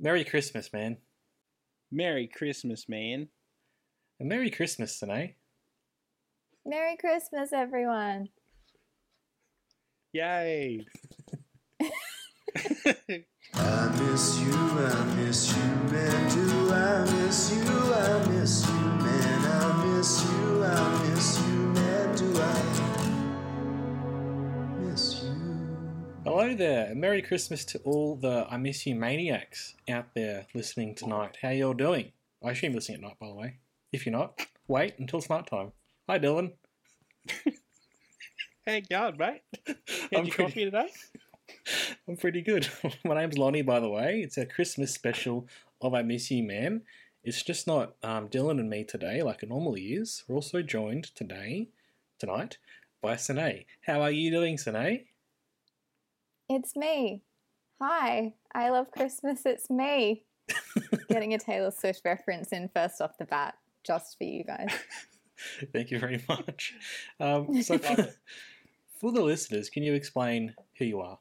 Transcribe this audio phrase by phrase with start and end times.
[0.00, 0.96] Merry Christmas, man.
[1.90, 3.28] Merry Christmas, man.
[4.20, 5.34] And Merry Christmas, Sine.
[6.64, 8.28] Merry Christmas, everyone.
[10.12, 10.86] Yay.
[11.80, 11.90] I
[14.00, 16.30] miss you, I miss you, man.
[16.30, 17.94] Do I miss you?
[17.94, 19.46] I miss you, man.
[19.46, 21.47] I miss you, I miss you,
[26.30, 30.94] Hello there, and Merry Christmas to all the I Miss You maniacs out there listening
[30.94, 31.38] tonight.
[31.40, 32.12] How y'all doing?
[32.44, 33.56] I assume you're listening at night, by the way.
[33.92, 35.72] If you're not, wait until it's night time.
[36.08, 36.52] Hi, Dylan.
[38.66, 39.40] Hey, God, mate.
[39.66, 39.76] I'm
[40.12, 40.88] Had your pretty- coffee today?
[42.08, 42.68] I'm pretty good.
[43.02, 44.20] My name's Lonnie, by the way.
[44.20, 45.46] It's a Christmas special
[45.80, 46.82] of I Miss You Man.
[47.24, 50.22] It's just not um, Dylan and me today like it normally is.
[50.28, 51.68] We're also joined today,
[52.18, 52.58] tonight,
[53.00, 53.64] by Sine.
[53.86, 55.06] How are you doing, Sine?
[56.48, 57.22] It's me.
[57.80, 58.34] Hi.
[58.54, 59.44] I love Christmas.
[59.44, 60.24] It's me.
[61.08, 63.54] Getting a Taylor Swift reference in first off the bat,
[63.84, 64.70] just for you guys.
[65.72, 66.74] Thank you very much.
[67.20, 68.08] Um, so, for,
[68.98, 71.18] for the listeners, can you explain who you are?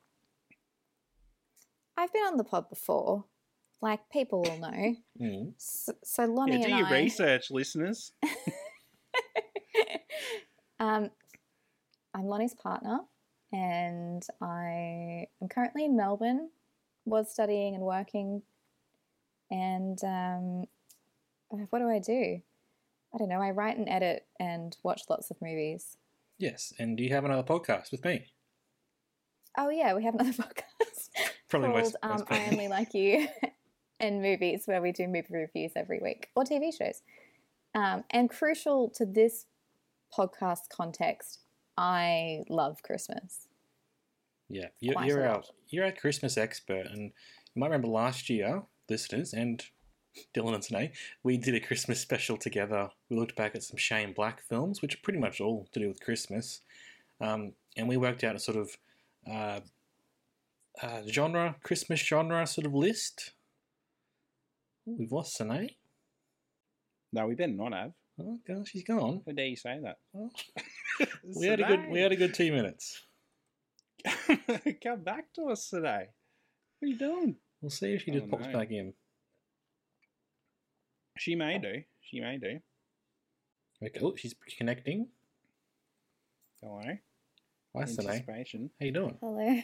[1.97, 3.25] I've been on the pod before.
[3.81, 4.95] Like, people will know.
[5.21, 5.53] Mm.
[5.57, 7.01] So, so Lonnie Yeah, do and your I.
[7.01, 8.11] research, listeners.
[10.79, 11.09] um,
[12.13, 12.99] I'm Lonnie's partner,
[13.51, 16.49] and I am currently in Melbourne.
[17.05, 18.41] Was studying and working,
[19.49, 20.65] and um,
[21.47, 22.41] what do I do?
[23.13, 23.41] I don't know.
[23.41, 25.95] I write and edit and watch lots of movies.
[26.37, 28.25] Yes, and do you have another podcast with me?
[29.57, 31.09] Oh yeah, we have another podcast
[31.49, 33.27] Probably called most- um, most "I Only Like You"
[33.99, 37.01] and movies, where we do movie reviews every week or TV shows.
[37.73, 39.45] Um, and crucial to this
[40.15, 41.39] podcast context,
[41.77, 43.47] I love Christmas.
[44.49, 47.11] Yeah, you're, Quite you're a our you're our Christmas expert, and
[47.53, 49.63] you might remember last year, listeners and
[50.33, 52.89] Dylan and Sine, we did a Christmas special together.
[53.09, 55.87] We looked back at some Shane Black films, which are pretty much all to do
[55.87, 56.61] with Christmas,
[57.21, 58.77] um, and we worked out a sort of
[59.29, 59.59] uh,
[60.81, 63.33] uh, genre, Christmas genre sort of list.
[64.87, 65.71] Ooh, we've lost Sine.
[67.11, 67.93] No, we better not have.
[68.19, 69.21] Oh gosh, she's gone.
[69.25, 69.97] How dare you say that?
[70.11, 70.31] Well,
[71.39, 73.03] we had a good we had a good two minutes.
[74.83, 76.07] Come back to us today.
[76.79, 77.35] What are you doing?
[77.61, 78.53] We'll see if she just Oh, pops no.
[78.53, 78.93] back in.
[81.17, 81.81] She may do.
[82.01, 82.59] She may do.
[83.83, 85.07] Okay, oh, she's connecting.
[86.61, 86.81] Hello.
[87.75, 88.05] Hi, Sine.
[88.07, 88.69] Anticipation.
[88.79, 89.17] How you doing?
[89.21, 89.59] Hello.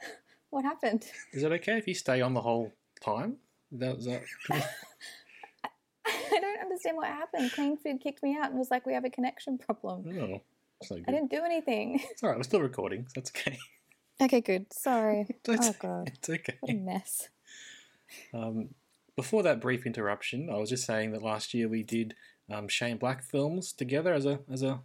[0.50, 1.04] what happened?
[1.32, 3.36] Is it okay if you stay on the whole time?
[3.72, 4.22] That was that.
[6.78, 7.52] I don't understand what happened.
[7.52, 11.00] Clean Food kicked me out and was like, "We have a connection problem." that's not
[11.08, 12.00] I didn't do anything.
[12.10, 12.38] It's all right.
[12.38, 13.06] We're still recording.
[13.08, 13.58] So that's okay.
[14.20, 14.72] Okay, good.
[14.72, 15.26] Sorry.
[15.44, 16.56] It's, Oh god, it's okay.
[16.60, 17.28] what a mess.
[18.32, 18.70] Um,
[19.16, 22.14] before that brief interruption, I was just saying that last year we did
[22.50, 24.80] um, Shane Black films together as a as a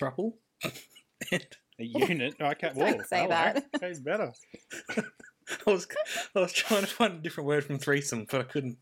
[0.00, 0.34] thruple.
[1.32, 1.46] and
[1.78, 2.34] A unit.
[2.40, 2.76] I can't.
[2.76, 3.66] Don't say that.
[3.80, 4.32] That's better.
[4.98, 5.86] I was
[6.34, 8.78] I was trying to find a different word from threesome, but I couldn't.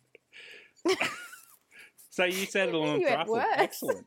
[2.15, 3.45] So you settled on a You went thruple.
[3.57, 4.07] Excellent.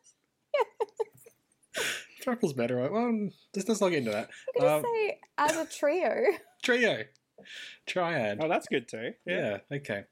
[2.24, 2.78] Thruple's better.
[2.78, 2.92] Right?
[2.92, 4.30] Well, let's, let's not get into that.
[4.56, 6.26] You could Um, just say as a trio.
[6.64, 7.04] trio,
[7.86, 8.40] triad.
[8.42, 9.12] Oh, that's good too.
[9.26, 9.58] Yeah.
[9.72, 10.04] Okay.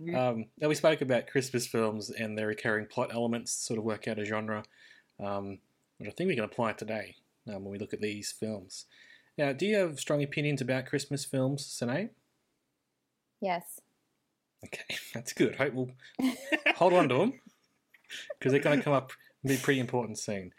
[0.00, 0.14] Mm.
[0.16, 4.08] Um, now we spoke about Christmas films and their recurring plot elements, sort of work
[4.08, 4.64] out a genre,
[5.20, 5.58] um,
[5.98, 7.14] which I think we can apply today
[7.48, 8.86] um, when we look at these films.
[9.36, 12.10] Now, do you have strong opinions about Christmas films, Sine?
[13.40, 13.80] Yes.
[14.64, 15.56] Okay, that's good.
[15.56, 15.90] Hope we'll
[16.76, 17.40] hold on to them
[18.38, 19.12] because they're going to come up
[19.42, 20.52] and be pretty important soon.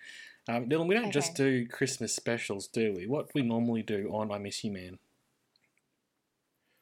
[0.47, 3.05] Um, Dylan, we don't just do Christmas specials, do we?
[3.05, 4.97] What we normally do on I Miss You Man.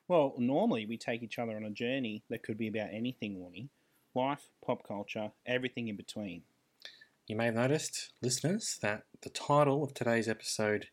[0.07, 3.69] Well, normally we take each other on a journey that could be about anything, Lonnie.
[4.15, 6.43] Life, pop culture, everything in between.
[7.27, 10.87] You may have noticed, listeners, that the title of today's episode,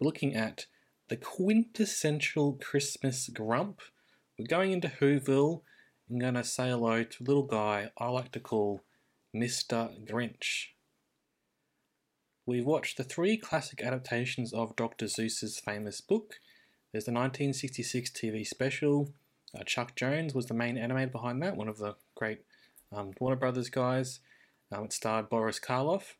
[0.00, 0.66] looking at
[1.08, 3.80] the quintessential Christmas grump.
[4.40, 5.60] We're going into Whoville
[6.08, 8.80] and going to say hello to a little guy I like to call
[9.36, 9.90] Mr.
[10.10, 10.68] Grinch.
[12.46, 15.08] We've watched the three classic adaptations of Dr.
[15.08, 16.40] Seuss's famous book,
[16.90, 19.12] There's the 1966 TV special.
[19.54, 22.40] Uh, Chuck Jones was the main animator behind that, one of the great
[22.90, 24.20] um, Warner Brothers guys.
[24.72, 26.14] Um, it starred Boris Karloff.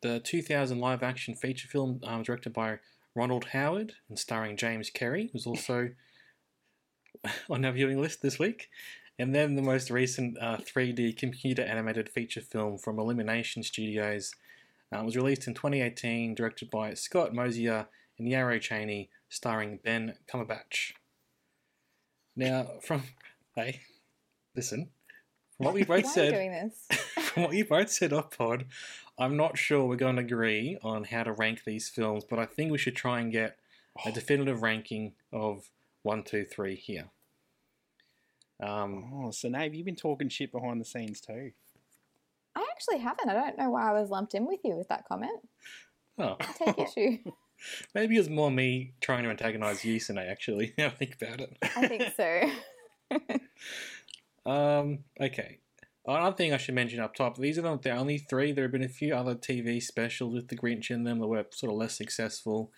[0.00, 2.78] The 2000 live action feature film um, directed by
[3.14, 5.90] Ronald Howard and starring James Carrey was also
[7.50, 8.70] on our viewing list this week.
[9.18, 14.32] And then the most recent uh, 3D computer animated feature film from Illumination Studios
[14.92, 17.88] uh, was released in 2018, directed by Scott Mosier
[18.18, 20.92] and Yarrow Cheney, starring Ben Cumberbatch.
[22.36, 23.02] Now, from
[23.56, 23.80] hey,
[24.54, 24.90] listen,
[25.56, 26.86] from what we both Why said, doing this?
[27.18, 28.66] from what you both said off pod,
[29.18, 32.46] I'm not sure we're going to agree on how to rank these films, but I
[32.46, 33.56] think we should try and get
[34.06, 35.68] a definitive ranking of
[36.08, 37.04] one, two, three here.
[38.62, 41.52] Um, Oh, so Nave, you've been talking shit behind the scenes too.
[42.56, 43.28] I actually haven't.
[43.28, 45.38] I don't know why I was lumped in with you with that comment.
[46.18, 47.18] oh, I take issue.
[47.94, 50.72] maybe it was more me trying to antagonize you, Sine, actually.
[50.78, 51.56] Now I think about it.
[51.76, 52.50] I think so.
[54.46, 55.58] Um, okay.
[56.06, 58.50] Another thing I should mention up top, these are not the only three.
[58.50, 61.44] There have been a few other TV specials with the Grinch in them that were
[61.50, 62.72] sort of less successful.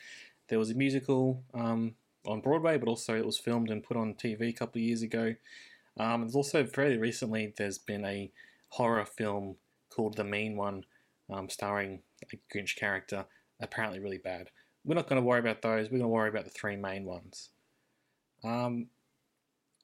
[0.49, 1.95] There was a musical um,
[2.27, 5.03] on Broadway, but also it was filmed and put on TV a couple of years
[5.03, 5.35] ago.
[5.99, 8.31] Um, there's also fairly recently there's been a
[8.71, 9.57] horror film
[9.91, 10.85] called The Mean One,
[11.31, 13.27] um, starring a Grinch character.
[13.61, 14.49] Apparently, really bad.
[14.85, 15.87] We're not going to worry about those.
[15.87, 17.51] We're going to worry about the three main ones.
[18.43, 18.87] Um,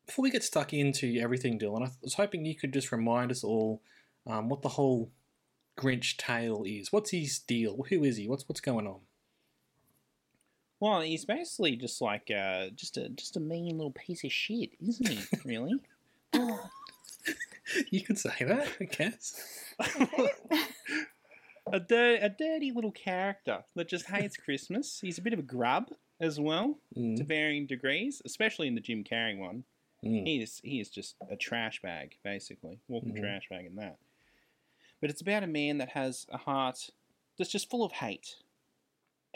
[0.06, 3.44] before we get stuck into everything, Dylan, I was hoping you could just remind us
[3.44, 3.82] all
[4.26, 5.10] um, what the whole
[5.78, 6.92] Grinch tale is.
[6.92, 7.84] What's his deal?
[7.90, 8.28] Who is he?
[8.28, 9.00] What's what's going on?
[10.80, 14.70] Well, he's basically just like uh, just a just a mean little piece of shit,
[14.86, 15.20] isn't he?
[15.44, 15.74] Really?
[17.90, 19.74] You could say that, I guess.
[21.72, 25.00] a, dir- a dirty little character that just hates Christmas.
[25.00, 25.88] He's a bit of a grub
[26.20, 29.64] as well, to Mm, varying degrees, especially in the Jim Carrey one.
[30.04, 33.20] mm, He is he is just a trash bag, basically, walking Mhm.
[33.20, 33.96] trash bag in that.
[35.00, 36.90] But it's about a man that has a heart
[37.36, 38.36] that's just full of hate,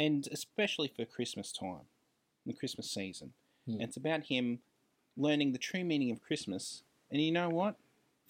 [0.01, 1.85] and especially for Christmas time,
[2.47, 3.35] the Christmas season.
[3.67, 3.75] Hmm.
[3.75, 4.61] And it's about him
[5.17, 6.83] learning the true meaning of Christmas.
[7.11, 7.77] And you know what?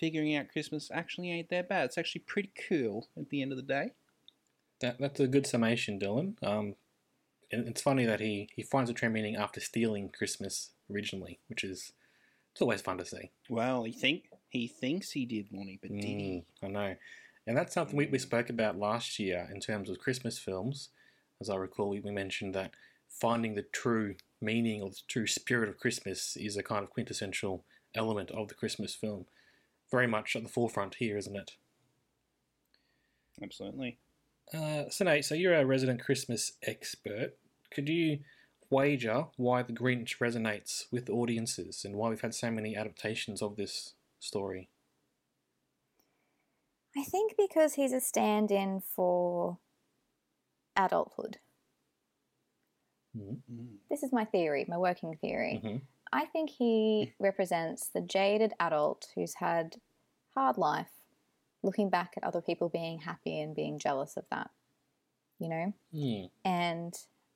[0.01, 1.85] Figuring out Christmas actually ain't that bad.
[1.85, 3.93] It's actually pretty cool at the end of the day.
[4.81, 6.43] That, that's a good summation, Dylan.
[6.43, 6.75] Um,
[7.53, 11.63] and it's funny that he, he finds a true meaning after stealing Christmas originally, which
[11.63, 11.93] is
[12.51, 13.31] it's always fun to see.
[13.49, 16.45] Well, he think he thinks he did, Lonnie, but did he?
[16.65, 16.97] Mm, I know.
[17.47, 20.89] And that's something we, we spoke about last year in terms of Christmas films.
[21.41, 22.73] As I recall, we, we mentioned that
[23.09, 27.65] finding the true meaning or the true spirit of Christmas is a kind of quintessential
[27.95, 29.27] element of the Christmas film.
[29.91, 31.53] Very much at the forefront here, isn't it?
[33.43, 33.99] Absolutely.
[34.53, 37.37] Uh, so, Nate, so you're a resident Christmas expert.
[37.73, 38.21] Could you
[38.69, 43.57] wager why The Grinch resonates with audiences and why we've had so many adaptations of
[43.57, 44.69] this story?
[46.97, 49.59] I think because he's a stand in for
[50.77, 51.39] adulthood.
[53.17, 53.43] Mhm.
[53.51, 53.79] Mm.
[53.89, 55.61] This is my theory, my working theory.
[55.63, 55.83] Mhm.
[56.13, 59.81] I think he represents the jaded adult who's had
[60.35, 60.93] hard life,
[61.63, 64.51] looking back at other people being happy and being jealous of that.
[65.39, 65.73] You know?
[65.93, 66.31] Mm.
[66.45, 66.95] And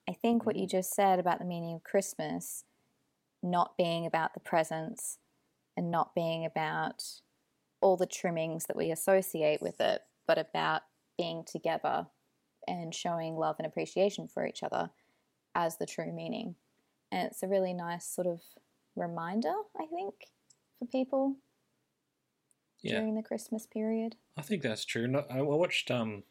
[0.08, 2.64] I think what you just said about the meaning of Christmas
[3.42, 5.18] not being about the presents
[5.76, 7.20] and not being about
[7.80, 10.82] all the trimmings that we associate with it, but about
[11.18, 12.06] being together
[12.66, 14.90] and showing love and appreciation for each other
[15.54, 16.56] as the true meaning.
[17.12, 18.40] And it's a really nice sort of
[18.96, 20.14] reminder, I think,
[20.78, 21.36] for people
[22.82, 22.98] Yeah.
[22.98, 24.16] during the Christmas period.
[24.36, 25.06] I think that's true.
[25.06, 26.24] No, I I watched um,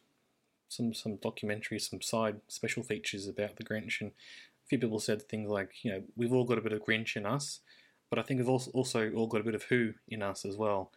[0.68, 5.22] some some documentaries, some side special features about the Grinch, and a few people said
[5.22, 7.60] things like, you know, we've all got a bit of Grinch in us,
[8.10, 10.56] but I think we've also also all got a bit of Who in us as
[10.56, 10.92] well.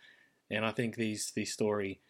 [0.50, 2.02] And I think these the story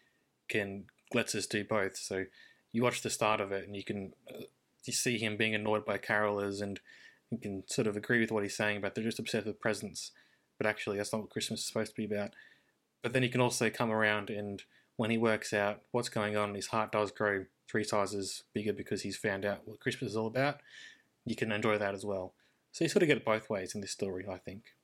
[0.48, 1.96] can lets us do both.
[1.96, 2.24] So
[2.72, 4.42] you watch the start of it, and you can uh,
[4.84, 6.80] you see him being annoyed by carolers, and
[7.30, 10.12] you can sort of agree with what he's saying about they're just obsessed with presents,
[10.56, 12.30] but actually that's not what Christmas is supposed to be about.
[13.02, 14.62] But then he can also come around and
[14.96, 19.02] when he works out what's going on, his heart does grow three sizes bigger because
[19.02, 20.60] he's found out what Christmas is all about.
[21.24, 22.34] You can enjoy that as well.
[22.72, 24.74] So you sort of get it both ways in this story, I think.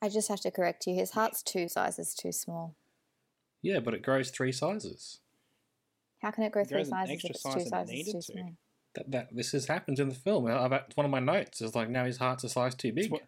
[0.00, 0.94] I just have to correct you.
[0.94, 2.74] His heart's two sizes too small.
[3.60, 5.20] Yeah, but it grows three sizes.
[6.22, 8.12] How can it grow It three grows sizes extra if it's size two sizes needed
[8.12, 8.44] too to.
[8.94, 10.46] That, that this has happens in the film.
[10.46, 13.04] I've, it's one of my notes is like now his heart's a size too big.
[13.04, 13.22] It's, what,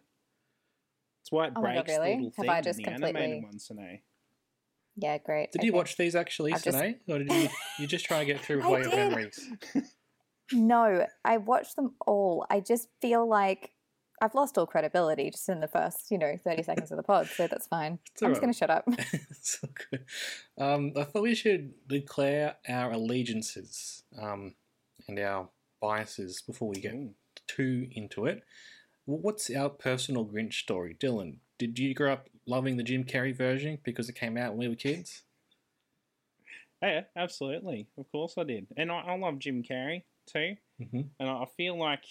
[1.21, 2.11] it's why it Oh my God, breaks really?
[2.11, 3.99] the little Have thing I in just the completely- animated ones, Sine.
[4.97, 5.51] Yeah, great.
[5.51, 7.49] Did you watch these actually, I've just- Or did you,
[7.79, 9.49] you just try to get through with I all your memories?
[10.53, 12.45] No, I watched them all.
[12.51, 13.71] I just feel like
[14.21, 17.27] I've lost all credibility just in the first, you know, 30 seconds of the pod,
[17.27, 17.99] so that's fine.
[18.11, 18.87] It's I'm just going to shut up.
[19.41, 20.05] so good.
[20.57, 24.55] Um, I thought we should declare our allegiances um,
[25.07, 25.49] and our
[25.81, 27.13] biases before we get Ooh.
[27.47, 28.43] too into it.
[29.05, 31.39] What's our personal Grinch story, Dylan?
[31.59, 34.67] Did you grow up loving the Jim Carrey version because it came out when we
[34.69, 35.23] were kids?
[36.81, 37.87] Yeah, absolutely.
[37.97, 38.67] Of course I did.
[38.77, 40.55] And I, I love Jim Carrey too.
[40.81, 41.01] Mm-hmm.
[41.19, 42.03] And I I feel like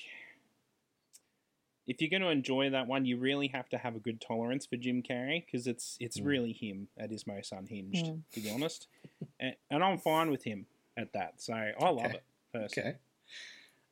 [1.87, 4.65] if you're going to enjoy that one, you really have to have a good tolerance
[4.67, 6.27] for Jim Carrey because it's it's Mm.
[6.27, 8.23] really him at his most unhinged, Mm.
[8.33, 8.89] to be honest.
[9.41, 11.41] and, and I'm fine with him at that.
[11.41, 12.15] So I love Okay.
[12.17, 12.25] it.
[12.53, 12.91] Personally.
[12.91, 12.99] Okay.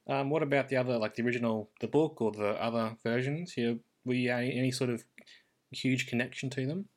[0.07, 3.53] Um, what about the other, like the original, the book or the other versions?
[3.53, 5.05] Here, were you any, any sort of
[5.71, 6.89] huge connection to them?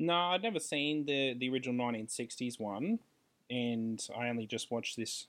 [0.00, 3.00] No, I'd never seen the the original 1960s one,
[3.50, 5.26] and I only just watched this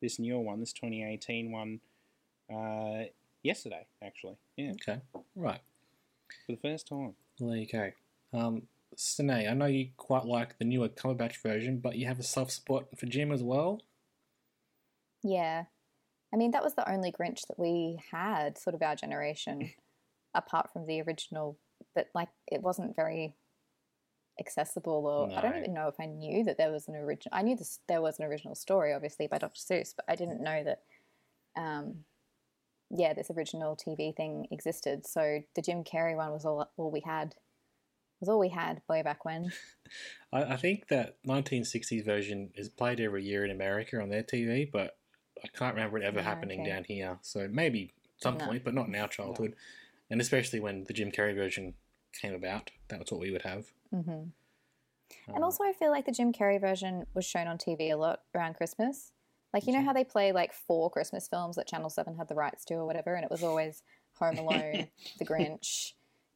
[0.00, 1.80] this newer one, this 2018 one,
[2.52, 3.04] uh,
[3.42, 4.36] yesterday actually.
[4.56, 5.00] Yeah, Okay,
[5.36, 5.60] right.
[6.46, 7.14] for the first time.
[7.40, 7.90] Well, there you go.
[8.32, 8.62] Um,
[8.96, 12.52] Sine, I know you quite like the newer Cumberbatch version, but you have a soft
[12.52, 13.80] spot for Jim as well.
[15.22, 15.64] yeah.
[16.34, 19.70] I mean, that was the only Grinch that we had, sort of our generation,
[20.34, 21.58] apart from the original,
[21.94, 23.34] but like it wasn't very
[24.40, 27.42] accessible or I don't even know if I knew that there was an original I
[27.42, 29.60] knew this there was an original story obviously by Dr.
[29.60, 30.80] Seuss but I didn't know that
[31.54, 31.96] um
[32.94, 37.00] yeah this original TV thing existed so the Jim Carrey one was all, all we
[37.00, 37.34] had
[38.20, 39.52] was all we had way back when
[40.32, 44.70] I, I think that 1960s version is played every year in America on their TV,
[44.70, 44.96] but
[45.44, 46.70] I can't remember it ever happening okay.
[46.70, 47.18] down here.
[47.22, 48.46] So maybe some No.
[48.46, 49.54] point, but not in our childhood.
[50.10, 51.74] And especially when the Jim Carrey version
[52.20, 53.66] came about, that was what we would have.
[53.90, 54.32] hmm Um,
[55.34, 58.22] And also, I feel like the Jim Carrey version was shown on TV a lot
[58.34, 59.12] around Christmas.
[59.52, 62.34] Like, you know how they play like four Christmas films that Channel 7 had the
[62.34, 63.82] rights to or whatever, and it was always
[64.18, 65.92] Home Alone, The Grinch.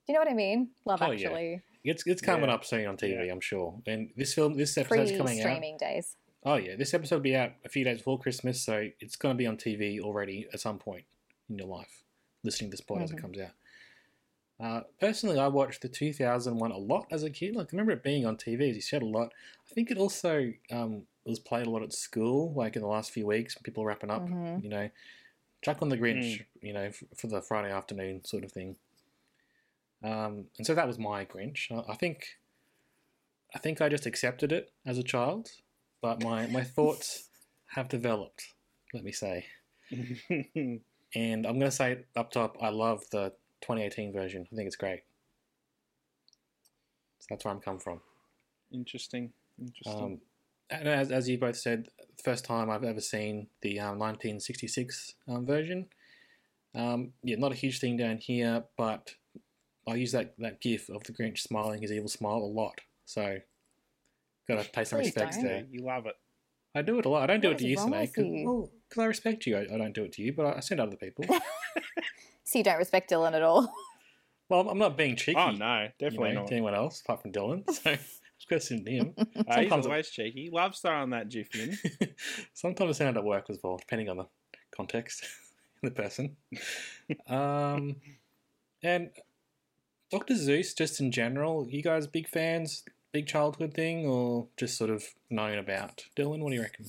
[0.06, 0.70] Do you know what I mean?
[0.84, 1.26] Love Oh, yeah.
[1.28, 1.60] Actually.
[1.82, 2.54] it's it's coming Yeah.
[2.54, 3.32] up soon on TV, Yeah.
[3.32, 3.80] I'm sure.
[3.86, 5.42] And this film, this Pre episode's coming out.
[5.42, 6.16] streaming days.
[6.44, 9.34] Oh yeah, this episode will be out a few days before Christmas, so it's going
[9.34, 11.04] to be on TV already at some point
[11.48, 12.04] in your life,
[12.44, 13.20] listening to this pod as it Mhm.
[13.20, 13.50] comes out.
[14.58, 17.56] Uh, personally, I watched the 2001 a lot as a kid.
[17.56, 19.32] Like, I remember it being on TV, as you said, a lot.
[19.70, 23.10] I think it also um, was played a lot at school, like in the last
[23.10, 24.62] few weeks, people wrapping up, Mhm.
[24.62, 24.90] you know,
[25.62, 28.76] Chuck on the Grinch, you know, f- for the Friday afternoon sort of thing.
[30.02, 31.70] Um, and so that was my Grinch.
[31.72, 32.38] I, I think,
[33.54, 35.50] I think I just accepted it as a child,
[36.00, 37.28] but my, my thoughts
[37.74, 38.54] have developed.
[38.94, 39.46] Let me say,
[39.90, 40.80] and
[41.14, 42.56] I'm going to say up top.
[42.62, 43.30] I love the
[43.62, 44.46] 2018 version.
[44.52, 45.02] I think it's great.
[47.20, 48.00] So that's where I'm come from.
[48.72, 49.32] Interesting.
[49.58, 50.02] Interesting.
[50.02, 50.20] Um, and
[50.70, 55.46] as, as you both said, the first time I've ever seen the um, 1966 um,
[55.46, 55.86] version.
[56.74, 59.14] Um, yeah, not a huge thing down here, but
[59.88, 62.80] I use that, that gif of the Grinch smiling his evil smile a lot.
[63.06, 63.38] So,
[64.48, 65.46] gotta pay some Please respects don't.
[65.46, 65.64] there.
[65.70, 66.14] you love it.
[66.74, 67.22] I do it a lot.
[67.22, 68.70] I don't do What it to you, wrong Sinead, because you?
[68.98, 69.56] I respect you.
[69.56, 71.24] I, I don't do it to you, but I, I send other people.
[72.48, 73.68] So you don't respect Dylan at all.
[74.48, 75.36] well, I'm- I'm not being cheeky.
[75.36, 76.46] Oh no, you definitely know, not.
[76.46, 77.68] to anyone else apart from Dylan.
[77.68, 77.96] So,
[78.58, 79.14] send him.
[79.48, 80.50] Uh, he's always cheeky.
[80.52, 81.78] Loves throwing that GIF in.
[82.54, 84.26] Sometimes it at work as well, depending on the
[84.74, 85.24] context,
[85.82, 86.36] the person.
[87.28, 87.96] um,
[88.82, 89.10] and
[90.10, 92.84] Doctor Seuss, just in general, you guys big fans?
[93.12, 96.04] Big childhood thing, or just sort of known about?
[96.16, 96.86] Dylan, what do you reckon?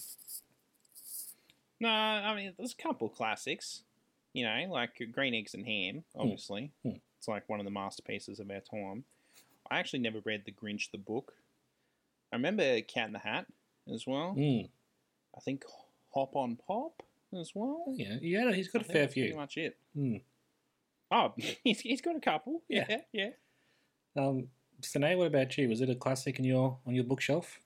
[1.80, 3.84] No, I mean there's a couple classics.
[4.34, 6.04] You know, like Green Eggs and Ham.
[6.16, 6.98] Obviously, Hmm.
[7.18, 9.04] it's like one of the masterpieces of our time.
[9.70, 11.34] I actually never read The Grinch the book.
[12.32, 13.46] I remember Cat in the Hat
[13.94, 14.36] as well.
[14.38, 14.70] Mm.
[15.36, 15.64] I think
[16.14, 17.04] Hop on Pop
[17.40, 17.86] as well.
[17.96, 19.78] Yeah, yeah, he's got I a think fair that's pretty much it.
[19.98, 20.22] Mm.
[21.12, 22.64] Oh, he's, he's got a couple.
[22.68, 22.86] Yeah.
[22.90, 23.30] Yeah, yeah.
[24.18, 24.48] Um,
[24.82, 25.70] Sine, what about you?
[25.70, 27.60] Was it a classic in your on your bookshelf?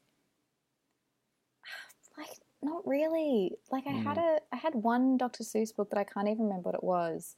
[2.18, 3.54] like, not really.
[3.72, 5.44] Like, I had a, I had one Dr.
[5.44, 7.36] Seuss book that I can't even remember what it was.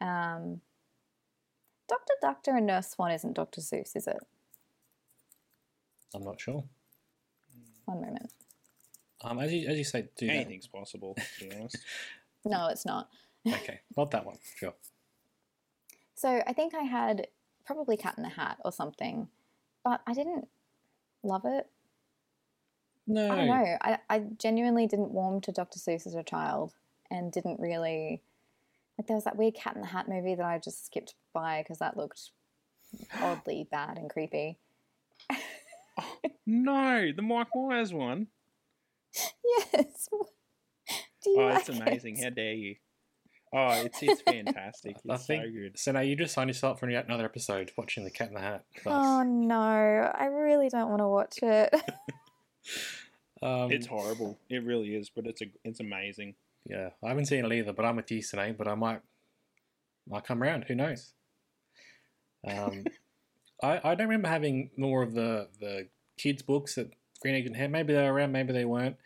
[0.00, 0.60] Um,
[1.88, 3.60] Doctor Doctor and Nurse Swan isn't Dr.
[3.60, 4.18] Seuss, is it?
[6.14, 6.64] I'm not sure.
[7.84, 8.30] One moment.
[9.22, 10.32] Um, as you as you say, do that.
[10.32, 11.78] Anything's possible, to be honest.
[12.46, 13.08] No, it's not.
[13.48, 14.36] Okay, not that one.
[14.58, 14.74] Sure.
[16.14, 17.28] So I think I had
[17.64, 19.28] probably Cat in the Hat or something,
[19.82, 20.46] but I didn't
[21.22, 21.66] love it.
[23.06, 23.30] No.
[23.30, 23.76] I don't know.
[23.80, 25.78] I, I genuinely didn't warm to Dr.
[25.78, 26.74] Seuss as a child
[27.10, 28.20] and didn't really.
[28.98, 31.62] Like, there was that weird Cat in the Hat movie that I just skipped by
[31.62, 32.30] because that looked
[33.20, 34.58] oddly bad and creepy.
[36.46, 38.28] no, the Mike Myers one.
[39.72, 40.08] Yes.
[41.22, 42.16] Do you Oh, like it's amazing.
[42.22, 42.76] How dare you?
[43.56, 44.96] Oh, it's it's fantastic.
[45.08, 45.78] I think so good.
[45.78, 45.92] so.
[45.92, 48.40] Now you just signed yourself up for yet another episode watching The Cat in the
[48.40, 48.64] Hat.
[48.74, 51.72] with Oh no, I really don't want to watch it.
[53.42, 54.38] um, It's horrible.
[54.50, 56.34] It really is, but it's a it's amazing.
[56.68, 59.00] Yeah, I haven't seen it either, but I'm with you, Sine, but I might,
[60.08, 60.64] might come around.
[60.64, 61.12] Who knows?
[62.46, 62.84] Um,
[63.64, 66.90] I I don't remember having more of the the kids books that
[67.20, 67.70] Green Egg had.
[67.70, 68.96] Maybe they were around, maybe they weren't.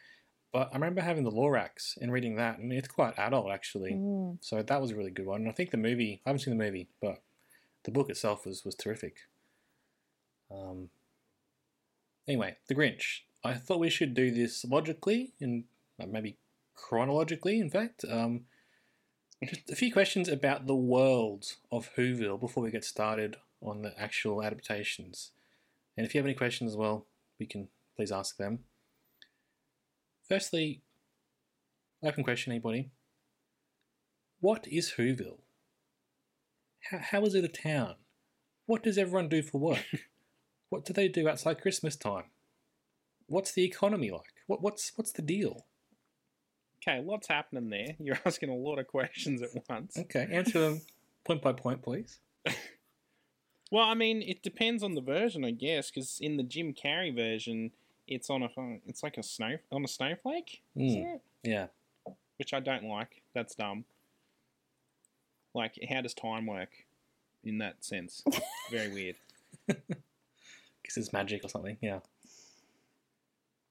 [0.53, 3.93] But I remember having the Lorax and reading that, and it's quite adult actually.
[3.93, 4.39] Mm.
[4.41, 5.43] So that was a really good one.
[5.43, 7.23] And I think the movie, I haven't seen the movie, but
[7.85, 9.17] the book itself was, was terrific.
[10.51, 10.89] Um,
[12.27, 13.21] anyway, The Grinch.
[13.45, 15.65] I thought we should do this logically and
[16.03, 16.39] uh, maybe
[16.75, 18.05] chronologically, in fact.
[18.11, 18.47] Um,
[19.45, 23.99] just a few questions about the world of Whoville before we get started on the
[23.99, 25.33] actual adaptations.
[25.97, 27.07] And if you have any questions as well,
[27.39, 28.61] we can please ask them.
[30.29, 30.83] Firstly,
[32.03, 32.91] open question, anybody?
[34.41, 35.39] What is Whoville?
[36.91, 37.95] How, how is it a town?
[38.67, 39.87] What does everyone do for work?
[40.69, 42.25] what do they do outside Christmas time?
[43.27, 44.35] What's the economy like?
[44.47, 45.67] What, what's what's the deal?
[46.83, 47.97] Okay, lots happening there.
[47.99, 49.99] You're asking a lot of questions at once.
[49.99, 50.83] Okay, answer them
[51.25, 52.21] point by point, please.
[53.71, 57.15] Well, I mean, it depends on the version, I guess, because in the Jim Carrey
[57.15, 57.73] version,
[58.07, 58.49] it's on a.
[58.87, 61.15] It's like a snow on a snowflake, isn't Mm.
[61.17, 61.21] it?
[61.43, 61.67] Yeah.
[62.39, 63.23] Which I don't like.
[63.35, 63.85] That's dumb.
[65.55, 66.71] Like, how does time work
[67.45, 68.23] in that sense?
[68.71, 69.17] Very weird.
[69.67, 71.77] Because it's magic or something.
[71.83, 72.01] Yeah.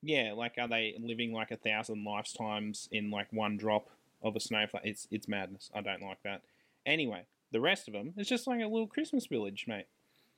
[0.03, 3.89] Yeah, like are they living like a thousand lifetimes in like one drop
[4.21, 4.83] of a snowflake?
[4.85, 5.71] It's it's madness.
[5.73, 6.43] I don't like that.
[6.85, 9.85] Anyway, the rest of them, it's just like a little Christmas village, mate.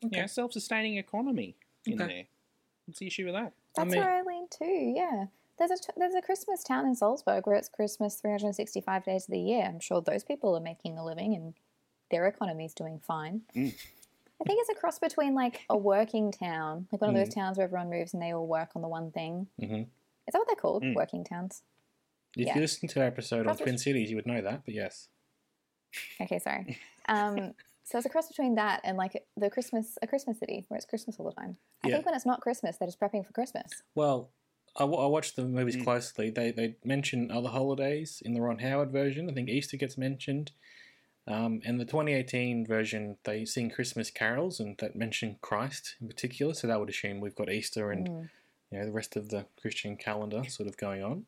[0.05, 0.17] Okay.
[0.17, 2.13] Yeah, self-sustaining economy in Okay.
[2.13, 2.23] there.
[2.85, 3.53] What's the issue with that?
[3.77, 4.93] I That's mean- where I lean too.
[4.95, 5.25] Yeah,
[5.57, 9.31] there's a t- there's a Christmas town in Salzburg where it's Christmas 365 days of
[9.31, 9.63] the year.
[9.65, 11.53] I'm sure those people are making a living and
[12.11, 13.41] their economy's doing fine.
[13.55, 13.75] Mm.
[14.41, 17.57] I think it's a cross between like a working town, like one of those towns
[17.57, 19.47] where everyone moves and they all work on the one thing.
[19.61, 19.81] Mm-hmm.
[19.81, 19.87] Is
[20.33, 20.83] that what they're called?
[20.83, 20.95] Mm.
[20.95, 21.61] Working towns.
[22.37, 22.55] If Yeah.
[22.55, 24.63] you listen to our episode on Twin Cities, you would know that.
[24.63, 25.09] But yes.
[26.21, 26.77] Okay, sorry.
[27.09, 30.77] Um, so it's a cross between that and like the Christmas a Christmas city where
[30.77, 31.57] it's Christmas all the time.
[31.83, 31.95] I Yeah.
[31.95, 33.81] think when it's not Christmas, they're just prepping for Christmas.
[33.95, 34.29] Well,
[34.75, 35.83] I, watched the movies Mm.
[35.83, 36.29] closely.
[36.29, 39.29] They they mention other holidays in the Ron Howard version.
[39.29, 40.51] I think Easter gets mentioned.
[41.27, 46.53] Um, and the 2018 version, they sing Christmas carols and that mention Christ in particular.
[46.53, 48.29] So that would assume we've got Easter and Mm.
[48.71, 51.25] you know the rest of the Christian calendar sort of going on.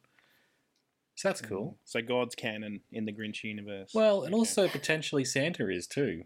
[1.16, 1.78] So that's cool.
[1.86, 3.92] So God's canon in the Grinch universe.
[3.94, 4.40] Well, and Okay.
[4.40, 6.24] also potentially Santa is too.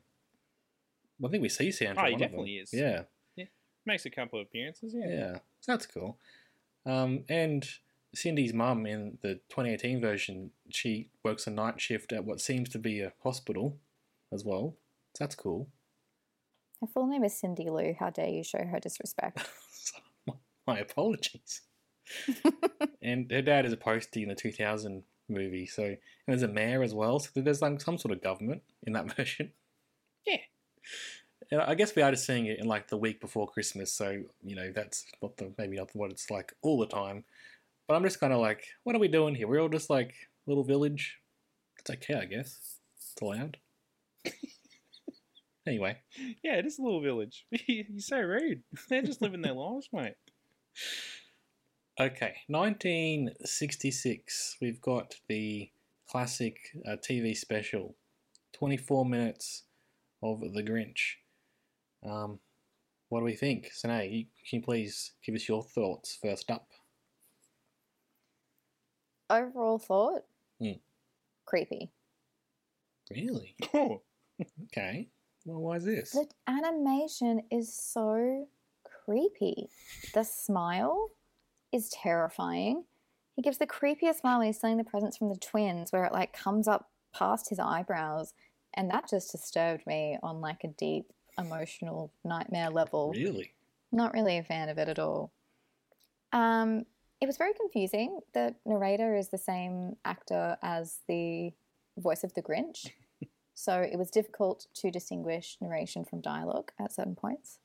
[1.24, 2.02] I think we see Santa.
[2.02, 2.30] Oh, in he one of them.
[2.30, 2.70] definitely is.
[2.74, 3.04] Yeah.
[3.86, 4.94] makes a couple of appearances.
[4.98, 5.08] Yeah.
[5.10, 6.18] Yeah, so that's cool.
[6.88, 7.68] Um, and
[8.16, 12.80] Cindy's mum in the 2018 version, she works a night shift at what seems to
[12.80, 13.78] be a hospital
[14.34, 14.76] as well.
[15.16, 15.70] So that's cool.
[16.82, 17.94] Her full name is Cindy Lou.
[18.00, 19.48] How dare you show her disrespect?
[20.68, 21.62] My apologies.
[23.02, 26.84] And her dad is a postie in the 2000 movie, so and there's a mayor
[26.84, 27.20] as well.
[27.20, 29.52] So there's like some sort of government in that version.
[30.26, 30.38] Yeah.
[31.52, 34.24] And I guess we are just seeing it in like the week before Christmas, so
[34.44, 37.24] you know that's not the maybe not what it's like all the time.
[37.88, 39.48] But I'm just kind of like, what are we doing here?
[39.48, 40.14] We're all just like
[40.48, 41.20] little village.
[41.80, 42.80] It's okay, I guess.
[42.98, 43.58] It's allowed.
[45.68, 45.98] anyway,
[46.44, 47.46] Yeah, it is a little village.
[47.68, 48.64] You're so rude.
[48.90, 50.16] They're just living their lives, mate.
[52.00, 54.58] Okay, 1966.
[54.62, 55.70] We've got the
[56.10, 57.96] classic uh, TV special,
[58.54, 59.64] 24 minutes
[60.22, 61.16] of The Grinch.
[62.06, 62.40] Um,
[63.10, 64.12] what do we think, Sine?
[64.12, 66.68] you- Can you please give us your thoughts first up?
[69.30, 70.24] Overall thought?
[70.62, 70.80] Mm.
[71.46, 71.92] Creepy.
[73.12, 73.56] Really?
[73.74, 74.02] Oh,
[74.66, 75.08] Okay.
[75.46, 76.12] Well, why is this?
[76.12, 78.48] The animation is so
[79.06, 79.70] creepy.
[80.14, 81.12] The smile
[81.76, 82.86] is terrifying.
[83.36, 86.14] He gives the creepiest smile when he's stealing the presents from the twins, where it
[86.14, 88.34] like comes up past his eyebrows,
[88.74, 93.12] and that just disturbed me on like a deep emotional nightmare level.
[93.14, 93.52] Really?
[93.92, 95.32] Not really a fan of it at all.
[96.32, 96.86] Um,
[97.22, 98.20] it was very confusing.
[98.34, 101.52] The narrator is the same actor as the
[101.98, 102.92] voice of the Grinch,
[103.54, 107.60] so it was difficult to distinguish narration from dialogue at certain points.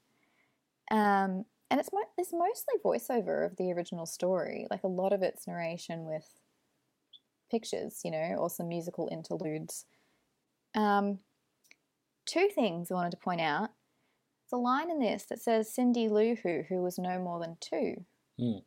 [0.90, 4.66] Um, and it's mo- it's mostly voiceover of the original story.
[4.70, 6.26] Like a lot of it's narration with
[7.50, 9.86] pictures, you know, or some musical interludes.
[10.74, 11.20] Um,
[12.26, 13.70] two things I wanted to point out.
[14.50, 17.56] There's a line in this that says Cindy Lou Who, who was no more than
[17.60, 18.04] two.
[18.40, 18.62] Mm.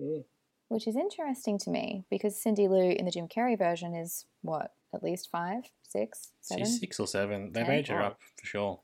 [0.00, 0.24] Mm.
[0.68, 4.72] which is interesting to me because Cindy Lou in the Jim Carrey version is what
[4.94, 7.52] at least five, six, seven, She's six or seven.
[7.52, 8.80] They've aged her up for sure.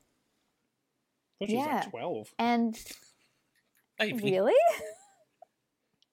[1.41, 1.75] I thought she was Yeah.
[1.75, 2.33] like 12.
[2.39, 2.79] and
[3.99, 4.31] Maybe.
[4.31, 4.53] really,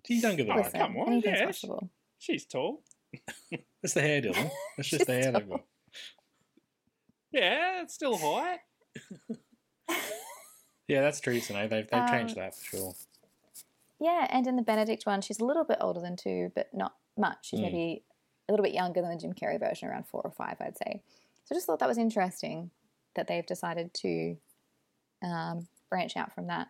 [0.06, 0.70] She's younger than I.
[0.70, 1.46] Come on, yeah.
[1.46, 1.90] possible.
[2.18, 2.82] She's tall.
[3.82, 4.50] It's the hair, Dylan.
[4.78, 5.64] It's just the hair they've got.
[7.30, 8.58] Yeah, it's still high.
[10.88, 11.70] Yeah, that's true, Sinead.
[11.70, 12.94] They've, they've changed Um, that for sure.
[13.98, 16.94] Yeah, and in the Benedict one, she's a little bit older than two, but not
[17.16, 17.48] much.
[17.48, 17.62] She's Mm.
[17.64, 18.04] maybe
[18.48, 21.02] a little bit younger than the Jim Carrey version, around four or five, I'd say.
[21.44, 22.70] So I just thought that was interesting
[23.16, 24.36] that they've decided to
[25.22, 26.68] um, branch out from that.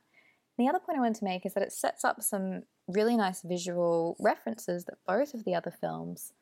[0.59, 3.43] The other point I wanted to make is that it sets up some really nice
[3.43, 6.33] visual references that both of the other films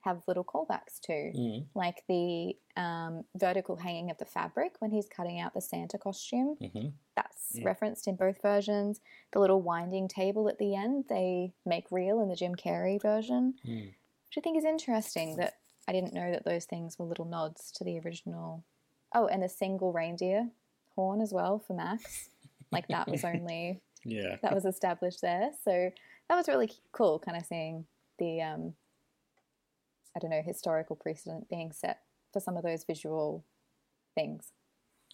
[0.00, 1.66] have little callbacks to, Mm.
[1.74, 6.56] like the um, vertical hanging of the fabric when he's cutting out the Santa costume
[6.56, 7.64] hmm that's Mm.
[7.64, 9.00] referenced in both versions.
[9.32, 13.54] The little winding table at the end they make real in the Jim Carrey version,
[13.64, 13.86] Mm.
[14.26, 17.70] which I think is interesting that I didn't know that those things were little nods
[17.72, 18.64] to the original.
[19.12, 20.50] Oh, and the single reindeer
[21.00, 22.28] horn as well for Max.
[22.70, 24.36] Like that was only Yeah.
[24.42, 25.50] that was established there.
[25.64, 25.90] So
[26.28, 27.86] that was really cool kind of seeing
[28.18, 28.74] the um
[30.16, 32.00] I don't know, historical precedent being set
[32.32, 33.44] for some of those visual
[34.16, 34.52] things.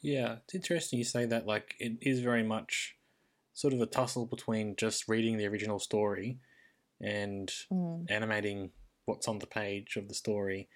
[0.02, 1.46] Yeah, it's interesting you say that.
[1.46, 2.96] Like, it is very much
[3.52, 6.38] sort of a tussle between just reading the original story
[7.00, 8.06] and Mm.
[8.10, 8.70] animating
[9.04, 10.68] what's on the page of the story,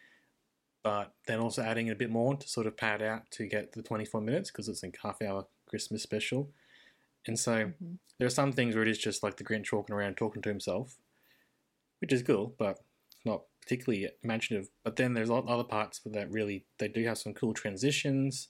[0.83, 3.83] but then also adding a bit more to sort of pad out to get the
[3.83, 6.53] 24 minutes because it's a half hour Christmas special.
[7.27, 7.99] And so Mhm.
[8.19, 10.49] there are some things where it is just like the Grinch walking around talking to
[10.49, 10.99] himself,
[12.01, 12.79] which is cool, but
[13.25, 14.71] not particularly imaginative.
[14.85, 17.35] But then there's a lot of other parts where that really they do have some
[17.35, 18.49] cool transitions.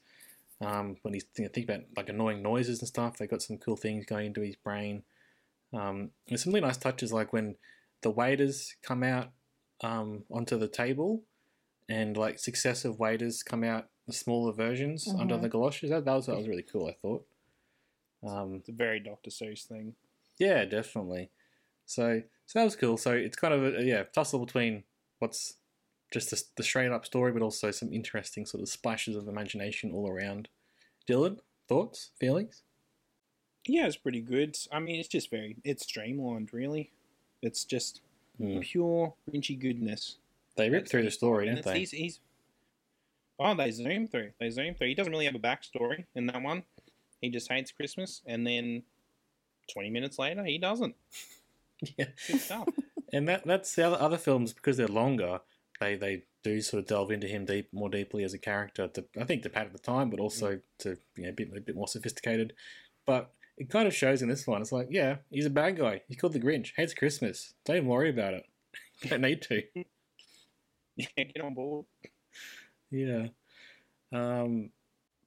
[0.60, 3.76] Um, when he's think, think about like annoying noises and stuff, they've got some cool
[3.76, 5.04] things going into his brain.
[5.72, 7.56] Um, there's some really nice touches like when
[8.02, 9.32] the waiters come out
[9.82, 11.24] um, onto the table
[11.90, 15.42] and like successive waiters come out the smaller versions under Mhm.
[15.42, 15.90] the galoshes.
[15.90, 16.86] That, that was that was really cool.
[16.88, 17.26] I thought.
[18.22, 19.30] Um, It's a very Dr.
[19.30, 19.94] Seuss thing.
[20.38, 21.30] yeah, definitely.
[21.86, 22.96] So, so that was cool.
[22.96, 24.84] So it's kind of a, yeah tussle between
[25.18, 25.54] what's
[26.12, 29.92] just the, the straight up story, but also some interesting sort of splashes of imagination
[29.92, 30.48] all around.
[31.08, 32.62] Dylan, thoughts, feelings?
[33.66, 34.56] Yeah, it's pretty good.
[34.72, 36.90] I mean, it's just very, it's streamlined, really.
[37.42, 38.00] It's just
[38.38, 38.60] Hmm.
[38.60, 40.16] pure Grinchy goodness.
[40.60, 41.78] They rip through the story, don't they?
[41.78, 42.20] He's, he's,
[43.38, 44.32] oh, they zoom through.
[44.38, 44.88] They zoom through.
[44.88, 46.64] He doesn't really have a backstory in that one.
[47.22, 48.82] He just hates Christmas, and then
[49.72, 50.94] 20 minutes later, he doesn't.
[51.96, 52.68] Yeah, Good stuff.
[53.10, 55.40] and that that's the other other films because they're longer.
[55.80, 58.88] They they do sort of delve into him deep more deeply as a character.
[58.88, 60.60] To I think to pat at the time, but also mm.
[60.80, 62.52] to you know a bit a bit more sophisticated.
[63.06, 64.60] But it kind of shows in this one.
[64.60, 66.02] It's like yeah, he's a bad guy.
[66.06, 66.72] He's called the Grinch.
[66.76, 67.54] Hates Christmas.
[67.64, 68.44] Don't even worry about it.
[69.08, 69.62] don't need to.
[70.96, 71.86] yeah, get on board.
[72.90, 73.28] Yeah.
[74.12, 74.70] Um,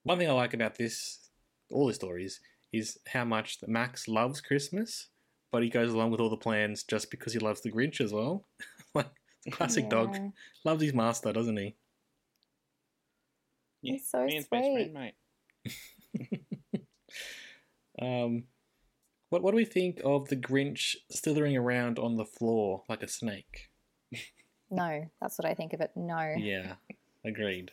[0.03, 1.29] one thing I like about this,
[1.71, 2.39] all the stories,
[2.71, 5.07] is how much that Max loves Christmas,
[5.51, 8.11] but he goes along with all the plans just because he loves the Grinch as
[8.11, 8.45] well.
[8.93, 9.09] like
[9.51, 10.17] classic dog,
[10.65, 11.75] loves his master, doesn't he?
[13.81, 14.91] Yeah, He's so man's best sweet.
[14.91, 15.13] friend, mate.
[18.01, 18.45] Um,
[19.29, 23.07] what what do we think of the Grinch slithering around on the floor like a
[23.07, 23.69] snake?
[24.73, 25.91] No, that's what I think of it.
[25.95, 26.33] No.
[26.37, 26.73] Yeah,
[27.23, 27.71] agreed.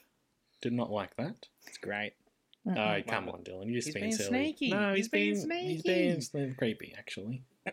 [0.60, 1.46] Did not like that.
[1.66, 2.12] It's great.
[2.66, 2.76] Mm-mm.
[2.76, 3.66] Oh, come on, Dylan.
[3.66, 4.28] You're just He's being being silly.
[4.28, 4.70] sneaky.
[4.70, 5.82] No, He's being He's sneaky.
[5.86, 7.42] being sli- creepy, actually.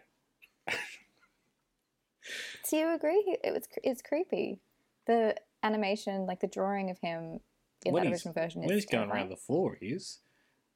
[2.69, 3.37] Do you agree?
[3.43, 4.59] It was it's creepy.
[5.05, 7.39] The animation, like the drawing of him
[7.85, 10.19] in When that original version, is when he's going around the floor is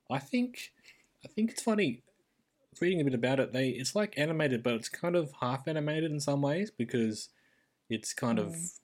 [0.09, 0.71] i think
[1.25, 2.03] i think it's funny
[2.79, 6.11] reading a bit about it they it's like animated but it's kind of half animated
[6.11, 7.29] in some ways because
[7.91, 8.80] it's kind of Mm.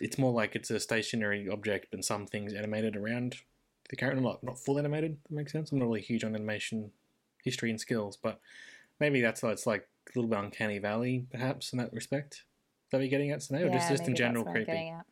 [0.00, 3.36] it's more like it's a stationary object and some things animated around
[3.90, 6.90] the character not not full animated that makes sense i'm not really huge on animation
[7.44, 8.40] history and skills but
[8.98, 12.44] maybe that's why it's like a little bit uncanny valley perhaps in that respect
[12.90, 13.66] that you're getting at Sinead?
[13.66, 15.06] or just, just in general creepy getting at.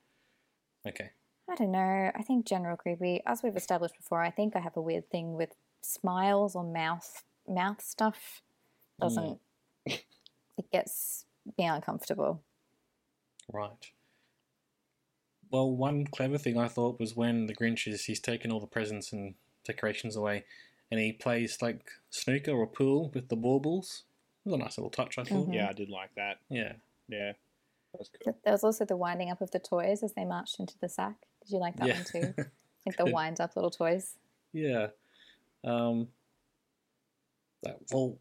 [0.87, 1.11] okay
[1.51, 2.11] I don't know.
[2.15, 5.35] I think general creepy, as we've established before, I think I have a weird thing
[5.35, 5.51] with
[5.83, 8.43] smiles or mouth mouth stuff.
[9.01, 9.39] Doesn't
[9.87, 10.01] Mm.
[10.57, 11.27] it gets
[11.59, 12.43] me uncomfortable.
[13.51, 13.91] Right.
[15.51, 18.67] Well, one clever thing I thought was when the Grinch is he's taken all the
[18.67, 20.45] presents and decorations away,
[20.91, 24.05] and he plays like snooker or pool with the baubles.
[24.45, 25.49] It was a nice little touch, I thought.
[25.49, 25.55] Mhm.
[25.55, 26.39] Yeah, I did like that.
[26.49, 26.73] Yeah.
[27.09, 27.33] Yeah,
[27.93, 28.39] that's cool.
[28.45, 31.17] There was also the winding up of the toys as they marched into the sack.
[31.43, 31.95] Did you like that yeah.
[31.95, 32.35] one too?
[32.85, 34.17] Like the wind up little toys.
[34.53, 34.89] yeah.
[35.63, 36.09] Um.
[37.63, 38.19] That, well,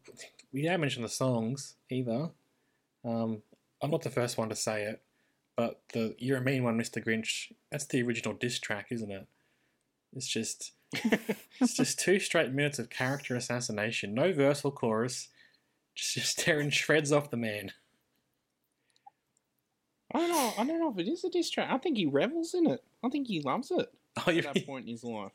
[0.52, 2.30] we haven't mentioned the songs either.
[3.04, 3.42] Um,
[3.82, 5.02] I'm not the first one to say it,
[5.56, 7.04] but the "You're a Mean One, Mr.
[7.04, 9.26] Grinch" that's the original diss track, isn't it?
[10.14, 10.72] It's just
[11.60, 15.28] it's just two straight minutes of character assassination, no verse or chorus,
[15.94, 17.72] just just tearing shreds off the man.
[20.14, 20.52] I don't know.
[20.58, 21.70] I don't know if it is a diss track.
[21.70, 22.84] I think he revels in it.
[23.02, 25.32] I think he loves it Oh, at that point in his life.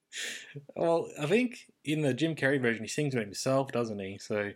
[0.76, 4.18] well, I think in the Jim Carrey version, he sings about himself, doesn't he?
[4.18, 4.52] So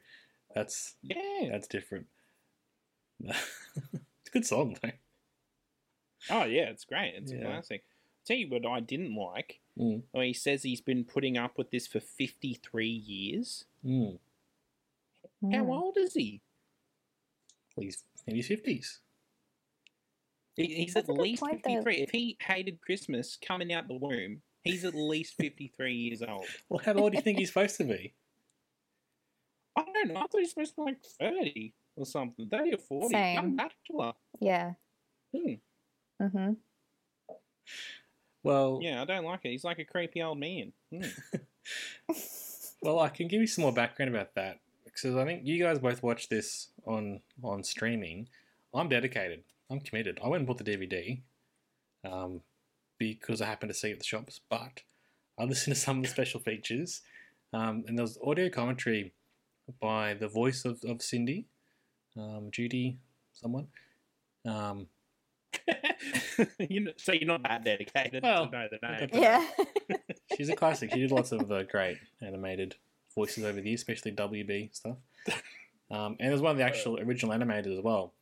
[0.55, 1.49] that's Yeah.
[1.51, 2.07] that's different.
[4.31, 4.91] it's a good song, though.
[6.31, 7.15] Oh yeah, it's great.
[7.17, 7.39] It's Yeah.
[7.39, 7.85] a classic.
[8.27, 9.61] tell you what I didn't like.
[9.79, 10.03] Mm.
[10.15, 13.65] Oh, he says he's been putting up with this for fifty three years.
[13.85, 14.19] Mm.
[15.43, 15.69] How Mm.
[15.71, 16.43] old is he?
[17.75, 19.01] Well, he's in his fifties.
[20.57, 21.71] He, he's That's at least point, though.
[21.83, 21.97] 53.
[22.03, 26.45] If he hated Christmas coming out the womb, he's at least 53 years old.
[26.69, 28.13] Well, how old do you think he's supposed to be?
[29.77, 30.17] I don't know.
[30.17, 32.49] I thought he was supposed to be like 30 or something.
[32.49, 33.15] 30 or 40.
[33.15, 33.57] Young Same.
[33.57, 34.13] bachelor.
[34.41, 34.73] Yeah.
[35.35, 35.53] Hmm.
[36.23, 36.53] Mm-hmm.
[38.43, 39.51] Well, Yeah, I don't like it.
[39.51, 40.73] He's like a creepy old man.
[40.93, 41.03] Hmm.
[42.83, 45.79] well, I can give you some more background about that because I think you guys
[45.79, 48.29] both watched this on on streaming.
[48.75, 49.43] I'm dedicated.
[49.71, 50.21] I'm committed.
[50.23, 51.21] I went and bought the DVD
[52.05, 52.41] um,
[52.99, 54.83] because I happened to see it at the shops, but
[55.39, 57.03] I listened to some of the special features,
[57.53, 59.13] um, and there was audio commentary
[59.81, 61.47] by the voice of, of Cindy,
[62.17, 62.99] um, Judy,
[63.33, 63.69] someone.
[64.47, 64.87] Um,
[66.59, 69.03] you know, so you're not that dedicated Well, to know the name.
[69.05, 69.21] okay.
[69.21, 69.97] Yeah.
[70.37, 70.93] She's a classic.
[70.93, 72.77] She did lots of uh, great animated
[73.15, 74.97] voices over the years, especially WB stuff.
[75.91, 78.15] Um, and it was one of the actual original animators as well.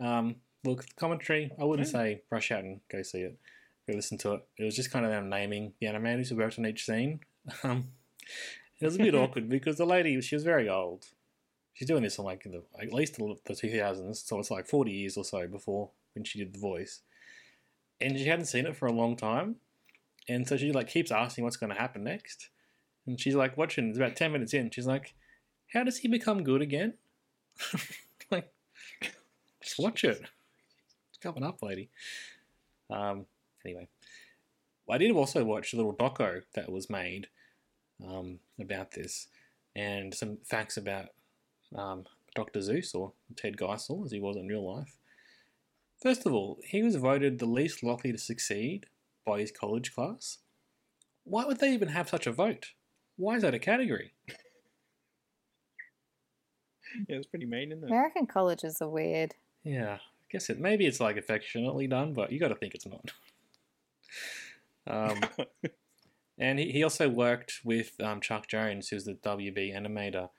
[0.00, 1.92] Um, look, commentary, I wouldn't Hmm.
[1.96, 3.38] say rush out and go see it.
[3.88, 4.46] Go listen to it.
[4.58, 7.20] It was just kind of them naming the animators who worked on each scene.
[7.62, 7.88] Um,
[8.80, 11.06] it was a bit awkward because the lady, she was very old.
[11.78, 15.16] She's doing this on like the, at least the 2000s, so it's like 40 years
[15.16, 17.02] or so before when she did the voice.
[18.00, 19.56] And she hadn't seen it for a long time.
[20.28, 22.48] And so she like keeps asking what's going to happen next.
[23.06, 23.90] And she's like watching.
[23.90, 24.70] It's about ten minutes in.
[24.70, 25.14] She's like,
[25.72, 26.94] "How does he become good again?"
[28.30, 28.52] like,
[29.62, 30.20] just watch it.
[31.08, 31.90] It's coming up, lady.
[32.90, 33.26] Um.
[33.64, 33.86] Anyway,
[34.90, 37.28] I did also watch a little doco that was made
[38.06, 39.28] um, about this,
[39.74, 41.06] and some facts about
[41.76, 42.04] um,
[42.34, 42.60] Dr.
[42.60, 44.96] Seuss or Ted Geisel, as he was in real life.
[46.00, 48.86] First of all, he was voted the least likely to succeed
[49.26, 50.38] by his college class.
[51.24, 52.66] Why would they even have such a vote?
[53.16, 54.12] Why is that a category?
[57.08, 57.90] Yeah, it's pretty mean, isn't it?
[57.90, 59.34] American colleges are weird.
[59.64, 62.86] Yeah, I guess it maybe it's like affectionately done, but you got to think it's
[62.86, 63.12] not.
[64.86, 65.20] Um,
[66.38, 70.30] and he, he also worked with um, Chuck Jones, who's the WB animator,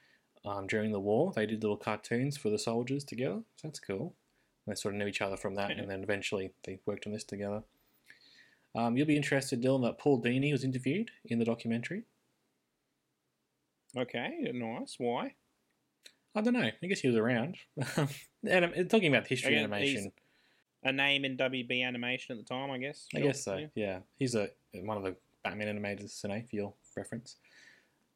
[0.46, 1.32] um, during the war.
[1.36, 4.16] They did little cartoons for the soldiers together, so that's cool.
[4.68, 7.24] They sort of knew each other from that, and then eventually they worked on this
[7.24, 7.64] together.
[8.76, 12.04] Um, you'll be interested, Dylan, that Paul Dini was interviewed in the documentary.
[13.98, 14.96] okay, nice.
[15.00, 15.34] Why?
[16.36, 16.70] I don't know.
[16.82, 17.58] I guess he was around.
[17.98, 20.12] and I'm talking about history Again, animation.
[20.84, 23.08] A name in WB animation at the time, I guess.
[23.16, 23.58] I guess so.
[23.58, 23.68] yeah.
[23.76, 24.00] Yeah.
[24.18, 27.38] he's a one of the Batman animators, Sine, for your reference.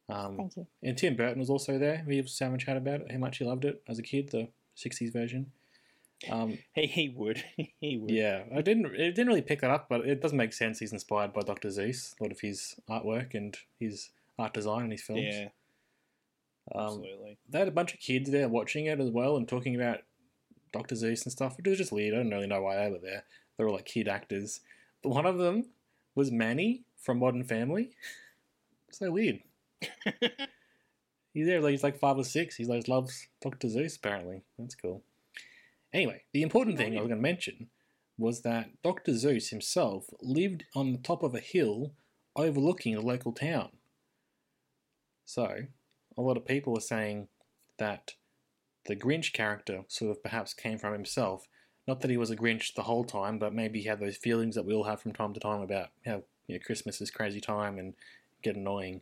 [0.09, 0.67] Um, Thank you.
[0.83, 2.03] and Tim Burton was also there.
[2.05, 4.29] We have Sam and chat about it, how much he loved it as a kid,
[4.29, 5.51] the '60s version.
[6.29, 7.43] Um, He, he would.
[7.79, 8.11] he would.
[8.11, 8.87] yeah, I didn't.
[8.95, 10.79] It didn't really pick that up, but it does make sense.
[10.79, 11.69] He's inspired by Dr.
[11.69, 15.21] Seuss, a lot of his artwork and his art design in his films.
[15.23, 15.49] Yeah,
[16.73, 17.37] um, absolutely.
[17.49, 19.99] they had a bunch of kids there watching it as well and talking about
[20.71, 20.95] Dr.
[20.95, 22.13] Seuss and stuff, which was just weird.
[22.13, 23.23] I don't really know why they were there.
[23.57, 24.61] They were all like kid actors.
[25.01, 25.65] But one of them
[26.15, 27.91] was Manny from Modern Family.
[28.91, 29.39] so weird.
[31.33, 32.57] He's there, like, he's like five or six.
[32.57, 33.67] He like loves Dr.
[33.67, 34.43] Seuss, apparently.
[34.59, 35.01] That's cool.
[35.91, 37.69] Anyway, the important thing I was going to mention
[38.17, 39.15] was that Dr.
[39.15, 41.93] Zeus himself lived on the top of a hill
[42.35, 43.69] overlooking a local town.
[45.25, 45.65] So,
[46.15, 47.27] a lot of people are saying
[47.79, 48.13] that
[48.85, 51.47] the Grinch character sort of perhaps came from himself.
[51.87, 54.55] Not that he was a Grinch the whole time, but maybe he had those feelings
[54.55, 57.41] that we all have from time to time about how you know Christmas is crazy
[57.41, 57.93] time and
[58.43, 59.01] get annoying.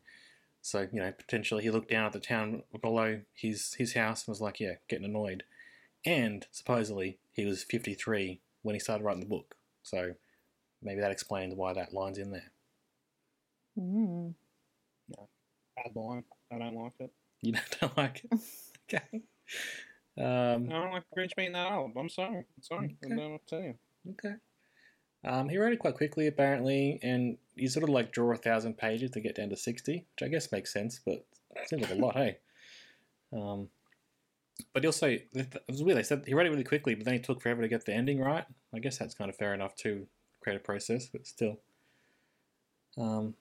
[0.61, 4.31] So you know potentially he looked down at the town below his his house and
[4.31, 5.43] was like, yeah, getting annoyed.
[6.05, 9.55] And supposedly he was 53 when he started writing the book.
[9.83, 10.13] So
[10.81, 12.51] maybe that explains why that line's in there.
[13.77, 14.33] Mm.
[15.75, 16.23] Bad line.
[16.51, 17.11] I don't like it.
[17.41, 18.39] You don't like it?
[18.93, 19.21] okay.
[20.17, 21.91] Um, I don't like Grinch being that old.
[21.97, 22.37] I'm sorry.
[22.37, 22.95] I'm sorry.
[23.03, 23.15] I Okay.
[23.15, 23.75] don't know what to tell you.
[24.11, 24.35] Okay.
[25.23, 28.77] Um, he wrote it quite quickly, apparently, and he sort of like draw a thousand
[28.77, 31.23] pages to get down to sixty, which I guess makes sense, but
[31.55, 32.37] it seems like a lot, hey.
[33.31, 33.69] Um,
[34.73, 35.27] But also, it
[35.67, 35.97] was weird.
[35.97, 37.93] They said he wrote it really quickly, but then he took forever to get the
[37.93, 38.45] ending right.
[38.73, 40.07] I guess that's kind of fair enough to
[40.41, 41.59] create a process, but still.
[42.97, 43.35] Um.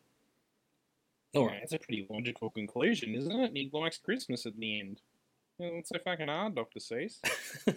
[1.34, 1.60] All right.
[1.62, 3.52] it's a pretty logical conclusion, isn't it?
[3.54, 5.00] He likes Christmas at the end.
[5.60, 7.20] It's so fucking hard, Doctor Seuss.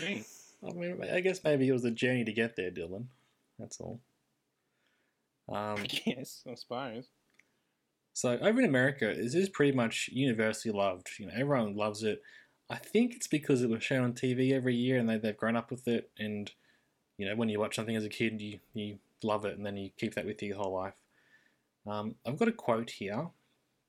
[0.00, 0.24] Me.
[0.68, 3.06] I mean, I guess maybe it was a journey to get there, Dylan.
[3.58, 4.00] That's all.
[5.52, 7.08] Um, yes, I suppose.
[8.12, 11.08] so over in America, this is pretty much universally loved.
[11.18, 12.22] You know, everyone loves it.
[12.68, 15.56] I think it's because it was shown on TV every year, and they they've grown
[15.56, 16.10] up with it.
[16.18, 16.50] And
[17.18, 19.76] you know, when you watch something as a kid, you you love it, and then
[19.76, 20.94] you keep that with you your whole life.
[21.86, 23.28] Um, I've got a quote here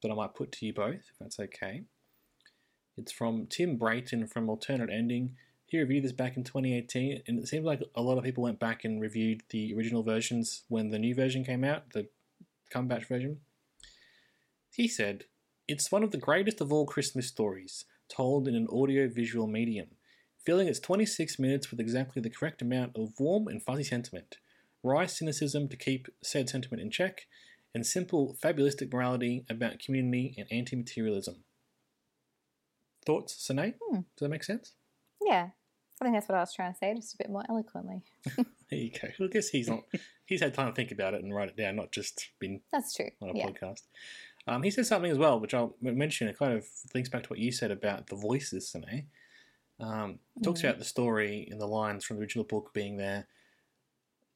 [0.01, 1.83] that I might put to you both, if that's okay.
[2.97, 5.35] It's from Tim Brayton from Alternate Ending.
[5.67, 8.59] He reviewed this back in 2018, and it seems like a lot of people went
[8.59, 12.07] back and reviewed the original versions when the new version came out, the
[12.73, 13.41] Cumberbatch version.
[14.71, 15.25] He said,
[15.67, 19.89] It's one of the greatest of all Christmas stories, told in an audio visual medium,
[20.39, 24.37] filling its 26 minutes with exactly the correct amount of warm and fuzzy sentiment,
[24.83, 27.27] wry cynicism to keep said sentiment in check,
[27.75, 31.43] and simple, fabulistic morality about community and anti materialism.
[33.05, 33.73] Thoughts, Sine?
[33.81, 33.95] Hmm.
[33.95, 34.71] Does that make sense?
[35.25, 35.49] Yeah,
[36.01, 38.01] I think that's what I was trying to say, just a bit more eloquently.
[38.69, 39.07] There you go.
[39.17, 39.83] Well, I guess he's not.
[40.25, 42.93] he's had time to think about it and write it down, not just been That's
[42.93, 43.09] true.
[43.21, 43.47] on a Yeah.
[43.47, 43.83] podcast.
[44.45, 46.27] Um, he says something as well, which I'll mention.
[46.27, 49.07] It kind of links back to what you said about the voices, Sine.
[49.79, 50.65] Um, talks Mhm.
[50.65, 53.29] about the story in the lines from the original book being there.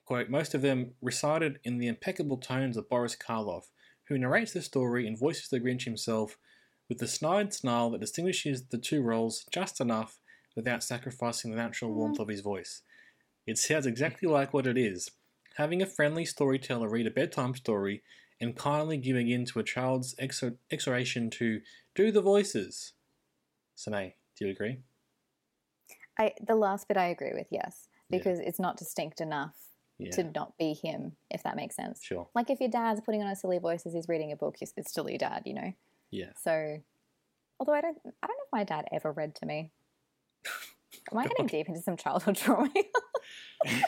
[0.06, 3.66] Quote, most of them recited in the impeccable tones of Boris Karloff,
[4.06, 6.38] who narrates the story and voices the Grinch himself
[6.88, 10.21] with the snide snarl that distinguishes the two roles just enough
[10.56, 11.96] without sacrificing the natural mm.
[11.96, 12.82] warmth of his voice.
[13.48, 15.12] It sounds exactly like what it is
[15.56, 18.02] having a friendly storyteller read a bedtime story
[18.40, 21.62] and kindly giving in to a child's exhor- exhortation to
[21.94, 22.94] do the voices.
[23.76, 24.80] Sine, do you agree?
[26.18, 28.18] I the last bit I agree with, yes, Yeah.
[28.18, 29.56] because it's not distinct enough
[29.98, 32.04] Yeah, to not be him, if that makes sense.
[32.04, 32.28] sure.
[32.34, 34.74] Like if your dad's putting on a silly voice as he's reading a book, it's
[34.76, 35.74] it's still your dad, you know.
[36.10, 36.32] Yeah.
[36.42, 36.82] So,
[37.60, 39.72] although I don't, I don't know if my dad ever read to me.
[41.12, 42.70] Am I getting deep into some childhood trauma?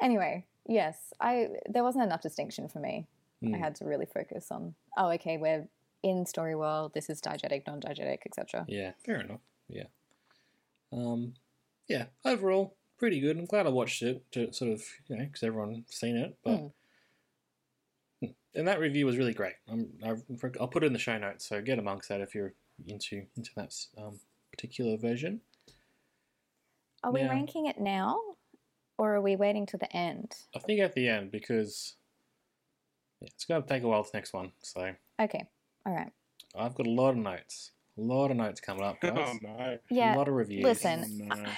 [0.00, 3.06] anyway, yes, I there wasn't enough distinction for me.
[3.42, 3.54] I Hmm.
[3.54, 4.74] had to really focus on.
[4.98, 5.66] Oh, okay, we're
[6.02, 6.92] in story world.
[6.92, 8.66] This is diegetic, non-diegetic, etc.
[8.68, 9.40] Yeah, fair enough.
[9.68, 9.84] Yeah.
[10.92, 11.34] Um,
[11.88, 13.38] yeah, overall, pretty good.
[13.38, 16.36] I'm glad I watched it to sort of, you know, because everyone's seen it.
[16.44, 16.56] But.
[16.58, 16.66] Hmm.
[18.54, 19.54] and that review was really great.
[19.66, 22.52] I'm, I'll put it in the show notes, so get amongst that if you're
[22.86, 24.20] into into that um,
[24.52, 25.40] particular version.
[27.02, 28.18] Are we Now- ranking it now,
[28.98, 30.34] or are we waiting to the end?
[30.54, 31.94] I think at the end because
[33.20, 34.02] yeah, it's going to take a while.
[34.02, 35.44] This next one, so Okay,
[35.86, 36.12] all right.
[36.58, 39.78] I've got a lot of notes, a lot of notes coming up, Oh no.
[39.90, 40.64] Yeah, a lot of reviews.
[40.64, 41.50] listen, Oh, no.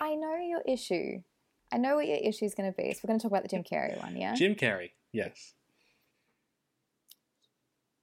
[0.00, 1.22] I know your issue.
[1.72, 2.92] I know what your issue is going to be.
[2.94, 4.34] So we're going to talk about the Jim Carrey one, yeah?
[4.34, 5.54] Jim Carrey, yes.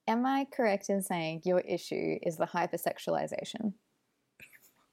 [0.08, 3.74] Am I correct in saying your issue is the hypersexualization?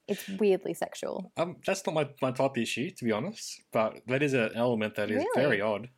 [0.06, 1.32] It's weirdly sexual.
[1.38, 4.94] Um, that's not my, my top issue, to be honest, but that is an element
[4.96, 5.28] that is Really?
[5.34, 5.88] very odd.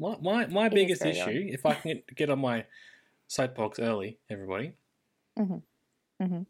[0.00, 2.64] My my, my is biggest very issue, if I can get, on my
[3.28, 4.72] soapbox early, everybody,
[5.38, 5.62] Mhm.
[6.20, 6.46] Mhm.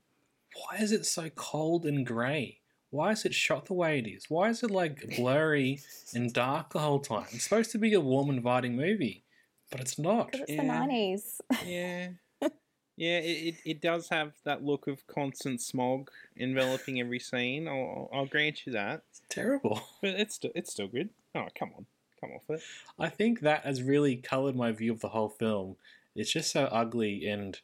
[0.54, 2.60] why is it so cold and grey?
[2.90, 4.30] Why is it shot the way it is?
[4.30, 5.80] Why is it like blurry
[6.14, 7.26] and dark the whole time?
[7.32, 9.24] It's supposed to be a warm, inviting movie,
[9.70, 10.32] but it's not.
[10.32, 10.62] Because it's Yeah.
[10.62, 11.40] the 90s.
[11.66, 12.08] Yeah.
[12.96, 17.66] Yeah, it, it, it does have that look of constant smog enveloping every scene.
[17.66, 19.04] I'll, I'll grant you that.
[19.08, 19.80] It's terrible.
[20.02, 21.08] But it's still, it's still good.
[21.34, 21.86] Oh, come on.
[22.20, 22.60] Come off it.
[22.98, 25.76] I think that has really coloured my view of the whole film.
[26.14, 27.58] It's just so ugly and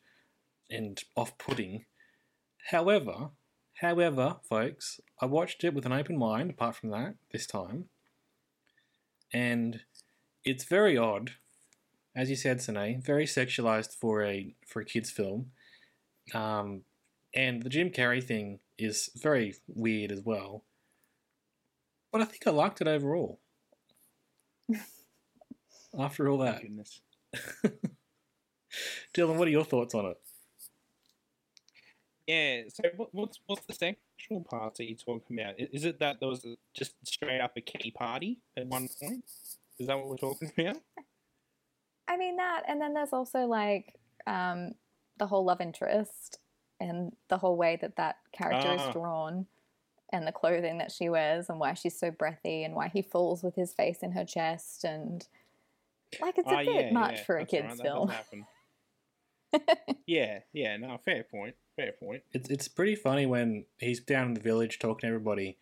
[0.71, 1.85] and off-putting.
[2.71, 3.29] However,
[3.75, 6.49] however, folks, I watched it with an open mind.
[6.49, 7.91] Apart from that, this time,
[9.35, 9.81] and
[10.45, 11.33] it's very odd,
[12.17, 15.51] as you said, Sine, very sexualized for a for a kids' film.
[16.35, 16.83] Um,
[17.35, 20.65] and the Jim Carrey thing is very weird as well.
[22.11, 23.39] But I think I liked it overall.
[25.99, 27.01] After all that, Goodness.
[29.15, 30.17] Dylan, what are your thoughts on it?
[32.27, 32.63] Yeah.
[32.73, 35.55] So what, what's what's the sexual parts that you're talking about?
[35.59, 39.25] Is it that there was a, just straight up a key party at one point?
[39.79, 40.77] Is that what we're talking about?
[42.09, 43.95] I mean, that, and then there's also like
[44.27, 44.73] um,
[45.19, 46.39] the whole love interest
[46.81, 48.89] and the whole way that that character Ah.
[48.89, 49.47] is drawn
[50.13, 53.43] and the clothing that she wears and why she's so breathy and why he falls
[53.43, 55.27] with his face in her chest and
[56.21, 58.47] Like it's a Ah, bit yeah, much yeah, for a kids' right, film.
[60.07, 61.55] yeah, yeah, no, fair point.
[61.75, 62.23] Fair point.
[62.33, 65.59] It's it's pretty funny when he's down in the village talking to everybody,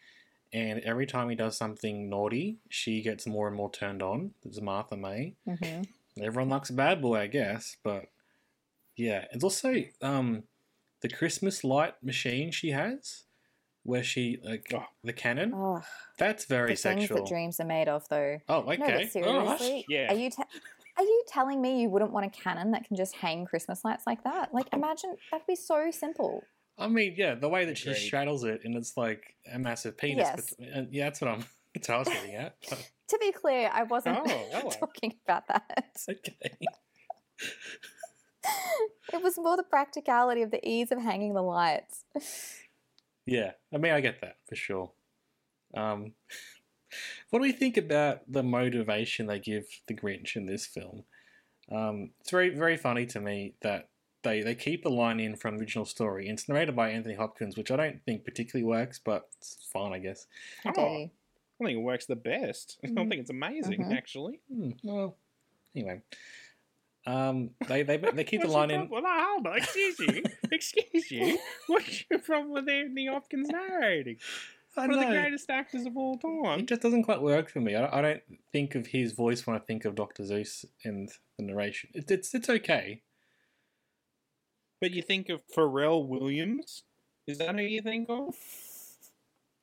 [0.53, 4.33] and every time he does something naughty, she gets more and more turned on.
[4.43, 5.35] There's Martha May.
[5.47, 5.83] hmm
[6.21, 8.05] Everyone likes a bad boy, I guess, but
[8.97, 10.45] yeah, it's also um
[11.03, 13.25] the Christmas light machine she has,
[13.83, 14.85] where she like Oh.
[15.03, 15.53] the cannon.
[15.55, 15.83] Oh,
[16.19, 17.19] That's very the things sexual.
[17.19, 18.39] that dreams are made of, though.
[18.49, 18.77] oh, okay.
[18.77, 19.59] No, but Alright.
[19.61, 20.13] seriously, Yeah.
[20.13, 20.43] are you te-
[20.97, 24.07] are you telling me you wouldn't want a cannon that can just hang Christmas lights
[24.07, 24.55] like that?
[24.55, 26.45] Like, imagine that'd be so simple.
[26.79, 28.01] I mean, yeah, the way that she Agreed.
[28.07, 30.29] straddles it and it's like a massive penis.
[30.29, 30.55] Yes.
[30.57, 31.45] But, uh, yeah, that's what I'm.
[31.75, 32.55] That's what I was getting at.
[32.71, 34.71] But, To be clear, I wasn't Oh, hello.
[34.81, 35.97] talking about that.
[36.09, 36.51] okay.
[39.13, 42.05] It was more the practicality of the ease of hanging the lights.
[43.27, 44.93] Yeah, I mean, I get that for sure.
[45.75, 46.13] Um,
[47.31, 51.05] what do we think about the motivation they give the Grinch in this film?
[51.73, 53.89] Um, it's very, very funny to me that
[54.25, 56.29] they they keep a line in from the original story.
[56.29, 60.01] It's narrated by Anthony Hopkins, which I don't think particularly works, but it's fine, I
[60.01, 60.27] guess.
[60.63, 61.11] How Oh.
[61.61, 62.79] I don't think it works the best.
[62.85, 63.09] I Mhm.
[63.09, 63.97] think it's amazing, Mhm.
[63.97, 64.41] actually.
[64.53, 65.17] Hmm, well,
[65.75, 66.03] anyway,
[67.07, 68.89] um, they they they keep the line in.
[68.89, 71.39] Well, hold on, excuse you, excuse you.
[71.69, 74.17] What's your problem with Anthony Hopkins narrating?
[74.77, 76.59] I One of the greatest actors of all time.
[76.59, 77.77] It just doesn't quite work for me.
[77.77, 81.45] I, I don't think of his voice when I think of Doctor Seuss and the
[81.45, 81.91] narration.
[81.95, 83.03] It, it's it's okay.
[84.81, 86.83] But you think of Pharrell Williams?
[87.29, 88.35] Is that who you think of?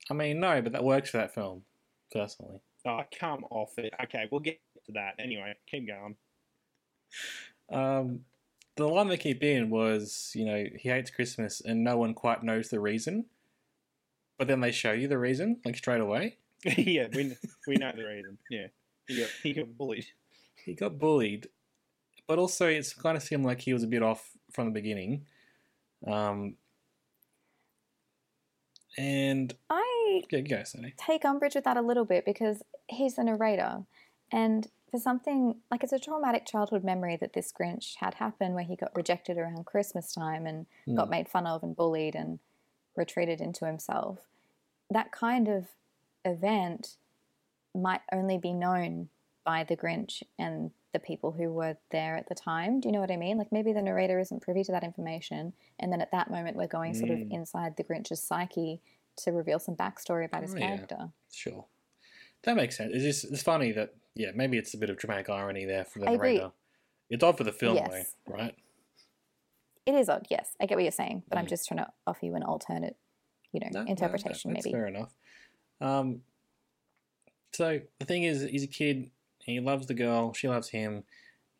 [0.09, 1.63] I mean, no, but that works for that film,
[2.12, 2.59] personally.
[2.86, 3.93] Oh, come off it.
[4.03, 5.16] Okay, we'll get to that.
[5.20, 6.16] Anyway, keep going.
[7.72, 8.22] Um,
[8.76, 12.43] the line they keep in was, you know, he hates Christmas and no one quite
[12.43, 13.26] knows the reason.
[14.38, 16.38] But then they show you the reason, like straight away.
[16.78, 17.36] yeah, we
[17.68, 18.38] we know the reason.
[18.49, 18.68] Yeah,
[19.07, 20.05] he got he got bullied.
[20.66, 21.47] He got bullied,
[22.28, 25.26] but also it's kind of seemed like he was a bit off from the beginning.
[26.07, 26.55] Um,
[28.97, 29.90] and I
[30.30, 30.93] yeah, go, Sonny.
[30.97, 33.84] take umbrage with that a little bit because he's the narrator.
[34.32, 38.64] And for something like it's a traumatic childhood memory that this Grinch had happen where
[38.64, 42.39] he got rejected around Christmas time and got made fun of and bullied and
[42.95, 44.20] retreated into himself.
[44.89, 45.68] That kind of
[46.26, 46.97] event
[47.74, 49.09] might only be known
[49.45, 52.82] by the Grinch and the people who were there at the time.
[52.82, 53.38] Do you know what I mean?
[53.38, 56.68] Like maybe the narrator isn't privy to that information, and then at that moment we're
[56.68, 57.32] going sort of Mm.
[57.32, 58.82] inside the Grinch's psyche
[59.18, 60.68] to reveal some backstory about his Oh, yeah.
[60.76, 61.09] character.
[61.32, 61.66] Sure.
[62.43, 62.91] That makes sense.
[62.93, 65.99] It's just it's funny that yeah, maybe it's a bit of dramatic irony there for
[65.99, 66.41] the I agree.
[67.09, 68.16] It's odd for the film Yes.
[68.26, 68.55] though, right?
[69.86, 70.55] It is odd, yes.
[70.62, 71.49] I get what you're saying, but I'm Mm.
[71.49, 72.95] just trying to offer you an alternate,
[73.51, 74.74] you know, No, no, interpretation that's maybe.
[74.74, 75.14] fair enough.
[75.82, 76.24] Um,
[77.53, 79.12] so the thing is, he's a kid.
[79.39, 80.34] He loves the girl.
[80.34, 81.03] She loves him.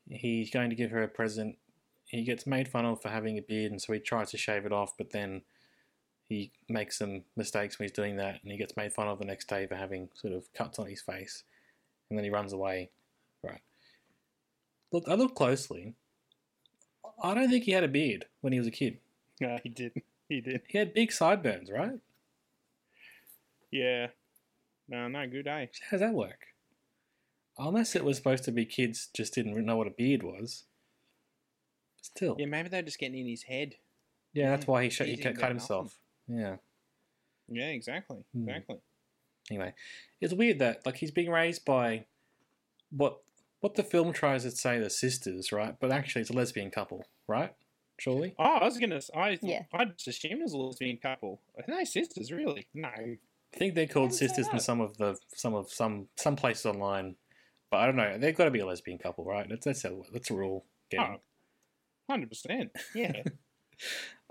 [0.10, 1.58] He's going to give her a present.
[2.06, 4.66] He gets made fun of for having a beard, and so he tries to shave
[4.66, 4.95] it off.
[4.97, 5.41] But then
[6.32, 9.25] he makes some mistakes when he's doing that, and he gets made fun of the
[9.25, 11.43] next day for having sort of cuts on his face.
[12.09, 12.89] And then he runs away.
[13.43, 13.59] Right.
[14.93, 15.93] Look, I look closely.
[17.21, 18.99] I don't think he had a beard when he was a kid.
[19.41, 19.91] No, he did.
[20.29, 20.61] He did.
[20.69, 21.99] He had big sideburns, right?
[23.69, 24.07] Yeah.
[24.88, 25.65] No, no, good eh?
[25.65, 25.69] day.
[25.89, 26.47] How does that work?
[27.57, 30.63] Unless it was supposed to be kids just didn't know what a beard was.
[32.01, 33.75] Still, Yeah, yeah, maybe they're just getting in his head.
[34.32, 35.97] Yeah, that's why he sh- he cut to cut get himself.
[36.34, 36.55] Yeah.
[37.49, 38.23] Yeah, exactly.
[38.34, 38.47] Hmm.
[38.49, 38.77] Exactly.
[39.49, 39.73] Anyway,
[40.21, 42.05] it's weird that like he's being raised by
[42.89, 43.19] what
[43.59, 45.75] what the film tries to say the sisters, right?
[45.79, 47.53] But actually, it's a lesbian couple, right?
[47.99, 48.34] Surely.
[48.39, 48.95] Oh, I was gonna.
[48.95, 49.63] s- I Yeah.
[49.73, 51.41] I just assumed it was a lesbian couple.
[51.57, 52.32] Are they sisters?
[52.32, 52.67] Really?
[52.73, 52.88] No.
[52.88, 53.17] I
[53.57, 56.36] think they're called How does that sisters in some of the some of some some
[56.38, 57.15] places online,
[57.69, 58.17] but I don't know.
[58.17, 59.47] They've got to be a lesbian couple, right?
[59.49, 60.65] That's that's a that's a rule.
[60.89, 61.01] Game.
[61.01, 62.69] Oh, 100%.
[62.95, 63.11] Yeah.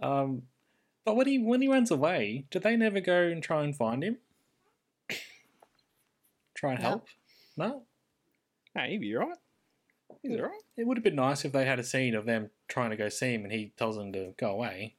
[0.03, 0.43] Um,
[1.11, 4.05] but when he when he runs away, did they never go and try and find
[4.05, 4.19] him?
[6.55, 6.89] Try and No.
[6.89, 7.07] help?
[7.57, 7.83] No.
[8.77, 9.39] hey, you alright?
[10.23, 10.63] He's alright.
[10.77, 13.09] It would have been nice if they had a scene of them trying to go
[13.09, 14.95] see him and he tells them to go away.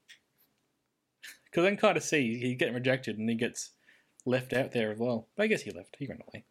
[1.46, 3.70] Because then kind of see he's getting rejected and he gets
[4.26, 5.30] left out there as well.
[5.38, 5.96] But I guess he left.
[5.98, 6.44] He ran away.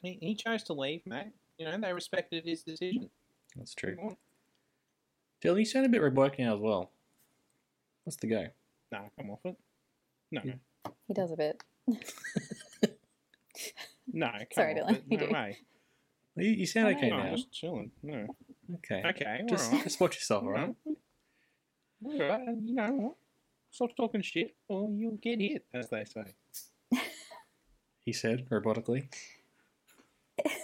[0.00, 1.32] He, he chose to leave, mate.
[1.58, 3.10] You know, they respected his decision.
[3.56, 4.16] That's true.
[5.44, 6.92] Dylan, you sound a bit robotic now as well.
[8.08, 8.46] What's the go?
[8.90, 9.54] Nah, come off it.
[10.32, 10.54] No, Yeah.
[11.06, 11.62] He does a bit.
[11.86, 11.94] no,
[14.32, 15.02] come Sorry, off Dylan, it.
[15.10, 15.32] you No do.
[15.34, 15.58] way.
[16.36, 17.36] You, you sound okay no, now.
[17.36, 17.90] just chilling.
[18.02, 18.26] No.
[18.76, 19.02] Okay.
[19.10, 19.84] Okay, Just, alright.
[19.84, 20.74] just watch yourself, alright?
[22.02, 23.14] Alright, you know what?
[23.72, 26.32] Stop talking shit or you'll get hit, as they say.
[28.06, 29.08] He said robotically.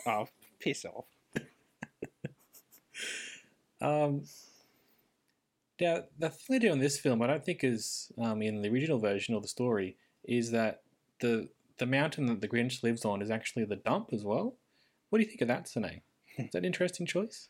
[0.07, 0.29] Oh,
[0.61, 1.05] piss off.
[3.83, 4.23] Um,
[5.81, 8.69] now, the thing they do in this film, I don't think is um, in the
[8.71, 10.83] original version of the story, is that
[11.21, 11.49] the
[11.79, 14.57] the mountain that the Grinch lives on is actually the dump as well.
[15.11, 16.03] What do you think of that, Sine?
[16.39, 17.49] Is that an interesting choice?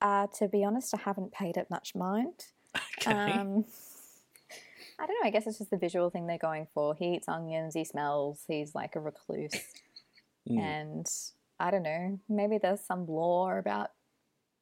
[0.00, 2.44] Uh, to be honest, I haven't paid it much mind.
[2.98, 3.10] Okay.
[3.12, 3.64] Um,
[5.00, 5.26] I don't know.
[5.26, 6.94] I guess it's just the visual thing they're going for.
[6.94, 7.74] He eats onions.
[7.74, 8.44] He smells.
[8.46, 9.52] He's like a recluse,
[10.48, 10.58] Mm.
[10.58, 11.06] and
[11.60, 12.18] I don't know.
[12.28, 13.90] Maybe there's some lore about,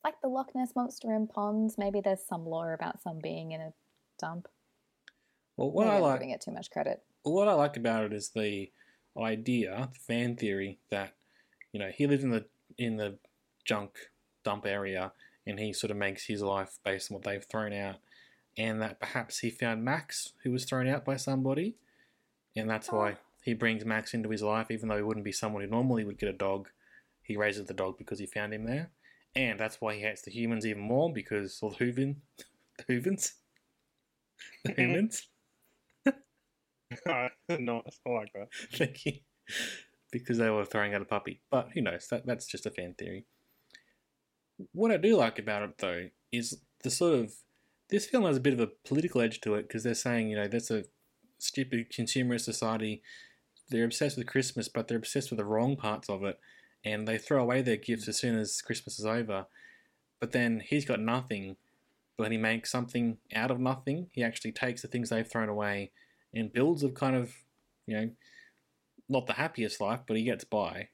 [0.04, 1.76] like the Loch Ness monster in ponds.
[1.78, 3.72] Maybe there's some lore about some being in a
[4.18, 4.48] dump.
[5.56, 7.02] Well, what Maybe I I'm like, giving it too much credit.
[7.22, 8.70] what I like about it is the
[9.18, 11.14] idea, the fan theory that
[11.72, 12.46] you know he lives in the
[12.78, 13.18] in the
[13.64, 13.98] junk
[14.44, 15.12] dump area,
[15.46, 17.96] and he sort of makes his life based on what they've thrown out,
[18.56, 21.76] and that perhaps he found Max, who was thrown out by somebody,
[22.56, 23.16] and that's why oh.
[23.42, 26.18] he brings Max into his life, even though he wouldn't be someone who normally would
[26.18, 26.68] get a dog.
[27.22, 28.90] He raises the dog because he found him there,
[29.34, 32.22] and that's why he hates the humans even more because or the Hooven,
[32.78, 33.32] the Hoovens,
[34.64, 34.80] the mm-hmm.
[34.80, 35.28] humans.
[36.06, 37.30] nice.
[37.48, 38.48] I like that.
[38.72, 39.12] Thank you.
[40.12, 41.40] Because they were throwing out a puppy.
[41.50, 42.08] But who knows?
[42.10, 43.26] That that's just a fan theory.
[44.72, 47.32] What I do like about it though is the sort of
[47.90, 50.36] this film has a bit of a political edge to it because they're saying, you
[50.36, 50.84] know, that's a
[51.38, 53.02] stupid consumerist society.
[53.68, 56.38] They're obsessed with Christmas, but they're obsessed with the wrong parts of it,
[56.84, 59.46] and they throw away their gifts as soon as Christmas is over.
[60.18, 61.56] But then he's got nothing,
[62.16, 64.08] but he makes something out of nothing.
[64.12, 65.90] He actually takes the things they've thrown away
[66.34, 67.34] and builds a kind of,
[67.86, 68.10] you know,
[69.08, 70.88] not the happiest life, but he gets by.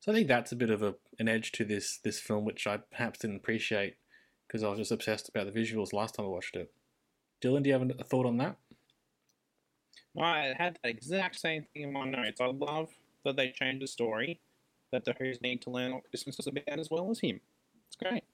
[0.00, 2.66] So I think that's a bit of a, an edge to this this film, which
[2.66, 3.96] I perhaps didn't appreciate
[4.46, 6.72] because I was just obsessed about the visuals last time I watched it.
[7.42, 8.56] Dylan, do you have a thought on that?
[10.20, 12.40] I had that exact same thing in my notes.
[12.40, 12.88] I love
[13.24, 14.40] that they changed the story,
[14.92, 17.40] that the Who's need to learn is about as well as him.
[17.86, 18.24] It's great.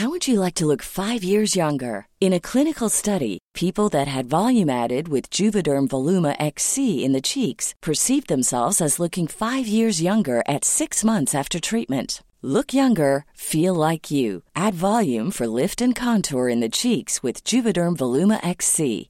[0.00, 2.06] How would you like to look five years younger?
[2.20, 7.20] In a clinical study, people that had volume added with Juvederm Voluma XC in the
[7.20, 12.22] cheeks perceived themselves as looking five years younger at six months after treatment.
[12.40, 14.42] Look younger, feel like you.
[14.56, 19.09] Add volume for lift and contour in the cheeks with Juvederm Voluma XC.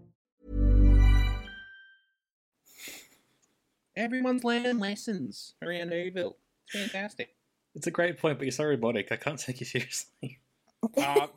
[4.01, 6.33] Everyone's learning lessons around Whoville.
[6.65, 7.35] It's fantastic.
[7.75, 9.11] It's a great point, but you're so robotic.
[9.11, 10.39] I can't take you seriously.
[10.97, 11.27] uh,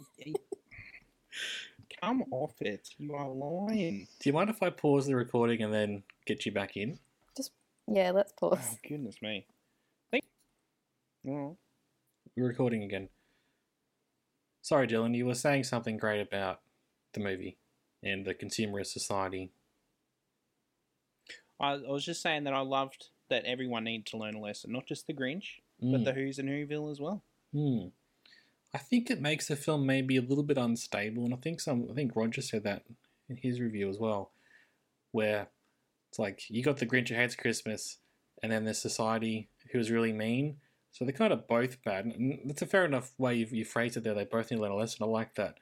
[2.00, 2.88] come off it.
[2.96, 4.08] You are lying.
[4.18, 6.98] Do you mind if I pause the recording and then get you back in?
[7.36, 7.52] Just
[7.86, 8.58] Yeah, let's pause.
[8.62, 9.44] Oh, goodness me.
[10.10, 10.24] Think.
[11.28, 11.58] Oh.
[12.34, 13.10] We're recording again.
[14.62, 16.60] Sorry, Dylan, you were saying something great about
[17.12, 17.58] the movie
[18.02, 19.52] and the consumerist society.
[21.60, 24.72] I, I was just saying that I loved that everyone needed to learn a lesson,
[24.72, 25.90] not just the Grinch, Mm.
[25.92, 27.24] but the Who's and Whoville as well.
[27.52, 27.88] Hmm.
[28.72, 31.88] I think it makes the film maybe a little bit unstable, and I think some.
[31.90, 32.82] I think Roger said that
[33.28, 34.30] in his review as well,
[35.10, 35.48] where
[36.10, 37.98] it's like you got the Grinch who hates Christmas,
[38.42, 40.58] and then there's society who is really mean.
[40.92, 43.96] So they're kind of both bad, and that's a fair enough way you you phrased
[43.96, 44.14] it there.
[44.14, 45.02] They both need to learn a lesson.
[45.02, 45.56] I like that.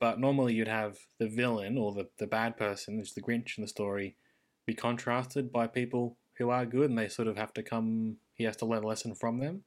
[0.00, 3.56] But normally you'd have the villain or the, the bad person, which is the Grinch
[3.56, 4.16] in the story,
[4.68, 8.18] be contrasted by people who are good, and they sort of have to come.
[8.34, 9.64] He has to learn a lesson from them.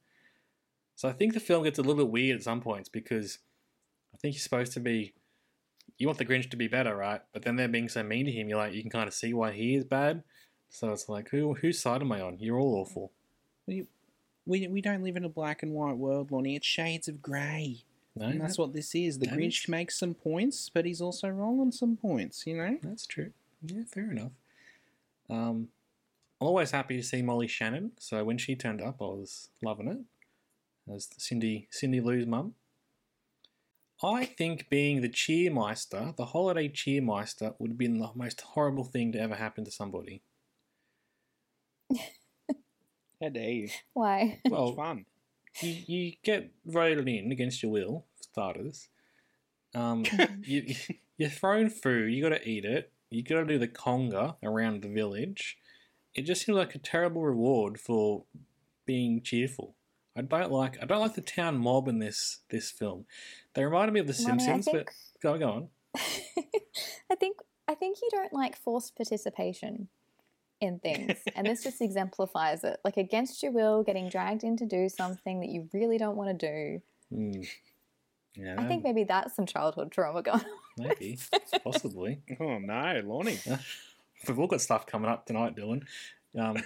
[0.94, 3.38] So I think the film gets a little bit weird at some points because
[4.14, 5.12] I think he's supposed to be.
[5.98, 7.20] You want the Grinch to be better, right?
[7.32, 8.48] But then they're being so mean to him.
[8.48, 10.22] You're like, you can kind of see why he is bad.
[10.70, 12.38] So it's like, who whose side am I on?
[12.38, 13.10] You're all awful.
[13.66, 13.86] You,
[14.46, 16.56] we we don't live in a black and white world, Lonnie.
[16.56, 17.84] It's shades of grey.
[18.14, 19.18] No, And that's that- what this is.
[19.18, 22.78] The Grinch makes some points, but he's also wrong on some points, you know?
[22.82, 23.32] That's true.
[23.64, 24.32] Yeah, fair enough.
[25.32, 25.68] Um,
[26.40, 27.92] I'm always happy to see Molly Shannon.
[27.98, 30.92] So when she turned up, I was loving it.
[30.92, 32.54] As Cindy Cindy Lou's mum.
[34.04, 39.12] I think being the cheermeister, the holiday cheermeister, would have been the most horrible thing
[39.12, 40.22] to ever happen to somebody.
[43.22, 43.68] How dare you?
[43.92, 44.40] Why?
[44.50, 45.04] Well, it's fun.
[45.60, 48.88] you, you get voted in against your will, for starters.
[49.72, 50.04] Um,
[50.42, 50.74] you,
[51.16, 52.91] you're thrown food, you got to eat it.
[53.12, 55.58] You got to do the conga around the village.
[56.14, 58.24] It just seems like a terrible reward for
[58.86, 59.74] being cheerful.
[60.16, 63.06] I don't like I don't like the town mob in this this film.
[63.54, 65.68] They reminded me of The Simpsons, think- but go go on.
[67.10, 67.38] I think
[67.68, 69.88] I think you don't like forced participation
[70.60, 72.78] in things, and this just exemplifies it.
[72.84, 76.38] Like against your will, getting dragged in to do something that you really don't want
[76.38, 76.82] to do.
[77.14, 77.42] Hmm.
[78.34, 80.40] Yeah, I think maybe that's some childhood trauma going.
[80.40, 80.44] on.
[80.78, 81.18] Maybe
[81.64, 82.20] possibly.
[82.40, 83.38] Oh no, Lonnie.
[84.28, 85.82] We've all got stuff coming up tonight, Dylan.
[86.38, 86.56] Um,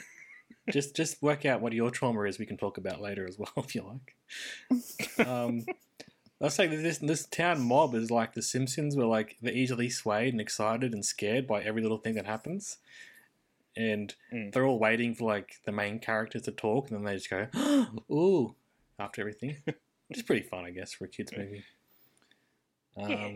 [0.70, 2.38] just just work out what your trauma is.
[2.38, 5.26] We can talk about later as well, if you like.
[5.26, 5.64] Um,
[6.40, 9.88] I'll say that this this town mob is like the Simpsons, where like they're easily
[9.88, 12.76] swayed and excited and scared by every little thing that happens,
[13.76, 14.52] and Mm.
[14.52, 17.46] they're all waiting for like the main characters to talk, and then they just go,
[18.12, 18.54] "Ooh!"
[18.98, 19.56] after everything.
[19.64, 21.64] Which is pretty fun, I guess, for a kids movie.
[22.96, 23.28] Um, Yeah.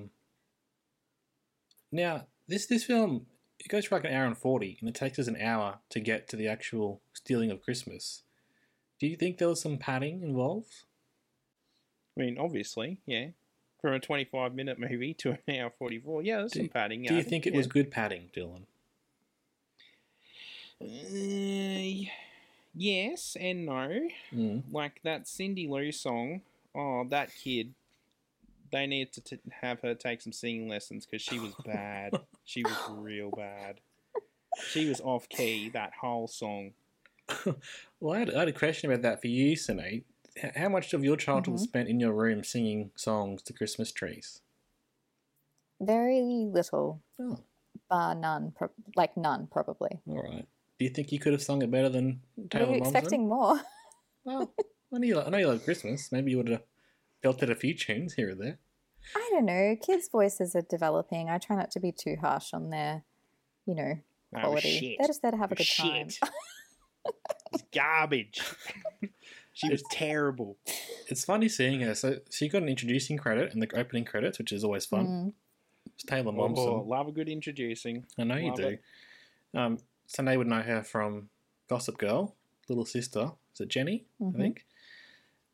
[1.92, 3.26] Now, this this film
[3.58, 6.00] it goes for like an hour and forty, and it takes us an hour to
[6.00, 8.22] get to the actual stealing of Christmas.
[8.98, 10.84] Do you think there was some padding involved?
[12.16, 13.28] I mean, obviously, yeah.
[13.80, 16.22] From a 25 minute movie to an hour 44.
[16.22, 17.02] Yeah, there's Do- some padding.
[17.04, 17.56] Do you think it yeah.
[17.56, 18.64] was good padding, Dylan?
[20.82, 22.10] Uh,
[22.74, 24.08] yes and no.
[24.34, 24.64] Mm.
[24.70, 26.42] Like that Cindy Lou song.
[26.74, 27.72] Oh, that kid.
[28.72, 32.12] They need to t- have her take some singing lessons because she was bad.
[32.44, 33.80] she was real bad.
[34.68, 36.72] She was off key that whole song.
[38.00, 40.04] Well, I had, I had a question about that for you, Sinead.
[40.56, 41.68] How much of your childhood was Mhm.
[41.68, 44.40] spent in your room singing songs to Christmas trees?
[45.80, 47.38] Very little, Oh,
[47.88, 49.90] bar none, pro- like none probably.
[50.06, 50.46] all right.
[50.78, 52.86] Do you think you could have sung it better than Were Taylor you Momsen?
[52.94, 53.60] expecting more?
[54.24, 54.52] Well,
[54.94, 56.10] I know, you, lo- I know you love Christmas.
[56.12, 56.62] Maybe you would have
[57.22, 58.58] belted a few tunes here or there.
[59.16, 59.76] I don't know.
[59.80, 61.28] Kids' voices are developing.
[61.30, 63.04] I try not to be too harsh on their,
[63.66, 63.94] you know,
[64.36, 64.78] Oh, quality.
[64.78, 64.96] shit.
[64.98, 66.08] They're just there to have a Oh, good time.
[67.52, 68.40] It's garbage.
[69.54, 70.56] she was terrible.
[71.08, 71.94] It's funny seeing her.
[71.96, 75.06] So she got an introducing credit in the opening credits, which is always fun.
[75.06, 75.32] Mm.
[75.94, 76.86] It's Taylor Oh, Momsen.
[76.86, 78.06] love a good introducing.
[78.18, 78.78] I know you do.
[79.58, 81.28] Um, Sunday would know her from
[81.68, 82.36] Gossip Girl,
[82.68, 83.32] little sister.
[83.54, 84.04] Is it Jenny?
[84.20, 84.34] Mhm.
[84.34, 84.66] I think.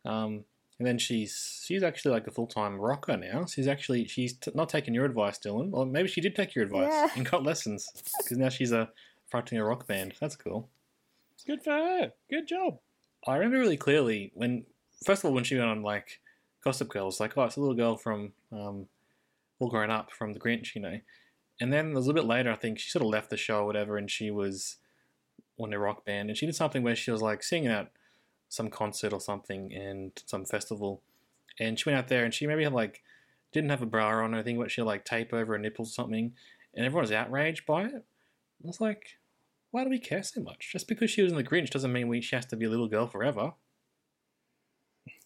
[0.05, 0.45] Um,
[0.79, 3.45] and then she's she's actually like a full time rocker now.
[3.47, 6.65] She's actually she's t- not taking your advice, Dylan, or maybe she did take your
[6.65, 7.09] advice Yeah.
[7.17, 8.91] and got lessons because now she's a
[9.29, 10.15] fronting a rock band.
[10.21, 10.69] That's cool.
[11.47, 12.13] Good for her.
[12.29, 12.79] Good job.
[13.27, 14.65] I remember really clearly when,
[15.05, 16.21] first of all, when she went on like
[16.63, 18.87] Gossip Girl, it's like, oh, it's a little girl from um,
[19.61, 20.99] All Grown Up from The Grinch, you know.
[21.61, 23.67] And then a little bit later, I think she sort of left the show or
[23.67, 24.77] whatever, and she was
[25.59, 27.91] on a rock band, and she did something where she was like singing at
[28.49, 31.03] some concert or something and some festival,
[31.59, 33.03] and she went out there and she maybe had like
[33.53, 35.91] didn't have a bra on or anything, but she had like tape over her nipples
[35.91, 36.35] or something,
[36.75, 37.95] and everyone was outraged by it.
[38.65, 39.19] I was like,
[39.71, 40.71] why do we care so much?
[40.73, 42.71] Just because she was in the Grinch doesn't mean we she has to be a
[42.71, 43.55] little girl forever.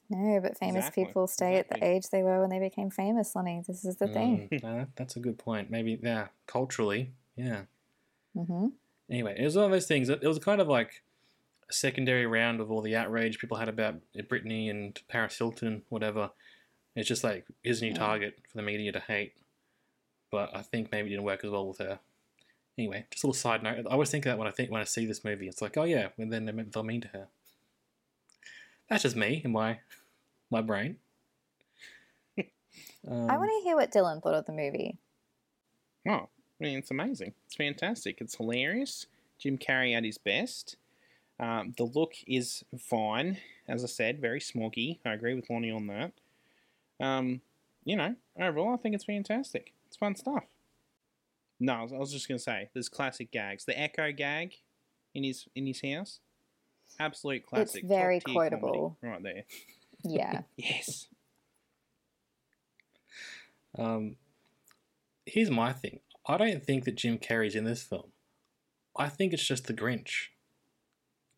[0.09, 3.35] No, but famous Exactly, people stay at the age they were when they became famous,
[3.37, 3.63] Lonnie.
[3.67, 4.49] This is the thing.
[4.53, 5.71] Mm, no, that's a good point.
[5.71, 7.63] Maybe, yeah, culturally, yeah.
[8.35, 8.69] hmm
[9.11, 10.09] Anyway, it was one of those things.
[10.09, 11.03] It was kind of like
[11.71, 16.31] a secondary round of all the outrage people had about Britney and Paris Hilton, whatever.
[16.97, 17.95] It's just like his new Yeah.
[17.99, 19.35] target for the media to hate.
[20.31, 22.01] But I think maybe it didn't work as well with her.
[22.77, 23.87] Anyway, just a little side note.
[23.87, 25.49] I always think of that when I think when I see this movie.
[25.49, 27.29] It's like, oh yeah, and then they're they're mean to her.
[28.89, 29.79] That's just me in my
[30.51, 30.99] my brain.
[33.09, 34.99] Um, I want to hear what Dylan thought of the movie.
[36.07, 36.29] Oh, I
[36.61, 37.33] mean, it's amazing.
[37.47, 38.21] It's fantastic.
[38.21, 39.07] It's hilarious.
[39.39, 40.77] Jim Carrey at his best.
[41.41, 43.39] Um, the look is fine.
[43.67, 44.99] As I said, very smoggy.
[45.07, 46.13] I agree with Lonnie on that.
[47.05, 47.41] Um,
[47.85, 49.73] you know, overall, I think it's fantastic.
[49.87, 50.45] It's fun stuff.
[51.59, 53.65] No, I was, I was just gonna say, there's classic gags.
[53.65, 54.55] The Echo gag
[55.15, 56.21] in his in his house,
[56.99, 57.83] absolute classic.
[57.83, 58.97] It's very quotable.
[59.03, 59.45] right there.
[60.05, 60.43] Yeah.
[60.57, 61.07] Yes.
[63.79, 64.17] Um,
[65.27, 66.01] here's my thing.
[66.27, 68.11] I don't think that Jim Carrey's in this film.
[68.97, 70.29] I think it's just the Grinch.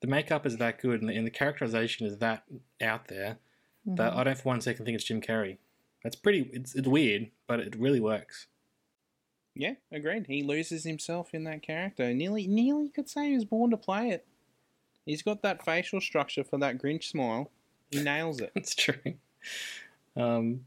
[0.03, 2.45] The makeup is that good and the, and the characterization is that
[2.83, 3.39] out there
[3.87, 4.17] that Mhm.
[4.17, 5.57] I don't for one second think it's Jim Carrey.
[6.03, 6.51] That's pretty.
[6.53, 8.47] It's it's weird, but it really works.
[9.55, 10.27] Yeah, agreed.
[10.27, 12.13] He loses himself in that character.
[12.15, 14.27] Nearly, nearly could say he was born to play it.
[15.05, 17.51] He's got that facial structure for that Grinch smile.
[17.91, 18.53] He nails it.
[18.57, 19.15] It's true.
[20.17, 20.65] Um,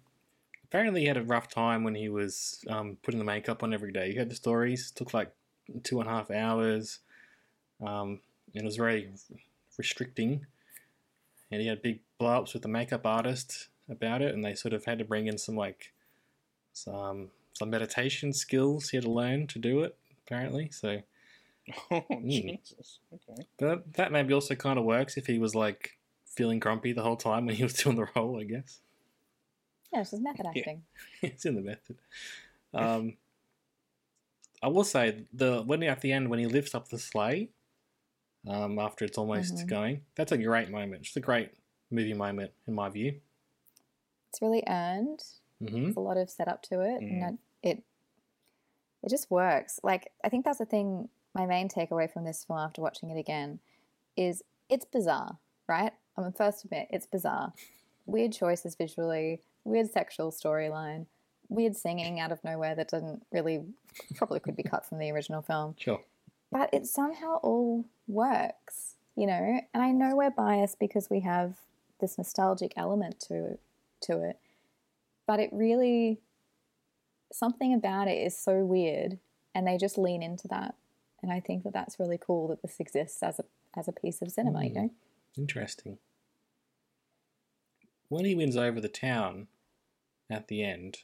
[0.66, 3.92] apparently, he had a rough time when he was um, putting the makeup on every
[3.92, 4.12] day.
[4.12, 4.92] You heard the stories.
[4.92, 5.32] It took like
[5.84, 7.00] two and a half hours.
[7.86, 8.22] Um,
[8.56, 9.10] and it was very
[9.78, 10.46] restricting.
[11.52, 14.34] And he had big blow ups with the makeup artist about it.
[14.34, 15.94] And they sort of had to bring in some like
[16.74, 19.96] some some meditation skills he had to learn to do it.
[20.26, 21.02] Apparently, so
[21.92, 22.60] Oh, Mm.
[22.60, 23.00] Jesus.
[23.14, 23.44] Okay.
[23.60, 27.16] that that maybe also kind of works if he was like feeling grumpy the whole
[27.16, 28.40] time when he was doing the role.
[28.40, 28.80] I guess.
[29.94, 30.60] Yeah, it's just method Yeah.
[30.62, 30.84] acting.
[31.22, 31.98] it's in the method.
[32.74, 33.18] Um,
[34.62, 37.50] I will say the when he, at the end when he lifts up the sleigh,
[38.48, 39.68] um, after it's almost Mhm.
[39.68, 41.08] going, that's a great moment.
[41.08, 41.52] It's a great
[41.92, 43.20] movie moment in my view.
[44.30, 45.24] It's really earned.
[45.60, 47.40] hmm There's a lot of setup to it, and Mm.
[47.64, 47.84] it, it
[49.04, 49.80] it just works.
[49.84, 51.10] Like I think that's the thing.
[51.34, 53.60] My main takeaway from this film after watching it again
[54.16, 55.38] is it's bizarre,
[55.68, 55.94] right?
[56.18, 57.54] I'm the first admit it's bizarre.
[58.06, 61.08] Weird choices visually, weird sexual storyline,
[61.50, 63.66] weird singing out of nowhere that doesn't really
[64.16, 65.76] probably could be cut from the original film.
[65.80, 66.02] Sure.
[66.52, 69.60] But it somehow all works, you know.
[69.74, 71.58] And I know we're biased because we have
[72.00, 73.58] this nostalgic element to
[74.02, 74.40] to it,
[75.28, 76.20] but it really
[77.34, 79.18] something about it is so weird,
[79.54, 80.76] and they just lean into that.
[81.22, 83.46] And I think that that's really cool that this exists as a
[83.78, 84.76] as a piece of cinema, you Mm.
[84.76, 84.90] know.
[85.38, 85.98] Interesting.
[88.08, 89.48] When he wins over the town
[90.30, 91.00] at the end,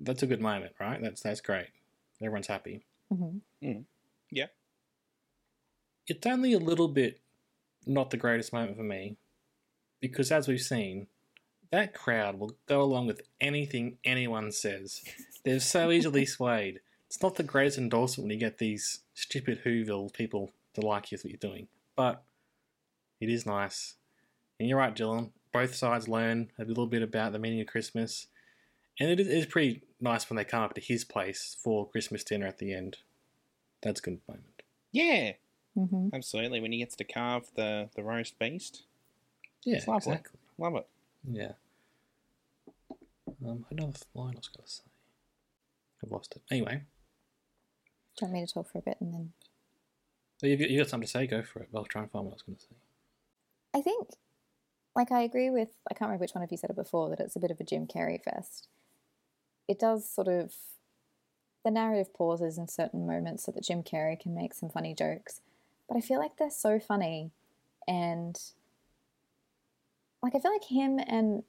[0.00, 1.00] that's a good moment, right?
[1.00, 1.68] That's that's great.
[2.20, 2.84] Everyone's happy.
[3.08, 3.38] hmm
[4.30, 4.46] Yeah.
[6.06, 7.20] It's only a little bit
[7.86, 9.16] not the greatest moment for me
[10.00, 11.06] because, as we've seen,
[11.70, 15.02] that crowd will go along with anything anyone says.
[15.44, 16.80] They're so easily swayed.
[17.06, 21.18] It's not the greatest endorsement when you get these stupid Whoville people to like you
[21.18, 22.22] for what you're doing, but
[23.20, 23.94] it is nice.
[24.58, 25.30] And you're right, Dylan.
[25.52, 28.28] Both sides learn a little bit about the meaning of Christmas,
[28.98, 31.88] and it is, it is pretty nice when they come up to his place for
[31.88, 32.98] Christmas dinner at the end.
[33.82, 34.62] That's a good moment.
[34.92, 35.32] Yeah,
[35.74, 36.60] hmm absolutely.
[36.60, 38.82] When he gets to carve the, the roast beast.
[39.64, 40.12] Yeah, It's lovely.
[40.14, 40.40] exactly.
[40.58, 40.86] Love it.
[41.30, 41.52] Yeah.
[43.46, 44.82] Um, another line I was going to say.
[46.04, 46.42] I've lost it.
[46.50, 46.82] Anyway,
[48.16, 49.32] Do you want me to talk for a bit and then?
[50.38, 51.26] so you you got something to say?
[51.26, 51.68] Go for it.
[51.74, 52.76] I'll try and find what I was going to say.
[53.74, 54.08] I think,
[54.94, 57.20] like, I agree with, I can't remember which one of you said it before, that
[57.20, 58.68] it's a bit of a Jim Carrey fest.
[59.68, 60.52] It does sort of,
[61.64, 65.40] the narrative pauses in certain moments so that Jim Carrey can make some funny jokes.
[65.88, 67.30] But I feel like they're so funny.
[67.86, 68.38] And,
[70.22, 71.42] like, I feel like him and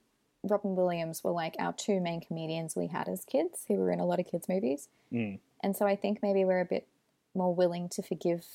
[0.44, 4.00] Robin Williams were like our two main comedians we had as kids who were in
[4.00, 4.90] a lot of kids' movies.
[5.12, 5.40] Mm.
[5.62, 6.88] And so I think maybe we're a bit
[7.34, 8.46] more willing to forgive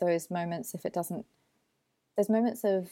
[0.00, 1.26] those moments if it doesn't.
[2.16, 2.88] There's moments of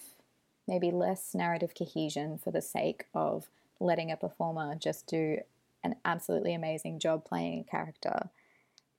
[0.69, 3.49] maybe less narrative cohesion for the sake of
[3.81, 5.39] letting a performer just do
[5.83, 8.29] an absolutely amazing job playing a character.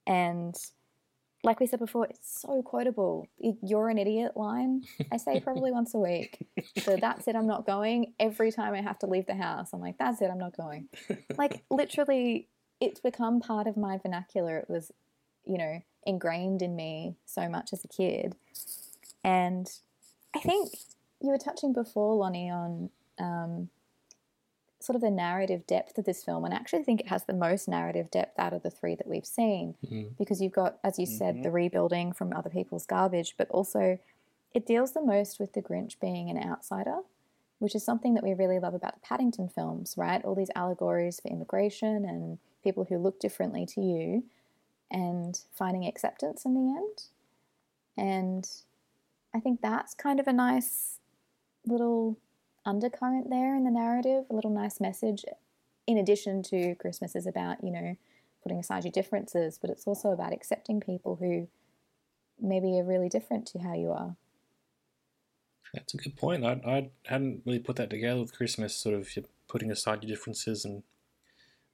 [0.06, 0.56] And
[1.44, 3.28] like we said before, it's so quotable.
[3.38, 4.86] You're an idiot line.
[5.12, 6.48] I say probably once a week.
[6.80, 8.14] So that's it, I'm not going.
[8.20, 10.88] Every time I have to leave the house, I'm like, that's it, I'm not going.
[11.38, 12.48] Like literally,
[12.80, 14.58] it's become part of my vernacular.
[14.58, 14.92] It was,
[15.46, 18.36] you know, ingrained in me so much as a kid.
[19.24, 19.70] And
[20.36, 20.74] I think
[21.22, 22.90] you were touching before, Lonnie, on
[23.20, 23.70] um,
[24.84, 26.44] sort of the narrative depth of this film.
[26.44, 29.08] And I actually think it has the most narrative depth out of the three that
[29.08, 30.18] we've seen Mhm.
[30.18, 33.98] because you've got, as you said, the rebuilding from other people's garbage, but also
[34.54, 37.00] it deals the most with the Grinch being an outsider,
[37.60, 40.24] which is something that we really love about the Paddington films, right?
[40.26, 44.26] All these allegories for immigration and people who look differently to you
[44.92, 47.08] and finding acceptance in the end.
[47.96, 48.50] And
[49.34, 51.00] I think that's kind of a nice
[51.66, 52.18] little
[52.66, 55.26] undercurrent there in the narrative, a little nice message.
[55.88, 57.98] In addition to Christmas is about, you know,
[58.42, 61.48] putting aside your differences, but it's also about accepting people who
[62.42, 64.16] maybe are really different to how you are.
[65.74, 66.46] That's a good point.
[66.46, 70.10] I, I hadn't really put that together with Christmas, sort of you're putting aside your
[70.16, 70.84] differences, and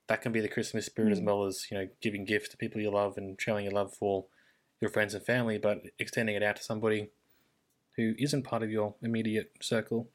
[0.07, 1.25] that can be the Christmas spirit as Mm.
[1.25, 4.25] well as, you know, giving gifts to people you love and showing your love for
[4.79, 7.09] your friends and family, but extending it out to somebody
[7.95, 10.07] who isn't part of your immediate circle.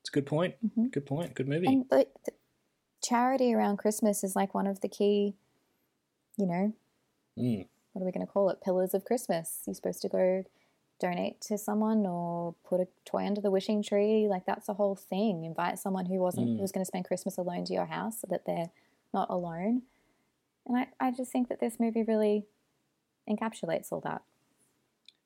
[0.00, 0.54] It's a good point.
[0.64, 0.90] Mhm.
[0.92, 1.34] Good point.
[1.34, 1.66] Good movie.
[1.66, 2.32] And the, the
[3.02, 5.34] charity around Christmas is like one of the key,
[6.36, 6.72] you know,
[7.38, 7.68] Mm.
[7.92, 8.60] what are we going to call it?
[8.60, 9.62] Pillars of Christmas.
[9.66, 10.44] You're supposed to go
[10.98, 14.26] donate to someone or put a toy under the wishing tree.
[14.28, 15.44] Like that's a whole thing.
[15.44, 16.56] Invite someone who wasn't Mm.
[16.56, 18.70] who was going to spend Christmas alone to your house so that they're
[19.14, 19.82] not alone.
[20.66, 22.46] And I, I just think that this movie really
[23.28, 24.22] encapsulates all that.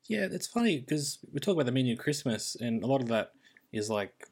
[0.06, 3.08] Yeah, it's funny because we talk about the meaning of Christmas, and a lot of
[3.08, 3.32] that
[3.72, 4.28] is like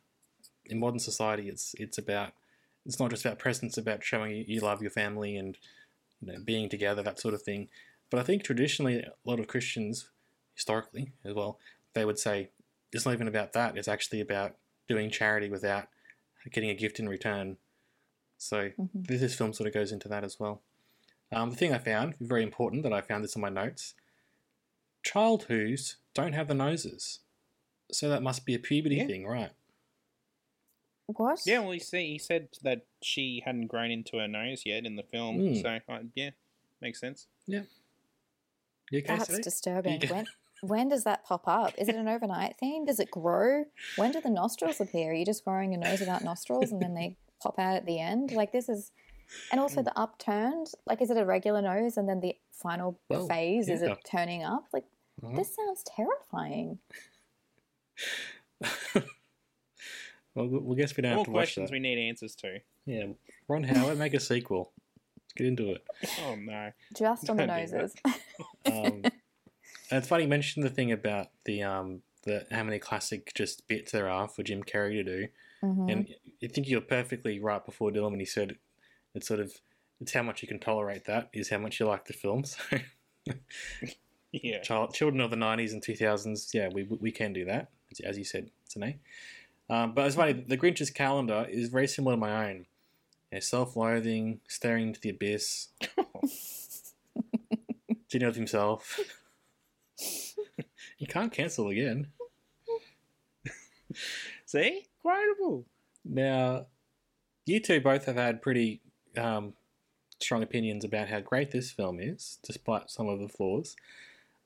[0.66, 2.32] in modern society, it's it's about
[2.86, 5.56] it's not just about presents, it's about showing you, you love your family and
[6.20, 7.68] you know being together, that sort of thing.
[8.10, 10.10] But I think traditionally, a lot of Christians,
[10.54, 11.58] historically as well,
[11.94, 12.50] they would say
[12.92, 13.76] it's not even about that.
[13.76, 14.56] It's actually about
[14.88, 15.88] doing charity without
[16.52, 17.56] getting a gift in return.
[18.38, 19.06] So Mhm.
[19.06, 20.62] this, this film sort of goes into that as well.
[21.30, 23.94] Um, the thing I found very important that I found this in my notes
[25.02, 27.20] child who's don't have the noses.
[27.90, 29.06] So that must be a puberty Yeah.
[29.06, 29.52] thing, right?
[31.16, 31.40] What?
[31.46, 34.96] Yeah, well, he, say, he said that she hadn't grown into her nose yet in
[34.96, 35.62] the film, Mm.
[35.62, 36.30] so uh, yeah,
[36.80, 37.26] makes sense.
[37.46, 37.62] Yeah.
[38.92, 39.42] okay, That's Sadie?
[39.42, 40.00] disturbing.
[40.02, 40.26] You- When
[40.64, 41.74] when does that pop up?
[41.76, 42.84] Is it an overnight thing?
[42.84, 43.64] Does it grow?
[43.96, 45.10] When do the nostrils appear?
[45.10, 47.98] Are you just growing a nose without nostrils and then they pop out at the
[47.98, 48.30] end?
[48.30, 48.92] Like this is,
[49.50, 49.62] and Hmm.
[49.62, 50.68] also the upturned.
[50.86, 54.44] Like, is it a regular nose and then the final Well, phase is it turning
[54.44, 54.66] up?
[54.72, 54.84] Like
[55.20, 55.34] Mhm.
[55.34, 56.78] this sounds terrifying.
[60.34, 61.74] well, we we guess we don't More have to watch questions that.
[61.74, 62.58] we need answers to.
[62.86, 63.06] Yeah,
[63.48, 64.72] Ron Howard, make a sequel.
[65.16, 65.84] Let's get into it.
[66.24, 66.70] Oh no.
[66.96, 67.94] Just on the Don't do noses.
[68.66, 73.32] Um, and it's funny you mentioned the thing about the um the how many classic
[73.34, 75.28] just bits there are for Jim Carrey to do,
[75.62, 75.92] Mhm.
[75.92, 76.08] and
[76.42, 78.56] I think you're perfectly right before Dylan when he said
[79.14, 79.52] it's sort of
[80.00, 82.44] it's how much you can tolerate that is how much you like the film.
[82.44, 82.58] So
[84.32, 84.60] Yeah.
[84.62, 88.16] child, children of the 90s and 2000s, yeah, we, we can do that, as- as
[88.18, 88.98] you said, Tane.
[89.72, 92.66] Um, but it's funny, the Grinch's calendar is very similar to my own.
[93.32, 95.68] Yeah, self loathing, staring into the abyss,
[98.10, 99.00] dealing with himself.
[100.98, 102.08] he can't cancel again.
[104.44, 104.88] See?
[105.00, 105.64] Quotable.
[106.04, 106.66] Now,
[107.46, 108.82] you two both have had pretty
[109.16, 109.54] um,
[110.20, 113.74] strong opinions about how great this film is, despite some of the flaws.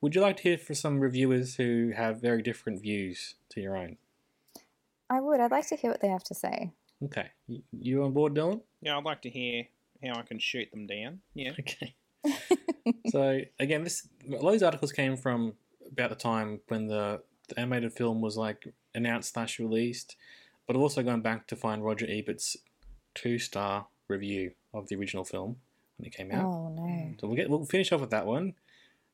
[0.01, 3.77] Would you like to hear from some reviewers who have very different views to your
[3.77, 3.97] own?
[5.09, 5.41] I would.
[5.41, 6.73] I'd like to hear what they have to say.
[7.05, 7.29] Okay,
[7.79, 8.63] you on board, Dylan?
[8.81, 9.65] Yeah, I'd like to hear
[10.05, 11.21] how I can shoot them down.
[11.35, 11.53] Yeah.
[11.61, 11.95] Okay.
[13.11, 15.53] so again, this a lot of these articles came from
[15.93, 20.17] about the time when the, the animated film was like announced slash released,
[20.67, 22.57] but I've also gone back to find Roger Ebert's
[23.15, 25.57] two star review of the original film
[25.99, 26.45] when it came out.
[26.45, 27.15] Oh no.
[27.21, 28.55] So we'll get we'll finish off with that one.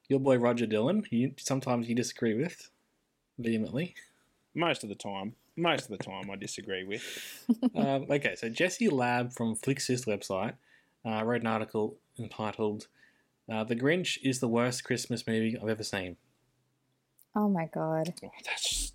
[0.09, 2.71] Your boy Roger Dylan, you sometimes you disagree with
[3.39, 3.95] vehemently.
[4.55, 5.35] Most of the time.
[5.57, 7.03] Most of the time I disagree with.
[7.75, 10.55] um, okay, so Jesse Lab from Flixist website
[11.05, 12.87] uh, wrote an article entitled
[13.51, 16.17] uh, "The Grinch is the worst Christmas movie I've ever seen."
[17.35, 18.15] Oh my god.
[18.23, 18.93] Oh, that's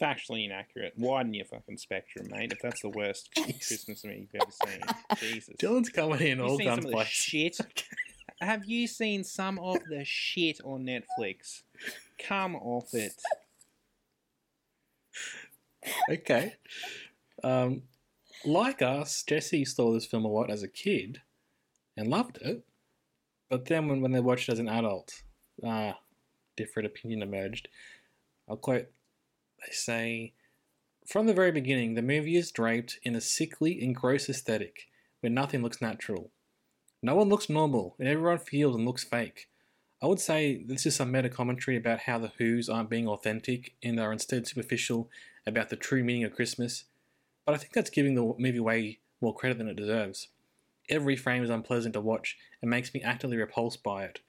[0.00, 0.94] factually inaccurate.
[0.96, 2.52] Widen your fucking spectrum, mate.
[2.52, 4.80] If that's the worst Christmas movie you've ever seen.
[5.18, 5.54] Jesus.
[5.56, 7.10] Dylan's coming in you all seen some guns of the blazing.
[7.12, 7.58] shit?
[8.40, 11.62] Have you seen some of the shit on Netflix?
[12.18, 13.14] Come off it.
[16.10, 16.54] okay.
[17.42, 17.82] Um,
[18.44, 21.20] like us, Jesse saw this film a lot as a kid
[21.96, 22.64] and loved it.
[23.48, 25.22] But then when, when they watched it as an adult,
[25.64, 25.92] uh,
[26.56, 27.68] different opinion emerged.
[28.48, 28.86] I'll quote,
[29.64, 30.32] they say,
[31.06, 34.88] From the very beginning, the movie is draped in a sickly and gross aesthetic
[35.20, 36.30] where nothing looks natural.
[37.02, 39.48] No one looks normal, and everyone feels and looks fake.
[40.02, 43.74] I would say this is some meta commentary about how the Who's aren't being authentic
[43.82, 45.08] and are instead superficial
[45.46, 46.84] about the true meaning of Christmas,
[47.44, 50.28] but I think that's giving the movie way more credit than it deserves.
[50.88, 54.20] Every frame is unpleasant to watch and makes me actively repulsed by it.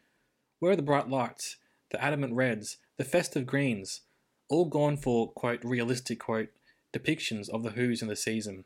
[0.60, 1.58] Where are the bright lights,
[1.92, 4.02] the adamant reds, the festive greens,
[4.50, 6.50] all gone for, quote, realistic, quote,
[6.94, 8.64] depictions of the Who's in the season?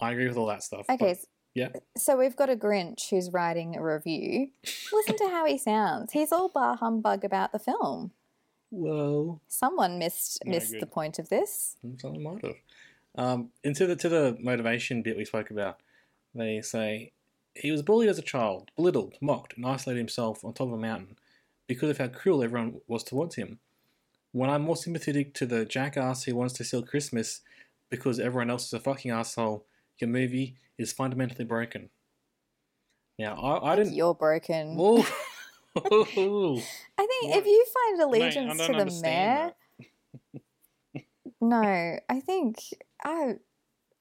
[0.00, 0.86] I agree with all that stuff.
[0.90, 1.68] Okay, but- yeah.
[1.96, 4.48] so we've got a Grinch who's writing a review.
[4.92, 6.12] Listen to how he sounds.
[6.12, 8.10] He's all bar humbug about the film.
[8.76, 11.76] Well, Someone missed missed the point of this.
[11.98, 12.56] Someone might have.
[13.16, 15.78] Um, and to the to the motivation bit we spoke about,
[16.34, 17.12] they say
[17.54, 20.78] he was bullied as a child, belittled, mocked, and isolated himself on top of a
[20.78, 21.16] mountain
[21.68, 23.60] because of how cruel everyone was towards him.
[24.32, 27.42] When I'm more sympathetic to the jackass who wants to steal Christmas
[27.90, 29.64] because everyone else is a fucking asshole,
[29.98, 31.90] your movie is fundamentally broken.
[33.16, 33.94] Now, I, I didn't.
[33.94, 34.74] You're broken.
[34.74, 35.04] Whoa.
[35.76, 37.38] I think What?
[37.38, 39.52] if you find allegiance don't to the mayor,
[41.40, 42.56] no, I think
[43.02, 43.34] I,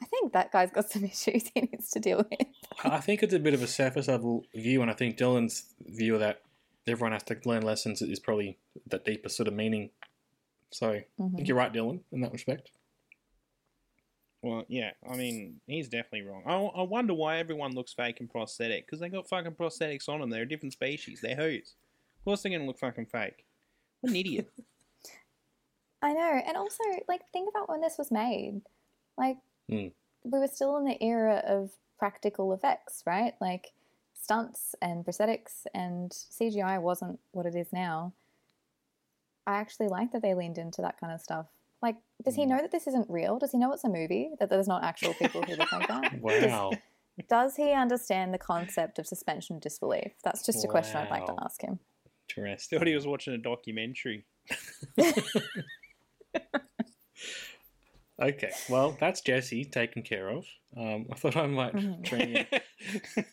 [0.02, 2.48] I think that guy's got some issues he needs to deal with.
[2.84, 6.16] I think it's a bit of a surface level view, and I think Dylan's view
[6.16, 6.42] of that
[6.88, 8.58] everyone has to learn lessons is probably
[8.88, 9.90] that deeper sort of meaning.
[10.72, 11.46] So I think mm-hmm.
[11.46, 12.72] you're right, Dylan, in that respect.
[14.44, 16.44] Well, yeah, I mean, he's definitely wrong.
[16.46, 18.86] I, I wonder why everyone looks fake and prosthetic.
[18.86, 20.30] Because they got fucking prosthetics on them.
[20.30, 21.22] They're a different species.
[21.22, 21.76] They're who's.
[22.20, 23.46] Of course they're going to look fucking fake.
[24.02, 24.50] What an idiot.
[26.02, 26.42] I know.
[26.46, 28.62] And also, like, think about when this was made.
[29.18, 29.38] Like,
[29.70, 29.88] Hmm.
[30.26, 33.36] we were still in the era of practical effects, right?
[33.40, 33.72] Like,
[34.14, 38.12] stunts and prosthetics, and CGI wasn't what it is now.
[39.48, 41.46] I actually like that they leaned into that kind of stuff.
[41.84, 43.38] Like, does he know that this isn't real?
[43.38, 44.32] Does he know it's a movie?
[44.40, 46.14] That there's not actual people who look like that?
[46.22, 46.72] Wow.
[47.30, 50.14] Does he understand the concept of suspension of disbelief?
[50.24, 51.78] That's just a question I'd like to ask him.
[52.30, 52.80] Interesting.
[52.80, 54.26] Thought he was watching a documentary.
[58.22, 60.46] Okay, well, that's Jesse taken care of.
[60.78, 62.08] Um, I thought I might Mhm.
[62.10, 63.26] bring in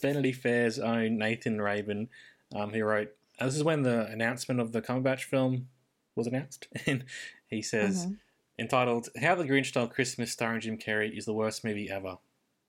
[0.00, 2.08] Vanity Fair's own Nathan Rabin,
[2.54, 3.16] um, who wrote.
[3.40, 5.68] uh, This is when the announcement of the Cumberbatch film
[6.14, 7.06] was announced, and
[7.48, 8.18] he says, Mhm.
[8.58, 12.18] entitled "How the Grinch Stole Christmas" starring Jim Carrey is the worst movie ever.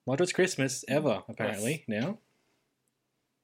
[0.08, 1.84] Not just Christmas ever, apparently.
[1.88, 2.18] Now,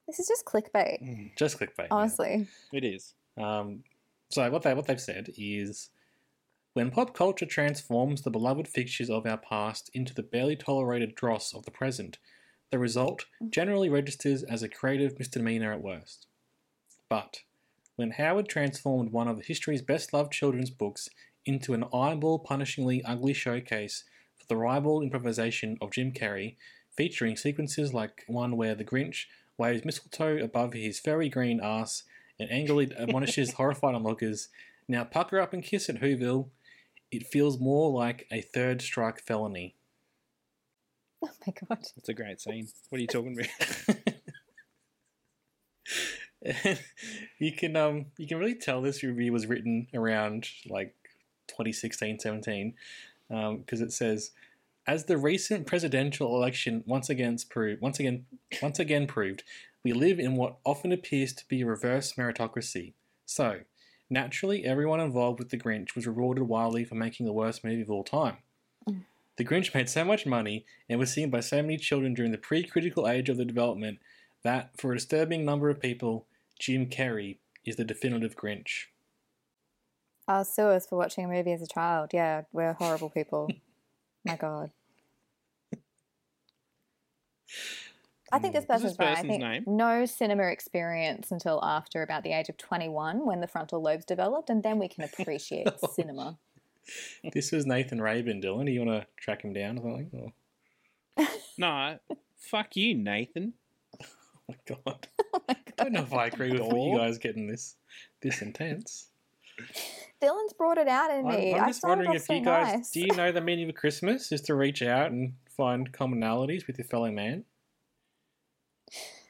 [0.07, 1.87] This is just clickbait, just clickbait.
[1.87, 1.87] yeah.
[1.91, 2.47] honestly.
[2.71, 3.13] It is.
[3.37, 3.83] Um,
[4.29, 5.89] so what they what they've said is,
[6.73, 11.53] when pop culture transforms the beloved fixtures of our past into the barely tolerated dross
[11.53, 12.17] of the present,
[12.71, 16.27] the result generally registers as a creative misdemeanor at worst.
[17.09, 17.41] But
[17.95, 21.09] when Howard transformed one of history's best-loved children's books
[21.45, 24.03] into an eyeball-punishingly ugly showcase
[24.37, 26.55] for the ribald improvisation of Jim Carrey,
[26.95, 29.25] featuring sequences like one where the Grinch
[29.57, 32.03] waves mistletoe above his furry green ass
[32.39, 34.49] and angrily admonishes horrified onlookers,
[34.87, 36.49] now pucker up and kiss at Whoville,
[37.11, 39.75] it feels more like a third strike felony.
[41.23, 41.79] Oh my god.
[41.97, 42.67] It's a great scene.
[42.89, 43.39] What are you talking
[43.87, 44.14] about?
[47.39, 50.93] you can um you can really tell this review was written around like
[51.47, 52.73] 2016 17
[53.29, 54.31] because it says
[54.87, 58.25] as the recent presidential election once again proved once again
[58.61, 59.43] once again proved
[59.83, 62.93] we live in what often appears to be a reverse meritocracy.
[63.27, 63.59] So
[64.09, 67.91] naturally everyone involved with the grinch was rewarded wildly for making the worst movie of
[67.91, 68.37] all time.
[69.37, 72.37] The Grinch made so much money and was seen by so many children during the
[72.37, 73.99] pre critical age of the development
[74.43, 76.25] that, for a disturbing number of people,
[76.59, 78.85] Jim Carrey is the definitive Grinch.
[80.27, 82.09] Uh, sue us for watching a movie as a child.
[82.13, 83.49] Yeah, we're horrible people.
[84.25, 84.71] my god.
[88.31, 89.09] I think this person's this right.
[89.09, 89.63] I person's think name?
[89.67, 94.49] no cinema experience until after about the age of 21 when the frontal lobes developed,
[94.49, 96.37] and then we can appreciate cinema.
[97.33, 98.65] this was Nathan Rabin, Dylan.
[98.65, 100.33] Do you want to track him down or something?
[101.17, 101.27] Or...
[101.57, 101.99] no,
[102.35, 103.53] fuck you, Nathan.
[104.67, 105.07] Oh my god.
[105.79, 107.75] I don't know if I agree with what you guys getting this
[108.21, 109.07] this intense.
[110.21, 111.53] Dylan's brought it out in I'm, me.
[111.55, 112.91] I'm just started wondering if so you guys nice.
[112.91, 116.77] do you know the meaning of Christmas is to reach out and find commonalities with
[116.77, 117.43] your fellow man.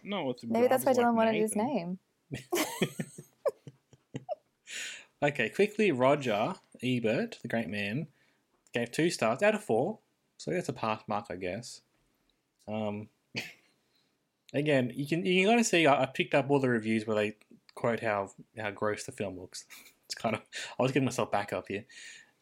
[0.04, 2.00] No, it's Maybe that's why like Dylan wanted his name.
[5.26, 6.54] Okay, quickly, Roger
[6.84, 8.08] Ebert, the great man,
[8.74, 9.98] gave two stars out of four,
[10.38, 11.82] so that's a pass mark, I guess.
[12.68, 13.08] Um,
[14.56, 17.06] again, you can you can kind of see I, I picked up all the reviews
[17.06, 17.36] where they
[17.76, 19.66] quote how how gross the film looks.
[20.08, 20.42] It's kind of
[20.80, 21.84] I was getting myself back up here.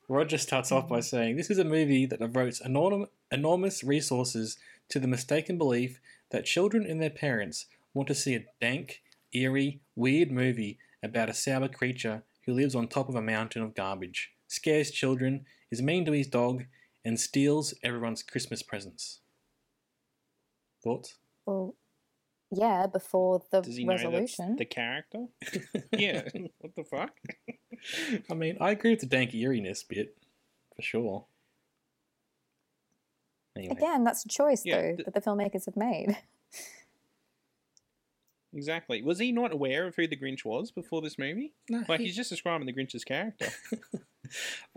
[0.09, 1.03] Roger starts off by mm.
[1.05, 4.57] saying, "This is a movie that devotes enorm- enormous resources
[4.89, 6.01] to the mistaken belief
[6.31, 9.01] that children and their parents want to see a dank,
[9.31, 13.75] eerie, weird movie about a sour creature who lives on top of a mountain of
[13.75, 16.65] garbage, scares children, is mean to his dog,
[17.05, 19.21] and steals everyone's Christmas presents."
[20.83, 21.15] Thoughts?
[21.45, 21.75] Well,
[22.55, 24.55] yeah, before the Does he know that's resolution.
[24.55, 25.25] the character?
[25.97, 26.21] yeah.
[26.59, 27.11] what the fuck?
[28.29, 30.15] I mean, I agree with the dank eeriness bit,
[30.75, 31.25] for sure.
[33.55, 33.75] Anyway.
[33.75, 36.17] Again, that's a choice, Yeah, though, th- that the filmmakers have made.
[38.55, 39.01] Exactly.
[39.01, 41.53] Was he not aware of who the Grinch was before this movie?
[41.69, 43.47] No, Like he- he's just describing the Grinch's character.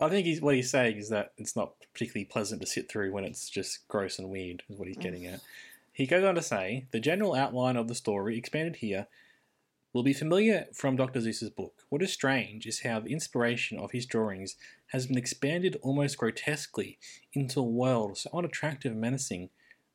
[0.00, 3.12] I think he's what he's saying is that it's not particularly pleasant to sit through
[3.12, 5.40] when it's just gross and weird, is what he's getting at.
[5.96, 9.06] He goes on to say the general outline of the story, expanded here,
[9.94, 11.20] will be familiar from Dr.
[11.20, 11.84] Seuss's book.
[11.88, 14.56] What is strange is how the inspiration of his drawings
[14.88, 16.98] has been expanded almost grotesquely
[17.32, 19.48] into a world so unattractive and menacing.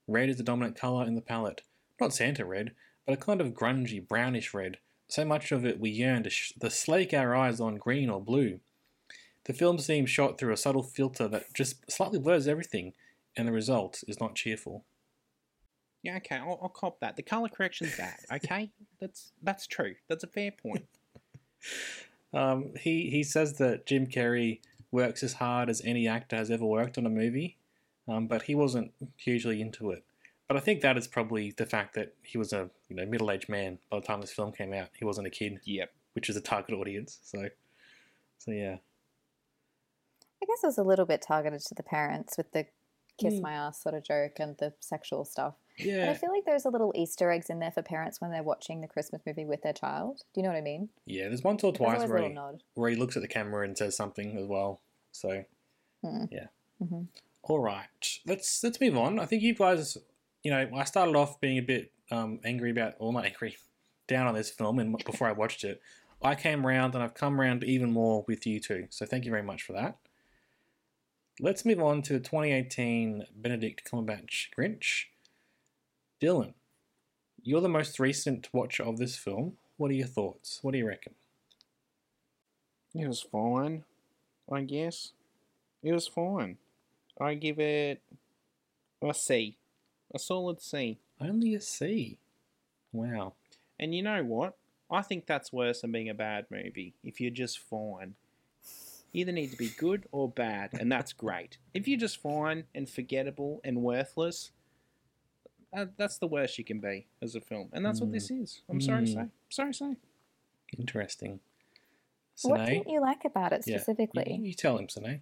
[0.08, 1.62] Red is the dominant colour in the palette.
[2.00, 2.72] Not Santa red,
[3.06, 4.80] but a kind of grungy, brownish red.
[5.08, 8.20] So much of it we yearn to, sh- to slake our eyes on green or
[8.20, 8.60] blue.
[9.44, 12.94] The film seems shot through a subtle filter that just slightly blurs everything,
[13.38, 14.84] and the result is not cheerful.
[16.04, 17.16] Yeah, okay, I'll, I'll cop that.
[17.16, 18.16] The color correction's bad.
[18.32, 19.96] Okay, that's that's true.
[20.08, 20.86] That's a fair point.
[22.34, 26.66] Um, he he says that Jim Carrey works as hard as any actor has ever
[26.66, 27.58] worked on a movie,
[28.08, 30.06] um, but he wasn't hugely into it.
[30.48, 33.30] But I think that is probably the fact that he was a you know middle
[33.32, 34.88] aged man by the time this film came out.
[34.98, 35.92] He wasn't a kid, Yep.
[36.14, 37.20] which is a target audience.
[37.22, 37.50] So,
[38.38, 38.78] so yeah,
[40.42, 42.66] I guess it was a little bit targeted to the parents with the
[43.20, 43.42] kiss Mm.
[43.42, 45.56] my ass sort of joke and the sexual stuff.
[45.78, 48.44] But I feel like there's a little Easter eggs in there for parents when they're
[48.44, 50.22] watching the Christmas movie with their child.
[50.34, 50.90] Do you know what I mean?
[51.06, 51.28] yeah.
[51.28, 52.36] There's once or twice where he,
[52.76, 54.82] where he looks at the camera and says something as well.
[55.12, 55.44] So,
[56.04, 56.26] Hmm.
[56.32, 56.48] yeah.
[56.82, 57.08] Mhm.
[57.44, 57.88] All right,
[58.26, 59.20] let's let's move on.
[59.20, 59.98] I think you guys,
[60.44, 63.58] you know, I started off being a bit um, angry about, or not angry,
[64.08, 65.82] down on this film, and before I watched it,
[66.22, 68.88] I came round and I've come round even more with you two.
[68.90, 69.98] So thank you very much for that.
[71.40, 75.06] Let's move on to the 2018 Benedict Cumberbatch Grinch.
[76.22, 76.54] Dylan,
[77.42, 79.54] you're the most recent watcher of this film.
[79.78, 80.60] What are your thoughts?
[80.62, 81.16] What do you reckon?
[82.94, 83.86] It was fine,
[84.52, 85.14] I guess.
[85.82, 86.58] It was fine.
[87.20, 88.02] I give it
[89.02, 89.58] a C,
[90.14, 91.00] a solid C.
[91.20, 92.20] Only a C.
[92.94, 93.34] Wow.
[93.80, 94.56] And you know what?
[94.92, 96.94] I think that's worse than being a bad movie.
[97.04, 98.14] If you're just fine,
[99.12, 101.58] you either need to be good or bad, and that's great.
[101.74, 104.52] If you're just fine and forgettable and worthless,
[105.76, 108.62] uh, that's the worst you can be as a film, and that's what this is.
[108.70, 109.16] I'm sorry to Mm.
[109.16, 109.30] say.
[109.50, 109.96] Sorry to say.
[110.78, 111.40] Interesting.
[112.44, 112.68] What Sine?
[112.68, 114.40] didn't you like about it Yeah, you- specifically?
[114.42, 115.22] You, tell him, Sine.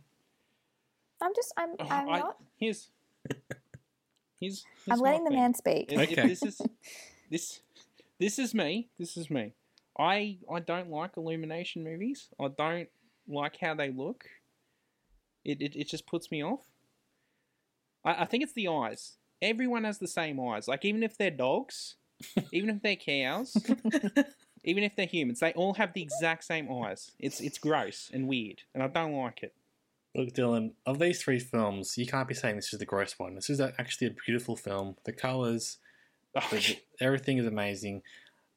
[1.22, 2.38] I'm just, I'm, Oh, I'm I- not.
[2.58, 2.90] Here's,
[4.40, 5.40] here's, I'm letting the thing.
[5.40, 5.92] man speak.
[5.92, 6.28] If- if Okay.
[6.28, 6.62] this is
[7.30, 7.60] this
[8.20, 8.90] this is me.
[8.98, 9.54] This is me.
[9.98, 12.30] I I don't like illumination movies.
[12.40, 12.90] I don't
[13.28, 14.26] like how they look.
[15.44, 16.66] It it, it just puts me off.
[18.06, 19.18] I, I think it's the eyes.
[19.42, 20.68] Everyone has the same eyes.
[20.68, 21.96] Like even if they're dogs,
[22.52, 23.56] even if they're cows,
[24.64, 27.12] even if they're humans, they all have the exact same eyes.
[27.20, 29.54] It's it's gross and weird, and I don't like it.
[30.16, 33.36] Look, Dylan, of these three films, you can't be saying this is the gross one.
[33.36, 34.96] This is actually a beautiful film.
[35.06, 35.78] The colours,
[36.36, 38.02] oh, the- everything is amazing.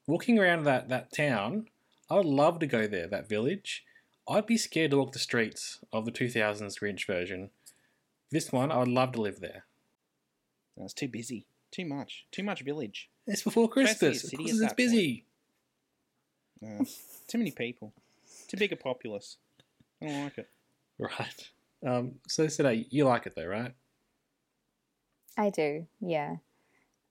[0.06, 1.66] Walking around that, that town,
[2.10, 3.84] I would love to go there, that village.
[4.28, 7.50] I'd be scared to walk the streets of the 2000s Grinch version.
[8.30, 9.66] This one, I would love to live there.
[10.76, 11.46] No, it's too busy.
[11.70, 12.26] Too much.
[12.30, 13.08] Too much village.
[13.26, 14.24] It's before Christmas.
[14.24, 15.24] Of course it's busy.
[16.60, 16.84] No,
[17.28, 17.92] too many people.
[18.48, 19.36] Too big a populace.
[20.00, 20.48] I don't like it.
[20.98, 21.50] Right.
[21.84, 23.72] Um, so today, you like it though, right?
[25.36, 26.36] I do, yeah.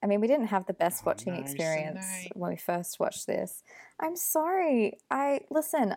[0.02, 2.28] I mean, we didn't have the best Oh, watching no, experience Sinead.
[2.36, 3.62] when we first watched this.
[4.00, 4.98] I'm sorry.
[5.10, 5.96] I listen.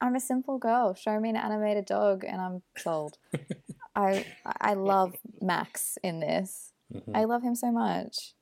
[0.00, 0.94] I'm a simple girl.
[0.94, 3.18] Show me an animated dog, and I'm sold.
[3.96, 4.24] I
[4.60, 6.69] I love Max in this.
[6.92, 7.14] Mhm.
[7.16, 8.34] I love him so much.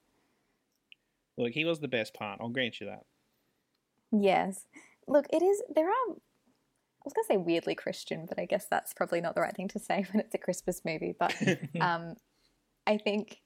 [1.37, 2.41] Look, he was the best part.
[2.41, 3.05] I'll grant you that.
[4.11, 4.67] Yes.
[5.07, 5.63] Look, it is.
[5.75, 5.93] There are.
[6.11, 9.69] I was gonna say weirdly Christian, but I guess that's probably not the right thing
[9.69, 11.15] to say when it's a Christmas movie.
[11.19, 11.35] But
[11.81, 12.17] um,
[12.87, 13.41] I think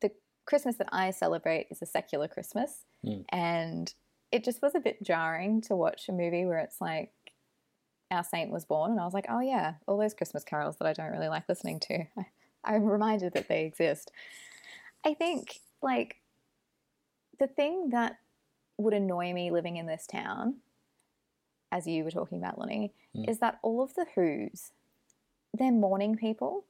[0.00, 0.10] the
[0.46, 3.24] Christmas that I celebrate is a secular Christmas, Mm.
[3.30, 3.94] and
[4.30, 7.12] it just was a bit jarring to watch a movie where it's like
[8.10, 10.86] our saint was born, and I was like, oh yeah, all those Christmas carols that
[10.88, 12.04] I don't really like listening to.
[12.64, 14.10] I'm reminded that they exist.
[15.04, 16.16] I think like
[17.38, 18.18] the thing that
[18.78, 20.56] would annoy me living in this town,
[21.72, 23.28] as you were talking about, Lonnie, Mm.
[23.28, 24.72] is that all of the Who's,
[25.54, 26.64] they're morning people.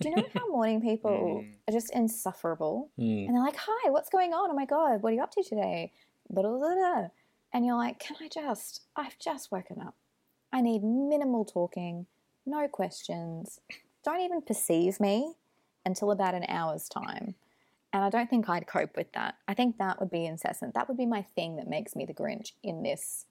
[0.00, 1.54] Do you know how morning people Mm.
[1.68, 2.90] are just insufferable?
[2.98, 3.26] Mm.
[3.26, 4.50] And they're like, "Hi, what's going on?
[4.50, 5.92] Oh my god, what are you up to today?"
[6.30, 7.08] Blah, blah, blah.
[7.52, 8.82] And you're like, "Can I just?
[8.96, 9.94] I've just woken up.
[10.52, 12.06] I need minimal talking,
[12.46, 13.60] no questions.
[14.04, 15.34] Don't even perceive me
[15.84, 17.34] until about an hour's time."
[17.92, 19.36] And I don't think I'd cope with that.
[19.48, 20.74] I think that would be incessant.
[20.74, 23.26] That would be my thing that makes me the Grinch in this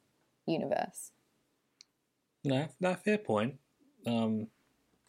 [0.45, 1.11] universe.
[2.43, 3.55] No, no, fair point.
[4.05, 4.47] Um,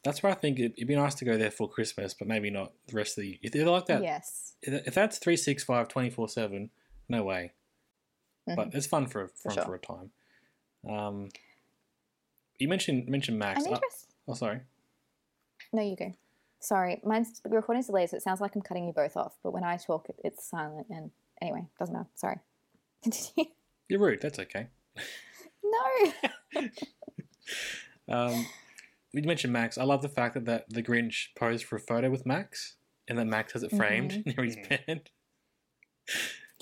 [0.05, 2.49] that's where I think it, it'd be nice to go there for Christmas, but maybe
[2.51, 3.39] not the rest of the year.
[3.43, 4.55] If they're like that, Yes.
[4.63, 6.71] if if that's 365, 24 7,
[7.09, 7.53] no way.
[8.47, 8.75] But Mhm.
[8.75, 9.65] it's fun for, fun sure.
[9.65, 10.13] for a time.
[10.89, 11.29] Um,
[12.59, 13.65] you mentioned mentioned Max.
[13.65, 14.09] I'm I- interested.
[14.29, 14.61] oh, sorry.
[15.73, 16.15] No, you go.
[16.61, 19.37] Sorry, mine's the recording's delayed, so it sounds like I'm cutting you both off.
[19.43, 20.87] But when I talk, it, it's silent.
[20.91, 21.11] And
[21.41, 22.09] anyway, doesn't matter.
[22.17, 22.37] Sorry.
[23.03, 23.51] Continue.
[23.89, 24.21] You're rude.
[24.21, 24.67] That's okay.
[25.65, 26.63] no.
[28.09, 28.47] Um,
[29.13, 29.79] you mentioned Max.
[29.79, 32.75] I love the fact that, that the Grinch posed for a photo with Max
[33.07, 34.69] and that Max has it framed near his Mhm.
[34.87, 35.11] bed.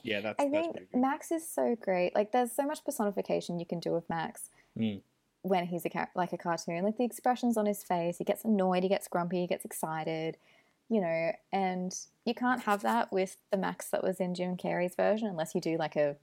[0.02, 0.94] Yeah, that's I that's think.
[0.94, 2.14] Max is so great.
[2.14, 5.00] Like, there's so much personification you can do with Max Mm.
[5.42, 6.82] When he's a char- like a cartoon.
[6.84, 10.36] Like the expressions on his face, he gets annoyed, he gets grumpy, he gets excited.
[10.90, 11.94] you know, and
[12.24, 15.60] you can't have that with the Max that was in Jim Carrey's version unless you
[15.60, 16.16] do like a.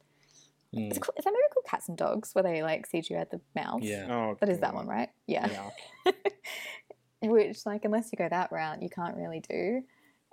[0.75, 0.89] Mm.
[0.89, 3.85] It's called, is that movie called Cats and Dogs where they like CGI the mouths?
[3.85, 4.07] Yeah.
[4.09, 5.09] Oh, That is that one, right?
[5.27, 5.69] Yeah.
[6.05, 6.11] Yeah.
[7.21, 9.83] Which, like, unless you go that route, you can't really do.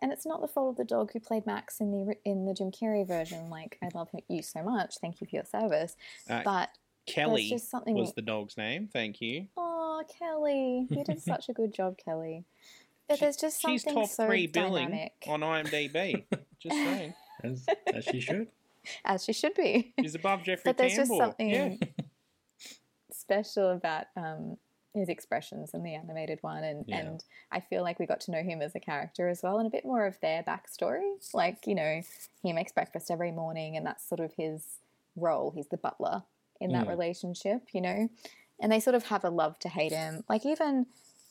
[0.03, 2.55] And it's not the fault of the dog who played Max in the in the
[2.55, 3.49] Jim Carrey version.
[3.51, 4.97] Like, I love you so much.
[5.01, 5.95] Thank you for your service.
[6.29, 6.71] Uh, But
[7.07, 8.89] Kelly just something- was the dog's name.
[8.93, 9.47] Thank you.
[9.57, 12.45] oh, Kelly, you did such a good job, Kelly.
[13.09, 16.25] But She- there's just something She's top so three billing dynamic, on IMDb.
[16.61, 17.15] Just saying.
[17.45, 18.47] As, as she should.
[19.05, 19.93] as she should be.
[20.01, 20.97] She's above Jeffrey but there's Tambor.
[20.99, 21.75] just something Yeah.
[23.11, 24.57] special about um,
[24.95, 26.99] his expressions in the animated one, and Yeah.
[27.01, 29.67] and I feel like we got to know him as a character as well, and
[29.67, 31.13] a bit more of their backstory.
[31.35, 32.03] Like you know,
[32.43, 34.65] he makes breakfast every morning, and that's sort of his
[35.17, 35.51] role.
[35.55, 36.23] He's the butler
[36.63, 36.91] in that Mm.
[36.91, 38.09] relationship, you know,
[38.61, 40.25] and they sort of have a love to hate him.
[40.29, 40.87] Like even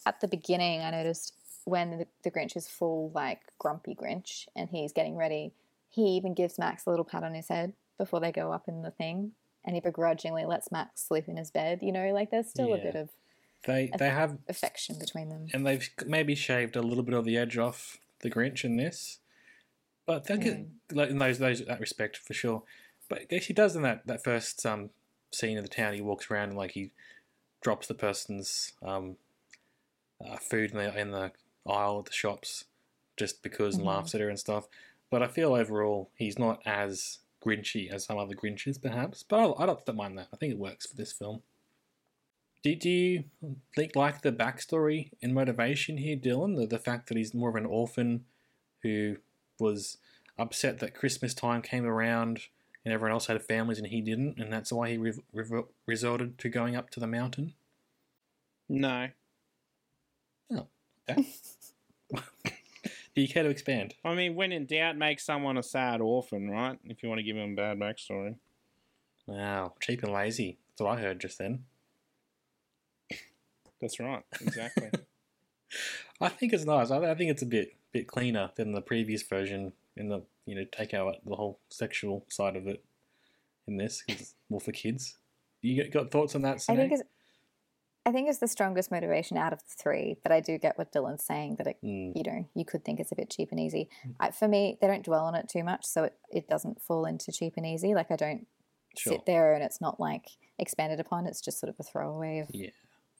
[0.06, 1.34] at the beginning, I noticed
[1.66, 5.54] when the, the Grinch is full like grumpy Grinch, and he's getting ready.
[5.90, 8.82] He even gives Max a little pat on his head before they go up in
[8.82, 9.34] the thing,
[9.64, 11.80] and he begrudgingly lets Max sleep in his bed.
[11.82, 13.10] You know, like there's still a bit of
[13.66, 15.48] They they have affection between them.
[15.54, 19.20] and they've maybe shaved a little bit of the edge off the Grinch in this,
[20.06, 22.64] but they get like in those those that respect for sure.
[23.08, 24.90] But I guess he does in that that first um
[25.32, 25.94] scene of the town.
[25.94, 26.92] He walks around and like he
[27.62, 29.18] drops the person's um
[30.26, 31.32] uh, food in the in the
[31.68, 32.66] aisle at the shops
[33.18, 33.88] just because and Mhm.
[33.90, 34.68] laughs at her and stuff.
[35.10, 39.24] But I feel overall he's not as Grinchy as some other Grinches, perhaps.
[39.24, 40.28] But I, I don't don't mind that.
[40.34, 41.42] I think it works for this film.
[42.64, 43.24] Do, do you
[43.76, 46.56] think like the backstory and motivation here, Dylan?
[46.56, 48.26] The, the fact that he's more of an orphan
[48.84, 49.18] who
[49.60, 49.98] was
[50.38, 52.42] upset that Christmas time came around
[52.84, 56.38] and everyone else had families and he didn't, and that's why he re- re- resorted
[56.40, 57.54] to going up to the mountain?
[58.68, 59.10] No.
[60.52, 60.68] Oh,
[61.10, 61.28] okay.
[62.14, 62.22] do
[63.16, 63.96] you care to expand?
[64.04, 66.80] I mean, when in doubt, make someone a sad orphan, right?
[66.86, 68.36] If you want to give him a bad backstory.
[69.28, 70.58] Wow, cheap and lazy.
[70.70, 71.66] That's what I heard just then.
[73.82, 74.24] That's right.
[74.40, 74.90] Exactly.
[76.22, 76.92] I think it's nice.
[76.92, 79.74] I, I think it's a bit bit cleaner than the previous version.
[79.98, 82.84] In the you know take out the whole sexual side of it
[83.68, 85.18] in this 'cause it's more for kids.
[85.62, 86.64] You got, thoughts on that?
[86.70, 87.04] I think it's
[88.04, 90.92] I think it's the strongest motivation out of the three, but I do get what
[90.92, 92.14] Dylan's saying that it, Mm.
[92.16, 93.90] you know you could think it's a bit cheap and easy.
[94.20, 97.06] I, for me, they don't dwell on it too much, so it, it doesn't fall
[97.06, 97.94] into cheap and easy.
[97.94, 98.48] Like I don't
[98.98, 99.14] Sure.
[99.14, 100.26] sit there and it's not like
[100.58, 101.28] expanded upon.
[101.28, 102.72] It's just sort of a throwaway of Yeah.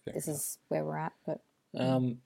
[0.06, 0.36] this enough.
[0.40, 1.14] is where we're at.
[1.28, 1.42] But
[1.76, 2.22] Um,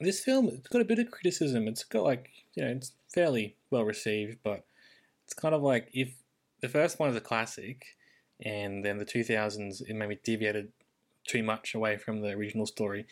[0.00, 1.68] this film it's got a bit of criticism.
[1.68, 4.64] It's got like you know it's fairly well received, but
[5.24, 6.14] it's kind of like if
[6.60, 7.84] the first one is a classic,
[8.44, 10.72] and then the two thousands it maybe deviated
[11.26, 13.06] too much away from the original story.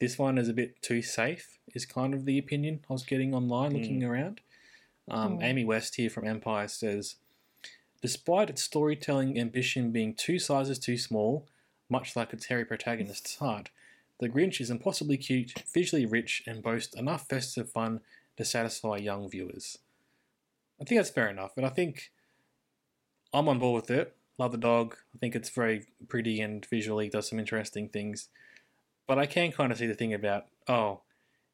[0.00, 1.58] This one is a bit too safe.
[1.74, 4.40] Is kind of the opinion I was getting online looking around.
[5.08, 5.42] Um, Mm.
[5.44, 7.16] Amy West here from Empire says,
[8.02, 11.46] despite its storytelling ambition being two sizes too small,
[11.88, 13.70] much like its hairy protagonist's heart,
[14.20, 18.00] the Grinch is impossibly cute, visually rich, and boasts enough festive fun
[18.36, 19.78] to satisfy young viewers.
[20.80, 22.10] I think that's fair enough, and I think
[23.32, 24.16] I'm on board with it.
[24.38, 24.96] Love the dog.
[25.14, 28.28] I think it's very pretty and visually does some interesting things.
[29.06, 31.02] But I can kind of see the thing about, oh,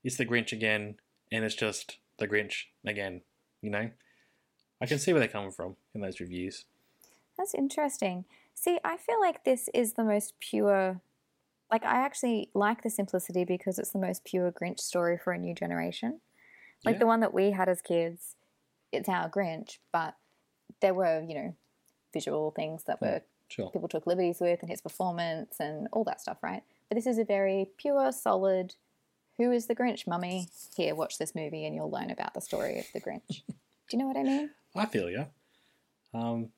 [0.03, 0.97] it's the Grinch again,
[1.31, 3.23] and it's just the Grinch again,
[3.61, 3.91] you know?
[4.81, 6.65] I can see where they're coming from in those reviews.
[7.37, 8.25] That's interesting.
[8.55, 11.01] See, I feel like this is the most pure.
[11.71, 15.39] Like, I actually like the simplicity because it's the most pure Grinch story for a
[15.39, 16.21] new generation.
[16.85, 17.01] Like Yeah.
[17.01, 18.37] the one that we had as kids,
[18.91, 20.17] it's our Grinch, but
[20.81, 21.57] there were, you know,
[22.13, 23.71] visual things that were Sure.
[23.71, 26.63] people took liberties with and his performance and all that stuff, right?
[26.89, 28.75] But this is a very pure, solid.
[29.39, 30.49] Who is the Grinch, mummy?
[30.77, 33.43] Here, watch this movie and you'll learn about the story of the Grinch.
[33.47, 33.55] Do
[33.93, 34.51] you know what I mean?
[34.75, 35.27] I feel you.
[36.15, 36.53] Um,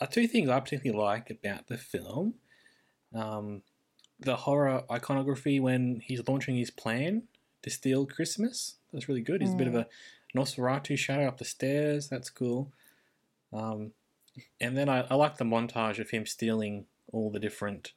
[0.00, 2.34] uh, two things I particularly like about the film:
[3.14, 3.62] um,
[4.20, 7.24] the horror iconography when he's launching his plan
[7.62, 8.76] to steal Christmas.
[8.92, 9.40] That's really good.
[9.40, 9.86] He's a bit of a
[10.34, 12.08] Nosferatu shadow up the stairs.
[12.08, 12.72] That's cool.
[13.52, 13.92] Um,
[14.60, 17.92] and then I, I like the montage of him stealing all the different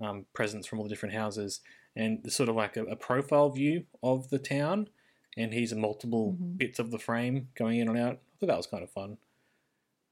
[0.00, 1.60] um, presents from all the different houses,
[1.96, 4.88] and sort of like a, a profile view of the town.
[5.36, 6.58] And he's multiple Mhm.
[6.58, 8.12] bits of the frame going in and out.
[8.14, 9.18] I thought that was kind of fun.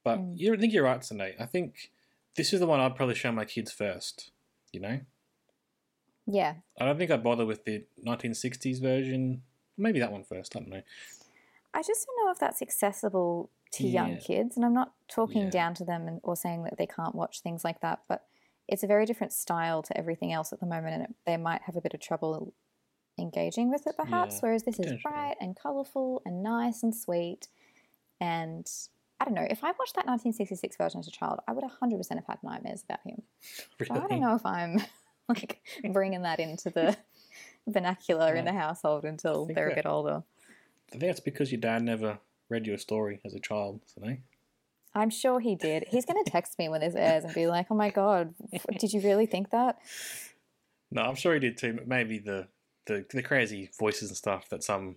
[0.02, 0.38] But Mm.
[0.38, 1.36] you I think you're right, Sunday.
[1.38, 1.92] I think
[2.36, 4.30] this is the one I'd probably show my kids first.
[4.72, 5.00] You know,
[6.26, 9.42] Yeah, I don't think I'd bother with the 1960s version.
[9.76, 10.54] Maybe that one first.
[10.54, 10.82] I don't know.
[11.74, 14.06] I just don't know if that's accessible to Yeah.
[14.06, 14.56] young kids.
[14.56, 15.50] And I'm not talking Yeah.
[15.50, 18.26] down to them and, or saying that they can't watch things like that, but
[18.68, 20.94] it's a very different style to everything else at the moment.
[20.94, 22.52] And it, they might have a bit of trouble
[23.18, 24.36] engaging with it, perhaps.
[24.36, 27.48] Yeah, whereas this is bright and colourful and nice and sweet.
[28.20, 28.70] And
[29.18, 32.14] I don't know, if I watched that 1966 version as a child, I would 100%
[32.14, 33.22] have had nightmares about him.
[33.84, 34.78] So I don't know if I'm
[35.36, 35.60] like
[35.92, 36.96] bringing that into the
[37.66, 40.22] vernacular in the household until they're a bit older.
[40.88, 42.18] I think that's because your dad never
[42.48, 44.16] read you a story as a child, so no?
[44.94, 45.86] I'm sure he did.
[45.88, 48.34] He's going to text me when this airs and be like, "Oh my god,
[48.78, 49.78] did you really think that?"
[50.90, 51.72] No, I'm sure he did too.
[51.72, 52.48] but Maybe the,
[52.86, 54.96] the the crazy voices and stuff that some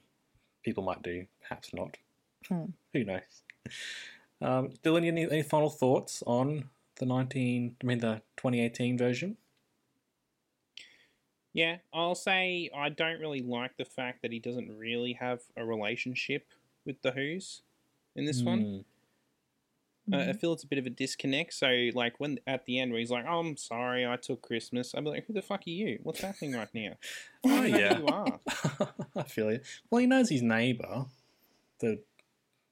[0.63, 1.97] people might do, perhaps not.
[2.49, 2.65] Hmm.
[2.93, 3.21] Who knows?
[4.41, 6.65] Um, Dylan, any, any final thoughts on
[6.97, 7.77] the 19?
[7.81, 9.37] I mean the 2018 version?
[11.55, 15.65] Yeah, I'll say I don't really like the fact that he doesn't really have a
[15.65, 16.47] relationship
[16.85, 17.61] with the Who's
[18.13, 18.61] in this one.
[18.61, 18.77] Hmm.
[20.13, 20.29] Uh, Mm-hmm.
[20.29, 21.51] I feel it's a bit of a disconnect.
[21.53, 24.93] So, like, when at the end where he's like, oh, "I'm sorry, I took Christmas,"
[24.93, 25.97] I'd be like, "Who the fuck are you?
[26.03, 26.91] What's happening right now?"
[27.43, 28.39] Oh yeah, you are.
[29.15, 29.65] I feel it.
[29.89, 31.05] Well, he knows his neighbour,
[31.79, 32.03] the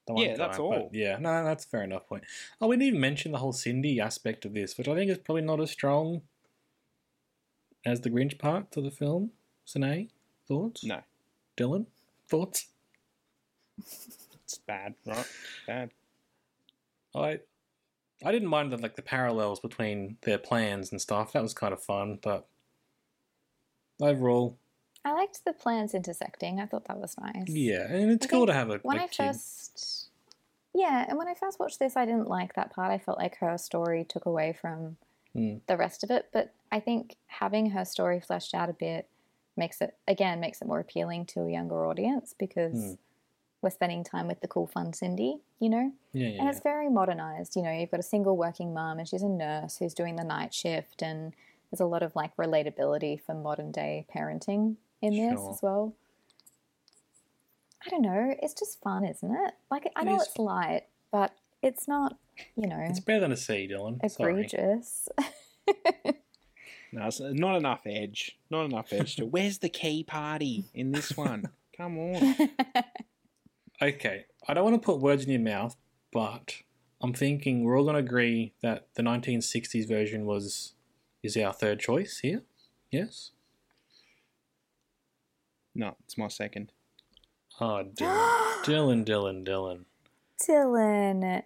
[0.05, 0.91] the one Yeah, that's all.
[0.93, 2.25] Yeah, no, that's a fair enough point.
[2.61, 5.17] Oh, we didn't even mention the whole Cindy aspect of this, which I think is
[5.17, 6.21] probably not as strong
[7.85, 9.31] as the Grinch part to the film.
[9.65, 10.09] Sine,
[10.47, 10.83] thoughts?
[10.83, 11.01] No,
[11.57, 11.85] Dylan,
[12.27, 12.67] thoughts?
[13.77, 15.27] it's bad, right?
[15.67, 15.89] Bad.
[17.15, 17.39] I
[18.25, 21.33] I didn't mind the like the parallels between their plans and stuff.
[21.33, 22.47] That was kind of fun, but
[24.01, 24.57] overall,
[25.05, 26.59] I liked the plans intersecting.
[26.59, 27.47] I thought that was nice.
[27.47, 29.27] yeah, and it's I cool to have a, when a I kid.
[29.27, 30.07] first,
[30.73, 32.91] yeah, and when I first watched this, I didn't like that part.
[32.91, 34.97] I felt like her story took away from
[35.33, 35.55] Hmm.
[35.65, 36.27] the rest of it.
[36.31, 39.07] But I think having her story fleshed out a bit
[39.55, 42.93] makes it again makes it more appealing to a younger audience because Hmm.
[43.61, 45.91] we're spending time with the cool, fun Cindy, you know.
[46.13, 47.55] Yeah, yeah, And it's very modernized.
[47.55, 50.23] You know, you've got a single working mum and she's a nurse who's doing the
[50.23, 51.33] night shift, and
[51.69, 55.93] there's a lot of like relatability for modern day parenting in this as well.
[57.85, 58.33] I don't know.
[58.41, 59.53] It's just fun, isn't it?
[59.69, 60.23] Like, I It know is.
[60.23, 62.17] it's light, but it's not,
[62.55, 63.99] you know, It's better than a C, Dylan.
[64.03, 65.07] Egregious.
[66.93, 68.37] No, it's not enough edge.
[68.51, 69.15] Not enough edge.
[69.15, 71.49] To where's the key party in this one?
[71.75, 72.49] Come on.
[73.81, 75.75] Okay, I don't want to put words in your mouth,
[76.13, 76.61] but
[77.01, 80.73] I'm thinking we're all going to agree that the 1960s version was
[81.21, 82.43] is our third choice here.
[82.91, 83.31] Yes.
[85.75, 86.71] No, it's my second.
[87.59, 89.85] Oh, Dylan, Dylan, Dylan, Dylan.
[90.47, 91.43] Dylan,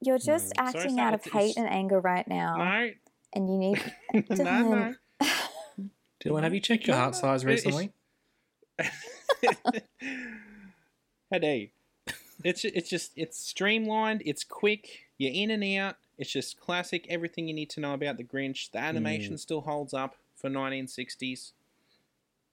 [0.00, 0.52] you're just.
[0.58, 0.66] Hmm.
[0.66, 2.56] Sorry, acting sorry, out of hate and anger right now.
[2.56, 2.90] No,
[3.34, 3.92] And you need.
[4.14, 4.96] no, Dylan.
[5.20, 5.26] no.
[6.24, 7.92] Dylan, have you checked your No, heart size it- it's- recently?
[11.30, 11.72] hey,
[12.44, 14.22] it's it's just it's streamlined.
[14.24, 15.06] It's quick.
[15.18, 15.96] You're in and out.
[16.16, 17.06] It's just classic.
[17.08, 18.70] Everything you need to know about the Grinch.
[18.70, 19.38] The animation Mm.
[19.40, 21.52] still holds up for 1960s.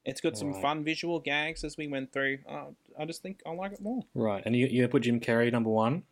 [0.04, 0.62] It's got some Right.
[0.62, 2.40] fun visual gags as we went through.
[2.48, 2.66] Uh,
[2.98, 4.04] I just think I like it more.
[4.14, 6.04] Right, and you you put Jim Carrey number one.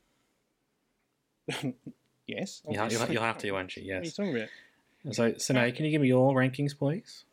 [2.28, 3.84] Yes, You'll, you'll, you'll have to, won't you?
[3.84, 4.16] What are you Yes.
[4.16, 4.50] talking about?
[5.14, 7.26] So, Sine, can you give me your rankings, please?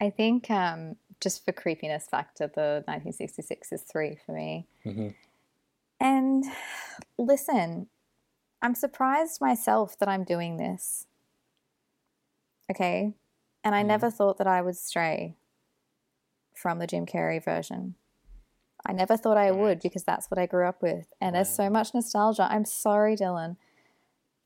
[0.00, 4.66] I think um, just for creepiness factor, the 1966 is three for me.
[4.84, 5.14] Mhm.
[6.00, 6.44] And
[7.16, 7.88] listen,
[8.62, 11.06] I'm surprised myself that I'm doing this.
[12.70, 13.14] Okay.
[13.64, 15.36] And I never thought that I would stray
[16.54, 17.94] from the Jim Carrey version.
[18.86, 21.06] I never thought I would because that's what I grew up with.
[21.20, 22.48] And there's so much nostalgia.
[22.50, 23.56] I'm sorry, Dylan.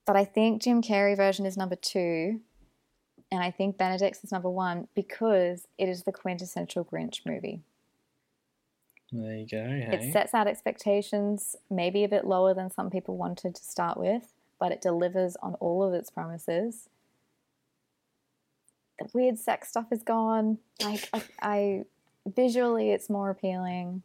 [0.06, 2.40] But I think Jim Carrey version is number two.
[3.30, 7.62] And I think Benedict's is number one because it is the quintessential Grinch movie.
[9.10, 9.64] There you go.
[9.64, 10.08] Hey.
[10.08, 14.32] It sets out expectations, maybe a bit lower than some people wanted to start with,
[14.58, 16.88] but it delivers on all of its promises.
[18.98, 20.58] The weird sex stuff is gone.
[20.82, 21.84] Like I, I
[22.26, 24.02] visually, it's more appealing.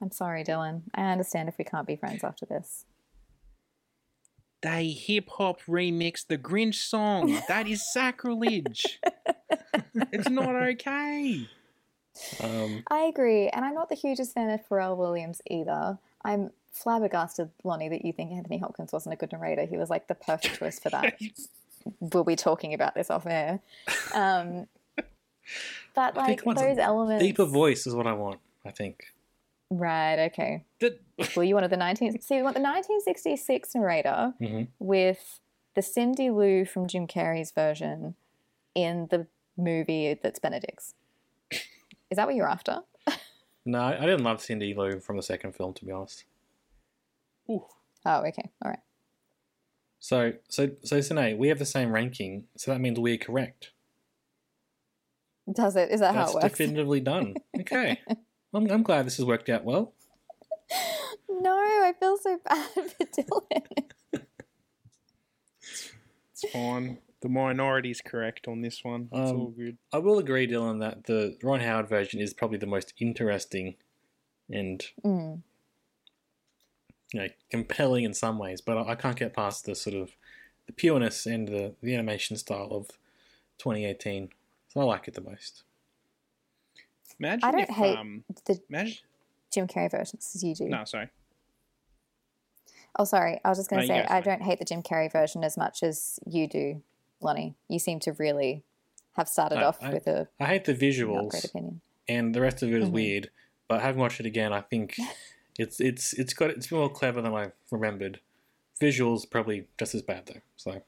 [0.00, 0.82] I'm sorry, Dylan.
[0.94, 2.84] I understand if we can't be friends after this.
[4.62, 7.40] They hip hop remixed the Grinch song.
[7.48, 9.00] That is sacrilege.
[10.12, 11.48] it's not okay.
[12.42, 15.98] Um, I agree, and I'm not the hugest fan of Pharrell Williams either.
[16.24, 19.64] I'm flabbergasted, Lonnie, that you think Anthony Hopkins wasn't a good narrator.
[19.64, 21.18] He was like the perfect choice for that.
[22.00, 23.60] we'll be talking about this off air.
[24.14, 24.66] Um,
[25.94, 28.40] but like those elements, deeper voice is what I want.
[28.64, 29.04] I think.
[29.70, 30.26] Right?
[30.26, 30.64] Okay.
[30.80, 30.98] The-
[31.36, 34.68] Well, you wanted the 19 see, you want the 1966 narrator Mhm.
[34.78, 35.40] with
[35.74, 38.14] the Cindy Lou from Jim Carrey's version
[38.74, 39.26] in the
[39.56, 40.94] movie that's Benedict's.
[41.50, 42.82] Is that what you're after?
[43.66, 46.24] No, I didn't love Cindy Lou from the second film, to be honest.
[47.50, 47.66] Ooh.
[48.06, 48.50] Oh, okay.
[48.62, 48.80] All right.
[50.00, 53.70] So, so, so, Sine, we have the same ranking, so that means we're correct.
[55.52, 55.90] Does it?
[55.90, 56.56] Is that That's how it works?
[56.58, 57.34] definitively done.
[57.60, 58.00] Okay.
[58.52, 59.92] I'm, I'm glad this has worked out well.
[61.28, 64.22] no, I feel so bad for Dylan.
[66.32, 66.98] It's fine.
[67.22, 69.08] The minority's correct on this one.
[69.12, 69.76] It's Um, all good.
[69.92, 73.74] I will agree, Dylan, that the Ron Howard version is probably the most interesting
[74.48, 75.42] and Mm.
[77.12, 80.12] you know compelling in some ways, but I, I can't get past the sort of
[80.66, 82.88] the pureness and the, the animation style of
[83.58, 84.30] 2018.
[84.68, 85.62] So I like it the most.
[87.20, 88.96] Imagine I don't if hate um, the imagine.
[89.52, 90.64] Jim Carrey versions as you do.
[90.64, 91.08] No, sorry.
[92.98, 93.40] Oh, sorry.
[93.44, 95.44] I was just going to you say, go, I don't hate the Jim Carrey version
[95.44, 96.82] as much as you do,
[97.20, 97.54] Lonnie.
[97.68, 98.64] You seem to really
[99.16, 101.80] have started I- off I- with a I hate the not great visuals opinion.
[102.08, 102.92] and the rest of it is Mhm.
[102.92, 103.30] weird,
[103.68, 104.96] but having watched it again, I think
[105.58, 108.20] it's it's it's got it's more clever than I remembered.
[108.80, 110.40] Visuals probably just as bad though.
[110.56, 110.82] So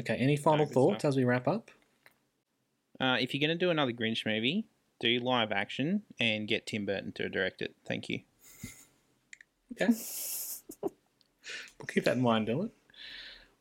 [0.00, 1.08] okay, any final good thoughts stuff.
[1.10, 1.70] as we wrap up?
[3.00, 4.64] Uh, if you're going to do another Grinch movie,
[5.02, 7.74] do live action and get Tim Burton to direct it.
[7.86, 8.20] Thank you.
[9.72, 9.92] Okay.
[10.82, 12.70] we'll keep that in mind, Dylan.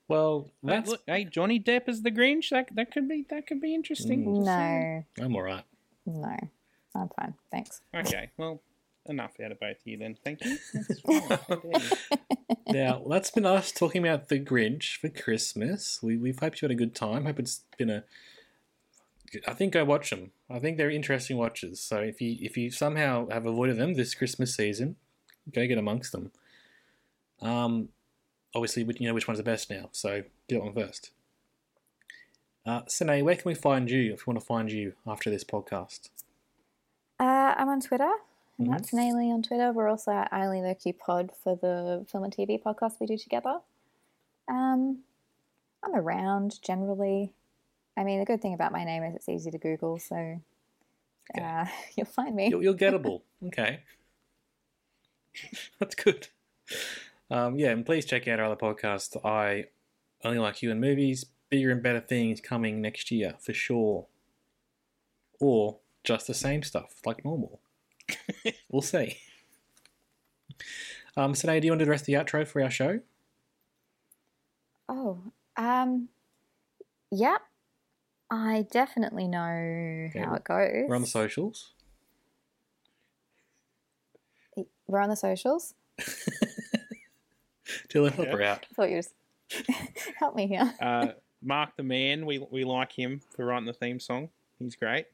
[0.08, 2.50] Well, Hey, that's look, hey, Johnny Depp as the Grinch.
[2.50, 4.26] That that could be that could be interesting.
[4.26, 4.36] Mm.
[4.38, 5.06] Just saying.
[5.18, 5.66] No, I'm alright.
[6.06, 6.38] no.
[6.94, 7.34] I'm fine.
[7.50, 7.82] Thanks.
[7.96, 8.30] Okay.
[8.38, 8.62] Well,
[9.06, 10.18] enough out of both of you then.
[10.24, 10.58] Thank you.
[10.74, 11.22] That's fine.
[11.22, 11.90] How dare you.
[12.68, 16.00] Now that's been us talking about the Grinch for Christmas.
[16.04, 17.26] We we've hoped you had a good time.
[17.26, 18.04] Hope it's been a.
[19.48, 20.32] I think go watch them.
[20.50, 21.80] I think they're interesting watches.
[21.82, 24.96] So if you if you somehow have avoided them this Christmas season,
[25.54, 26.32] go get amongst them.
[27.42, 27.90] Um,
[28.54, 29.90] obviously you know which one's the best now.
[29.92, 31.12] So get that one first.
[32.66, 35.44] Uh, Sine, where can we find you if we want to find you after this
[35.44, 36.10] podcast?
[37.20, 38.12] Uh, I'm on Twitter,
[38.60, 38.72] and Mhm.
[38.72, 39.72] that's Naily on Twitter.
[39.72, 43.62] We're also at Eileen Loki Pod for the film and TV podcast we do together.
[44.48, 45.04] Um,
[45.84, 47.34] I'm around generally.
[47.98, 50.42] I mean, the good thing about my name is it's easy to Google, so
[51.40, 51.66] uh,
[51.96, 52.50] you'll find me.
[52.50, 53.22] You're, you're gettable.
[53.48, 53.82] okay.
[55.80, 56.28] That's good.
[57.30, 59.24] Um, yeah, and please check out our other podcast.
[59.26, 59.66] I
[60.24, 61.26] only like you in movies.
[61.50, 64.08] Bigger and better things coming next year for sure.
[65.40, 67.60] Or just the same stuff like normal.
[68.70, 69.18] we'll see.
[71.18, 73.00] Um, so, do you want to address the outro for our show?
[74.88, 75.20] Oh,
[75.58, 76.10] um,
[77.12, 77.42] yep.
[78.34, 80.86] I definitely know Okay, how it goes.
[80.88, 81.72] We're on the socials.
[84.88, 85.74] We're on the socials.
[87.90, 88.66] Dylan, help her out.
[88.72, 89.14] I thought you just
[90.18, 90.74] help me here.
[90.82, 91.08] Uh,
[91.44, 94.30] Mark the man, we we like him for writing the theme song.
[94.60, 95.08] He's great.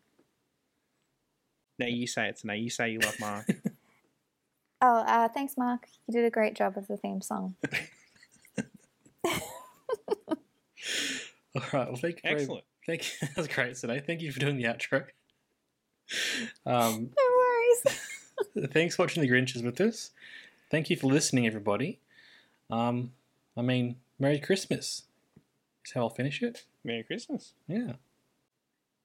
[1.79, 2.41] Now you say it.
[2.43, 3.47] Now you say you love Mark.
[4.79, 5.87] Oh, uh, thanks, Mark.
[6.07, 7.55] You did a great job of the theme song.
[9.25, 9.33] All
[11.73, 11.87] right.
[11.87, 12.21] Well, thank you.
[12.23, 12.63] very- Excellent.
[12.87, 13.27] Thank you.
[13.27, 14.01] That was great today.
[14.05, 15.03] Thank you for doing the outro.
[16.65, 17.99] Um, No worries.
[18.71, 20.11] thanks for watching the Grinches with us.
[20.71, 21.99] Thank you for listening, everybody.
[22.69, 23.11] Um,
[23.55, 25.03] I mean, Merry Christmas
[25.85, 26.65] is how I'll finish it.
[26.83, 27.53] Merry Christmas.
[27.67, 27.93] Yeah.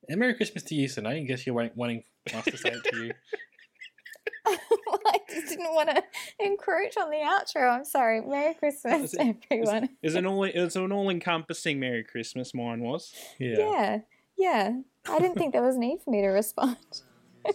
[0.08, 1.06] And Merry Christmas to you, Sine.
[1.06, 2.04] I guess you're wanting, wanting
[2.34, 3.12] us to say it to you.
[5.58, 6.04] Well, I just didn't want
[6.38, 7.70] to encroach on the outro.
[7.70, 8.20] I'm sorry.
[8.20, 9.88] Merry Christmas, Is it- everyone.
[10.02, 12.54] Is an all is an all encompassing Merry Christmas.
[12.54, 13.14] Mine was.
[13.38, 13.58] Yeah.
[13.58, 13.98] Yeah,
[14.38, 14.72] yeah.
[15.08, 16.76] I didn't think there was need for me to respond.
[17.46, 17.50] I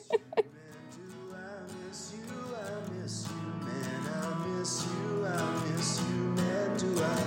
[1.88, 4.02] miss I miss you, man.
[4.14, 6.78] I miss you, I miss you, man.
[6.78, 7.27] Do I